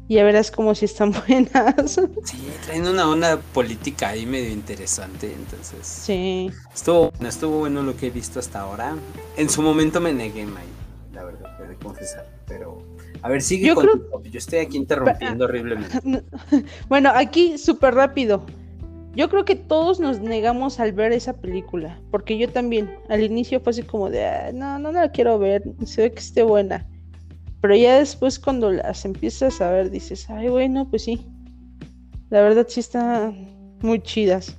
[0.08, 2.00] ya verás como si están buenas.
[2.24, 5.86] Sí, traen una onda política ahí medio interesante, entonces.
[5.86, 6.50] Sí.
[6.72, 8.96] Estuvo, estuvo bueno lo que he visto hasta ahora.
[9.36, 10.66] En su momento me negué, May,
[11.12, 12.82] la verdad, de confesar, pero...
[13.22, 13.88] A ver, sigue yo con
[14.24, 15.98] Yo estoy aquí interrumpiendo horriblemente.
[16.88, 18.44] Bueno, aquí súper rápido.
[19.14, 23.60] Yo creo que todos nos negamos al ver esa película, porque yo también, al inicio
[23.60, 26.42] fue así como de, ah, no, no, no la quiero ver, se ve que esté
[26.42, 26.86] buena.
[27.64, 31.26] Pero ya después cuando las empiezas a ver dices, ay, bueno, pues sí.
[32.28, 34.54] La verdad sí están muy chidas.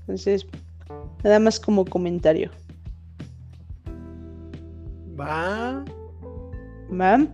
[0.00, 0.46] Entonces,
[1.24, 2.50] nada más como comentario.
[5.18, 5.82] Va.
[6.92, 7.26] Va.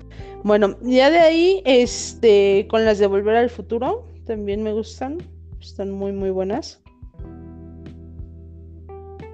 [0.44, 5.18] Bueno, ya de ahí, este, con las de Volver al Futuro, también me gustan.
[5.60, 6.80] Están muy, muy buenas.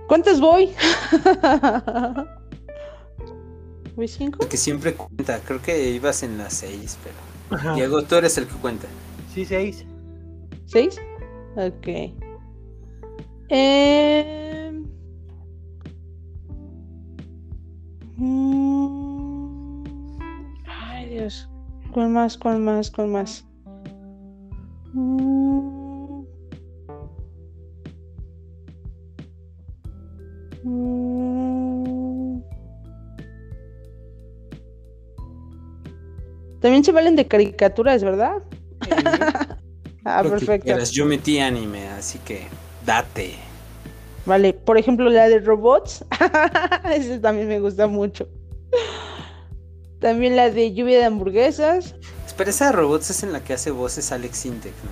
[0.06, 0.70] ¿Cuántas voy?
[4.48, 5.40] Que siempre cuenta.
[5.40, 7.74] Creo que ibas en las 6, pero.
[7.74, 8.86] Diego, tú eres el que cuenta.
[9.34, 9.84] Sí, 6.
[10.66, 11.00] ¿Seis?
[11.56, 11.88] Ok.
[13.48, 14.72] Eh...
[18.16, 19.84] mm,
[20.66, 21.48] Ay, Dios.
[21.92, 22.36] ¿Cuál más?
[22.36, 22.90] ¿Cuál más?
[22.90, 23.44] ¿Cuál más?
[24.92, 26.22] Mm.
[30.64, 31.97] Mm.
[36.60, 38.42] También se valen de caricaturas, ¿verdad?
[40.04, 40.64] ah, Lo que perfecto.
[40.64, 40.90] quieras.
[40.90, 42.46] Yo metí anime, así que
[42.84, 43.34] date.
[44.26, 46.04] Vale, por ejemplo, la de robots.
[46.92, 48.28] Esa también me gusta mucho.
[50.00, 51.94] También la de lluvia de hamburguesas.
[52.26, 54.90] Espera, esa de robots es en la que hace voces Alex Intec, ¿no?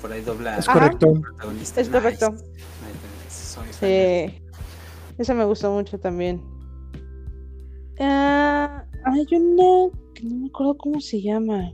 [0.00, 1.12] Por ahí dobla Es correcto.
[1.20, 1.80] protagonista.
[1.80, 2.30] Es correcto.
[2.30, 2.44] Nice.
[3.28, 4.42] Soy Sí.
[5.18, 6.40] Esa me gustó mucho también.
[7.98, 11.72] Ah, hay una que no me acuerdo cómo se llama.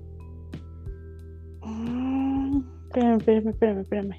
[1.62, 4.16] Mm, Espérame, espérame, espérame, espérame.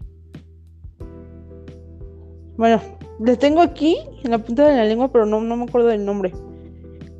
[2.57, 2.81] Bueno,
[3.19, 6.05] las tengo aquí en la punta de la lengua, pero no, no me acuerdo del
[6.05, 6.33] nombre.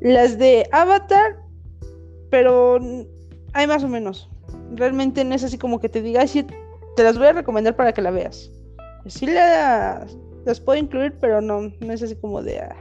[0.00, 1.36] Las de Avatar,
[2.30, 2.78] pero
[3.52, 4.28] hay más o menos.
[4.74, 6.44] Realmente no es así como que te diga, "Ay, sí,
[6.96, 8.50] te las voy a recomendar para que la veas.
[9.06, 12.76] Sí las, las puedo incluir, pero no, no es así como de, ah,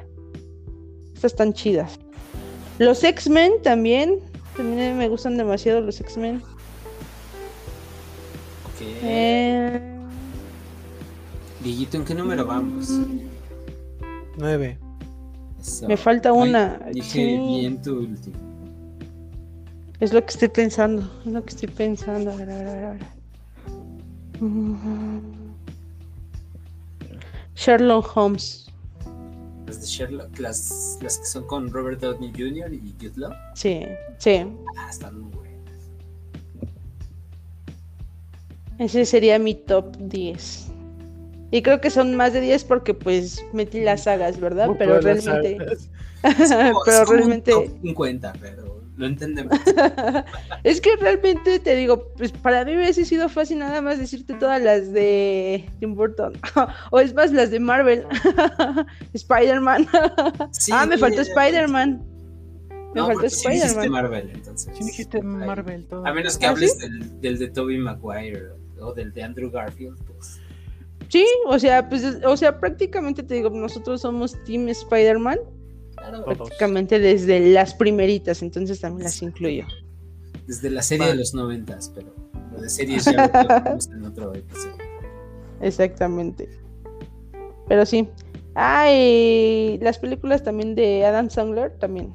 [1.14, 1.99] estas están chidas.
[2.80, 4.20] Los X-Men también,
[4.56, 6.41] también me gustan demasiado los X-Men.
[8.66, 8.82] Ok.
[8.82, 9.82] Eh,
[11.64, 12.90] Guillito, ¿en qué número vamos?
[14.38, 14.78] Nueve.
[15.60, 15.88] Eso.
[15.88, 16.80] me falta Ay, una.
[16.94, 17.26] Dije Sí,
[17.60, 18.36] bien tu último.
[19.99, 22.32] es lo que estoy pensando, es lo que estoy pensando.
[22.32, 23.02] A ver, a ver, a ver, a ver.
[24.40, 25.20] Mm.
[27.56, 28.66] Sherlock Holmes.
[29.88, 32.73] Sherlock, las, las que son con Robert Downey Jr.
[32.73, 33.31] y Jude Law.
[33.55, 33.81] Sí,
[34.18, 34.45] sí.
[34.77, 35.47] Ah, están muy buenas.
[38.80, 40.68] Ese sería mi top 10.
[41.49, 44.68] Y creo que son más de 10 porque pues metí las sagas, ¿verdad?
[44.68, 45.57] Muy Pero realmente...
[45.57, 45.89] sagas.
[46.23, 47.51] Es como- pero es como un realmente...
[47.51, 48.66] top 50, pero
[48.98, 49.57] lo entendemos.
[50.64, 54.61] Es que realmente te digo, pues para mí hubiese sido fácil nada más decirte todas
[54.61, 56.34] las de Tim Burton.
[56.91, 58.06] o es más, las de Marvel.
[59.14, 59.88] Spider-Man.
[60.52, 62.03] Sí, ah, me faltó Spider-Man.
[62.69, 64.02] Me No, faltó porque sí dijiste Spider-Man.
[64.03, 64.78] Marvel, entonces.
[64.78, 65.22] Sí dijiste.
[65.22, 66.06] Marvel todo.
[66.06, 68.49] A menos que ¿Ah, hables del, del de Tobey Maguire
[68.80, 70.41] o del de Andrew Garfield, pues.
[71.10, 75.40] Sí, o sea, pues, o sea, prácticamente te digo, nosotros somos Team Spider-Man,
[75.98, 76.24] Todos.
[76.38, 79.65] prácticamente desde las primeritas, entonces también las incluyo.
[80.48, 81.11] desde la serie Va.
[81.11, 82.14] de los noventas, pero
[82.52, 83.28] lo de series ya
[83.90, 84.76] lo en otro episodio.
[85.61, 86.49] Exactamente.
[87.68, 88.07] Pero sí.
[88.56, 92.14] Ah, y las películas también de Adam Sandler también.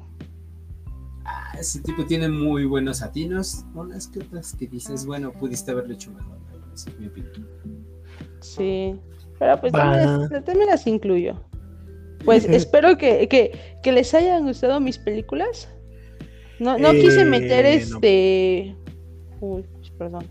[1.25, 5.93] Ah, ese tipo tiene muy buenos atinos, unas que otras que dices, bueno, pudiste haberlo
[5.93, 6.37] hecho mejor,
[6.73, 7.47] esa es mi opinión.
[8.41, 8.99] Sí.
[9.39, 9.79] Pero pues Va.
[9.79, 11.39] también las, también las incluyo.
[12.25, 13.51] Pues espero que, que,
[13.81, 15.69] que les hayan gustado mis películas.
[16.59, 17.95] No, no quise meter Eh, no.
[17.95, 18.75] este.
[19.41, 19.65] Uy,
[19.97, 20.25] perdón.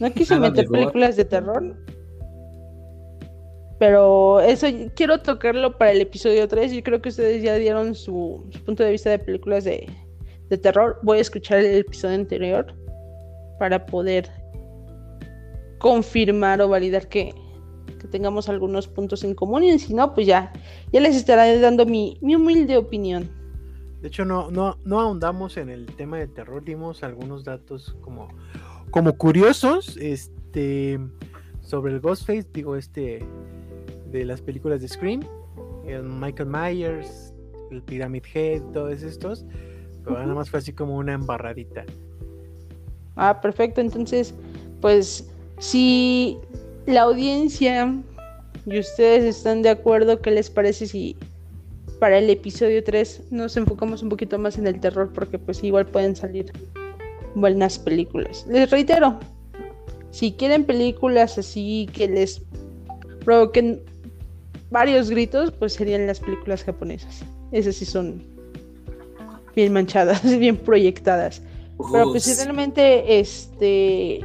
[0.00, 1.76] No quise meter películas de terror.
[3.78, 6.72] Pero eso quiero tocarlo para el episodio 3.
[6.72, 9.88] Yo creo que ustedes ya dieron su, su punto de vista de películas de,
[10.48, 10.98] de terror.
[11.02, 12.74] Voy a escuchar el episodio anterior
[13.58, 14.30] para poder
[15.78, 17.34] confirmar o validar que,
[18.04, 19.64] que tengamos algunos puntos en común.
[19.64, 20.52] Y si no, pues ya,
[20.92, 23.30] ya les estaré dando mi, mi humilde opinión.
[24.02, 28.28] De hecho, no, no, no ahondamos en el tema de terror, dimos algunos datos como,
[28.90, 31.00] como curiosos este,
[31.62, 33.26] sobre el Ghostface, digo, este,
[34.12, 35.22] de las películas de Scream,
[35.86, 37.32] el Michael Myers,
[37.70, 39.46] el Pyramid Head, todos estos,
[40.04, 41.86] pero nada más fue así como una embarradita.
[43.16, 43.80] Ah, perfecto.
[43.80, 44.34] Entonces,
[44.82, 46.38] pues, si
[46.86, 47.94] la audiencia
[48.66, 51.16] y ustedes están de acuerdo, ¿qué les parece si
[51.98, 55.10] para el episodio 3 nos enfocamos un poquito más en el terror?
[55.12, 56.52] Porque pues igual pueden salir
[57.34, 58.46] buenas películas.
[58.48, 59.18] Les reitero,
[60.10, 62.42] si quieren películas así que les
[63.24, 63.82] provoquen
[64.70, 67.22] varios gritos, pues serían las películas japonesas.
[67.52, 68.22] Esas sí son
[69.54, 71.42] bien manchadas, bien proyectadas.
[71.92, 74.20] Pero pues si realmente este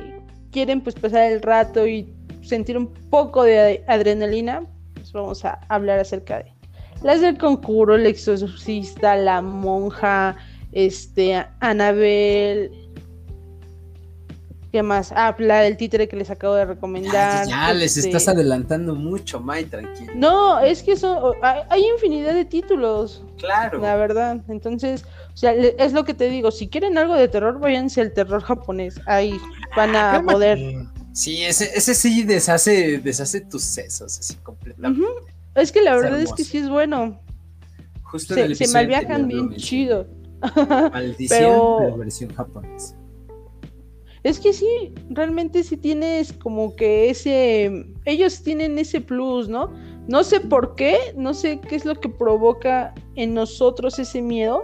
[0.51, 2.07] quieren pues pasar el rato y
[2.49, 4.63] sentir un poco de adrenalina,
[4.95, 6.59] pues vamos a hablar acerca de
[7.01, 10.35] las del conjuro, el exorcista, la monja,
[10.73, 12.71] este, Anabel,
[14.73, 15.13] ¿qué más?
[15.15, 17.47] Ah, la del títere que les acabo de recomendar.
[17.47, 20.11] ya, les este- estás adelantando mucho, May, tranquilo.
[20.13, 23.23] No, es que son, hay, infinidad de títulos.
[23.37, 23.79] Claro.
[23.79, 27.59] La verdad, entonces, o sea, es lo que te digo, si quieren algo de terror,
[27.59, 29.39] váyanse al terror japonés, ahí
[29.77, 30.59] van a poder
[31.13, 35.05] Sí, ese, ese sí deshace, deshace tus sesos, así completamente.
[35.55, 37.19] Es que la verdad es que sí es bueno.
[38.03, 40.07] Justo se, se malviajan bien chido.
[40.93, 42.95] Maldición de la versión japonesa.
[44.23, 49.71] Es que sí, realmente sí tienes como que ese, ellos tienen ese plus, ¿no?
[50.07, 54.63] No sé por qué, no sé qué es lo que provoca en nosotros ese miedo,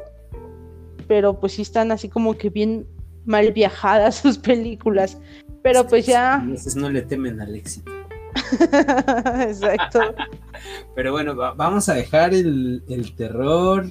[1.07, 2.85] pero pues sí están así como que bien
[3.25, 5.17] mal viajadas sus películas.
[5.63, 6.35] Pero pues ya...
[6.35, 7.91] A veces no le temen al éxito.
[8.51, 9.99] Exacto.
[10.95, 13.85] pero bueno, vamos a dejar el, el terror,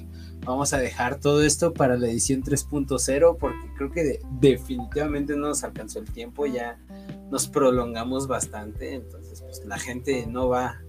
[0.45, 5.63] vamos a dejar todo esto para la edición 3.0 porque creo que definitivamente no nos
[5.63, 6.77] alcanzó el tiempo, ya
[7.31, 10.81] nos prolongamos bastante, entonces pues la gente no va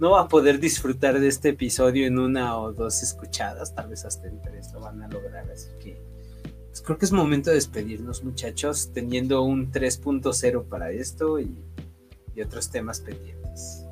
[0.00, 4.04] no va a poder disfrutar de este episodio en una o dos escuchadas, tal vez
[4.04, 6.02] hasta en tres lo van a lograr, así que
[6.74, 11.56] pues, creo que es momento de despedirnos muchachos, teniendo un 3.0 para esto y,
[12.44, 13.86] otros temas pendientes.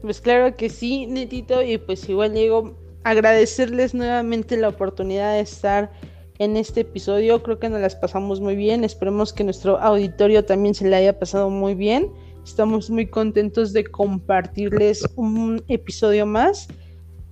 [0.00, 5.92] Pues claro que sí, Netito, y pues igual digo, agradecerles nuevamente la oportunidad de estar
[6.38, 7.42] en este episodio.
[7.42, 8.84] Creo que nos las pasamos muy bien.
[8.84, 12.10] Esperemos que nuestro auditorio también se le haya pasado muy bien.
[12.42, 16.68] Estamos muy contentos de compartirles un episodio más.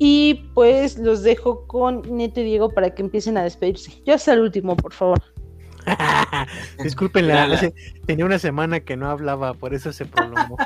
[0.02, 4.02] Y pues los dejo con Neto y Diego para que empiecen a despedirse.
[4.06, 5.22] Yo hasta el último, por favor.
[6.82, 7.60] Disculpenla,
[8.06, 10.56] tenía una semana que no hablaba, por eso se prolongó.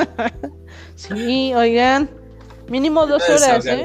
[0.94, 2.08] sí, oigan,
[2.70, 3.84] mínimo dos horas, ¿eh?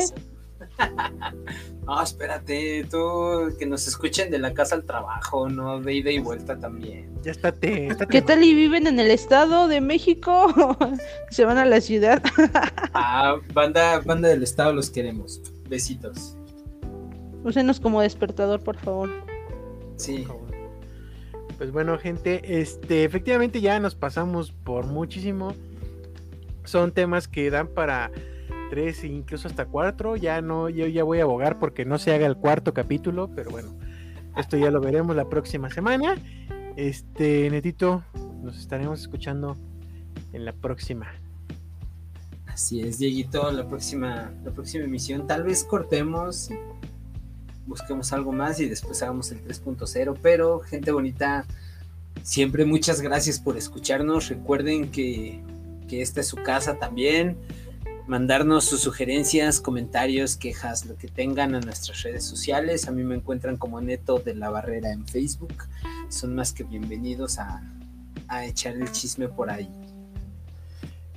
[1.89, 5.81] No, espérate, tú, que nos escuchen de la casa al trabajo, ¿no?
[5.81, 7.09] De ida y vuelta también.
[7.23, 10.77] Ya estate, ¿Qué tal y viven en el estado de México?
[11.31, 12.21] Se van a la ciudad.
[12.93, 15.41] ah, banda, banda del estado los queremos.
[15.67, 16.37] Besitos.
[17.43, 19.09] Úsenos como despertador, por favor.
[19.95, 20.27] Sí.
[21.57, 25.55] Pues bueno, gente, este, efectivamente ya nos pasamos por muchísimo.
[26.65, 28.11] Son temas que dan para
[28.69, 30.15] tres incluso hasta cuatro.
[30.15, 33.51] Ya no, yo ya voy a abogar porque no se haga el cuarto capítulo, pero
[33.51, 33.75] bueno,
[34.37, 36.15] esto ya lo veremos la próxima semana.
[36.75, 38.03] Este, Netito,
[38.41, 39.57] nos estaremos escuchando
[40.33, 41.07] en la próxima.
[42.45, 45.27] Así es, Dieguito, la próxima, la próxima emisión.
[45.27, 46.49] Tal vez cortemos
[47.69, 50.17] busquemos algo más y después hagamos el 3.0.
[50.21, 51.45] Pero, gente bonita,
[52.23, 54.27] siempre muchas gracias por escucharnos.
[54.27, 55.41] Recuerden que,
[55.87, 57.37] que esta es su casa también.
[58.10, 62.88] Mandarnos sus sugerencias, comentarios, quejas, lo que tengan a nuestras redes sociales.
[62.88, 65.53] A mí me encuentran como Neto de la Barrera en Facebook.
[66.07, 67.61] Son más que bienvenidos a,
[68.27, 69.69] a echar el chisme por ahí.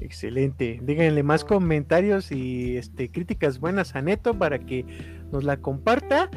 [0.01, 0.81] Excelente.
[0.82, 4.85] Díganle más comentarios y este, críticas buenas a Neto para que
[5.32, 6.28] nos la comparta.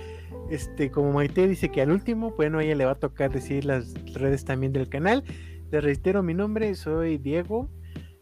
[0.49, 3.93] Este, como Maite dice que al último, bueno, ella le va a tocar decir las
[4.13, 5.21] redes también del canal.
[5.69, 7.69] Les reitero mi nombre, soy Diego.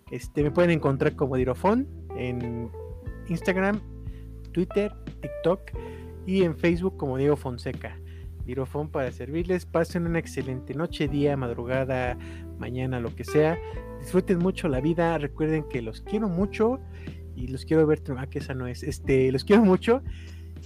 [0.10, 2.70] Este, me pueden encontrar como Dirofón en
[3.28, 3.80] Instagram,
[4.52, 5.62] Twitter, TikTok
[6.26, 8.00] y en Facebook como Diego Fonseca.
[8.46, 9.66] Dirofón para servirles.
[9.66, 12.18] Pasen una excelente noche, día, madrugada,
[12.60, 13.58] mañana, lo que sea.
[14.00, 15.18] Disfruten mucho la vida.
[15.18, 16.80] Recuerden que los quiero mucho
[17.36, 18.02] y los quiero ver.
[18.18, 18.84] Ah, que esa no es.
[18.84, 20.02] Este, los quiero mucho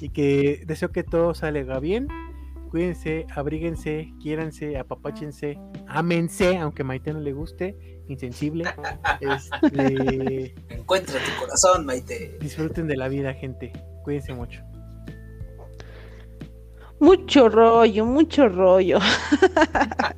[0.01, 2.07] y que deseo que todo salga bien.
[2.69, 5.57] Cuídense, abríguense, quiéranse, apapáchense,
[5.87, 8.65] ámense, aunque Maite no le guste, insensible.
[9.21, 12.37] Este, Encuentra tu corazón, Maite.
[12.39, 13.71] Disfruten de la vida, gente.
[14.03, 14.61] Cuídense mucho.
[16.99, 18.99] Mucho rollo, mucho rollo.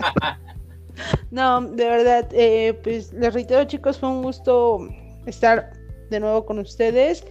[1.32, 4.88] no, de verdad, eh, pues les reitero chicos, fue un gusto
[5.26, 5.72] estar
[6.10, 7.26] de nuevo con ustedes.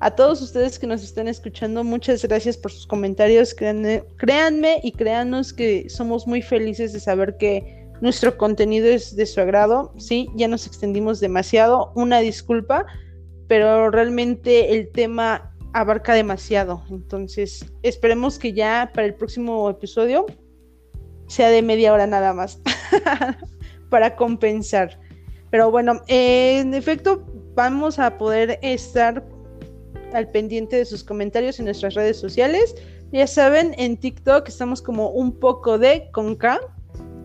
[0.00, 3.54] A todos ustedes que nos están escuchando, muchas gracias por sus comentarios.
[3.54, 9.24] Créanme, créanme y créanos que somos muy felices de saber que nuestro contenido es de
[9.24, 9.94] su agrado.
[9.96, 11.90] Sí, ya nos extendimos demasiado.
[11.94, 12.84] Una disculpa,
[13.48, 16.82] pero realmente el tema abarca demasiado.
[16.90, 20.26] Entonces, esperemos que ya para el próximo episodio
[21.28, 22.60] sea de media hora nada más
[23.88, 25.00] para compensar.
[25.50, 27.24] Pero bueno, en efecto,
[27.54, 29.24] vamos a poder estar
[30.12, 32.74] al pendiente de sus comentarios en nuestras redes sociales.
[33.12, 36.60] Ya saben, en TikTok estamos como un poco de con K.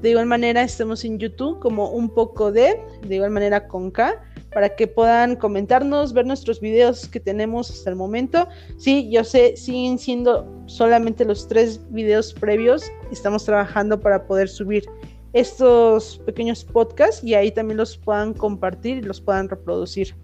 [0.01, 4.21] De igual manera estamos en YouTube como un poco de, de igual manera con K,
[4.53, 8.47] para que puedan comentarnos, ver nuestros videos que tenemos hasta el momento.
[8.77, 12.91] Sí, yo sé, siguen siendo solamente los tres videos previos.
[13.11, 14.85] Estamos trabajando para poder subir
[15.33, 20.15] estos pequeños podcasts y ahí también los puedan compartir y los puedan reproducir.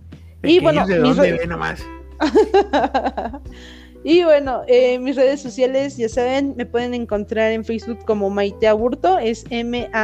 [0.41, 1.84] y bueno, ¿de dónde nomás?
[4.07, 8.68] Y bueno, eh, mis redes sociales, ya saben, me pueden encontrar en Facebook como Maite
[8.68, 10.03] Aburto, es M-A-Y-T-H-E,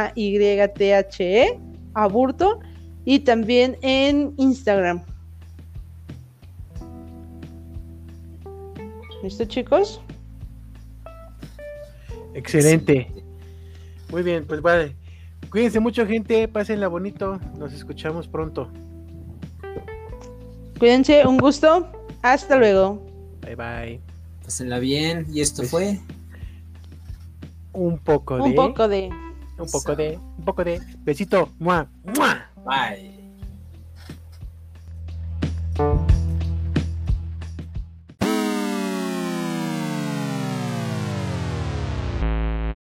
[1.94, 2.58] Aburto,
[3.04, 5.04] y también en Instagram.
[9.22, 10.00] ¿Listo, chicos?
[12.34, 13.06] Excelente.
[14.10, 14.96] Muy bien, pues vale.
[15.48, 16.48] Cuídense mucho, gente.
[16.48, 17.38] Pásenla bonito.
[17.56, 18.68] Nos escuchamos pronto.
[20.80, 21.86] Cuídense, un gusto.
[22.22, 23.11] Hasta luego.
[23.42, 24.00] Bye bye.
[24.44, 25.26] Pásenla bien.
[25.32, 26.00] Y esto Pues- fue.
[27.72, 28.42] Un poco de.
[28.42, 29.10] Un poco de...
[29.58, 30.18] Un poco de.
[30.38, 30.80] Un poco de.
[31.04, 31.50] Besito.
[31.58, 31.88] ¡Mua!
[32.04, 32.50] ¡Mua!
[32.66, 33.11] Bye.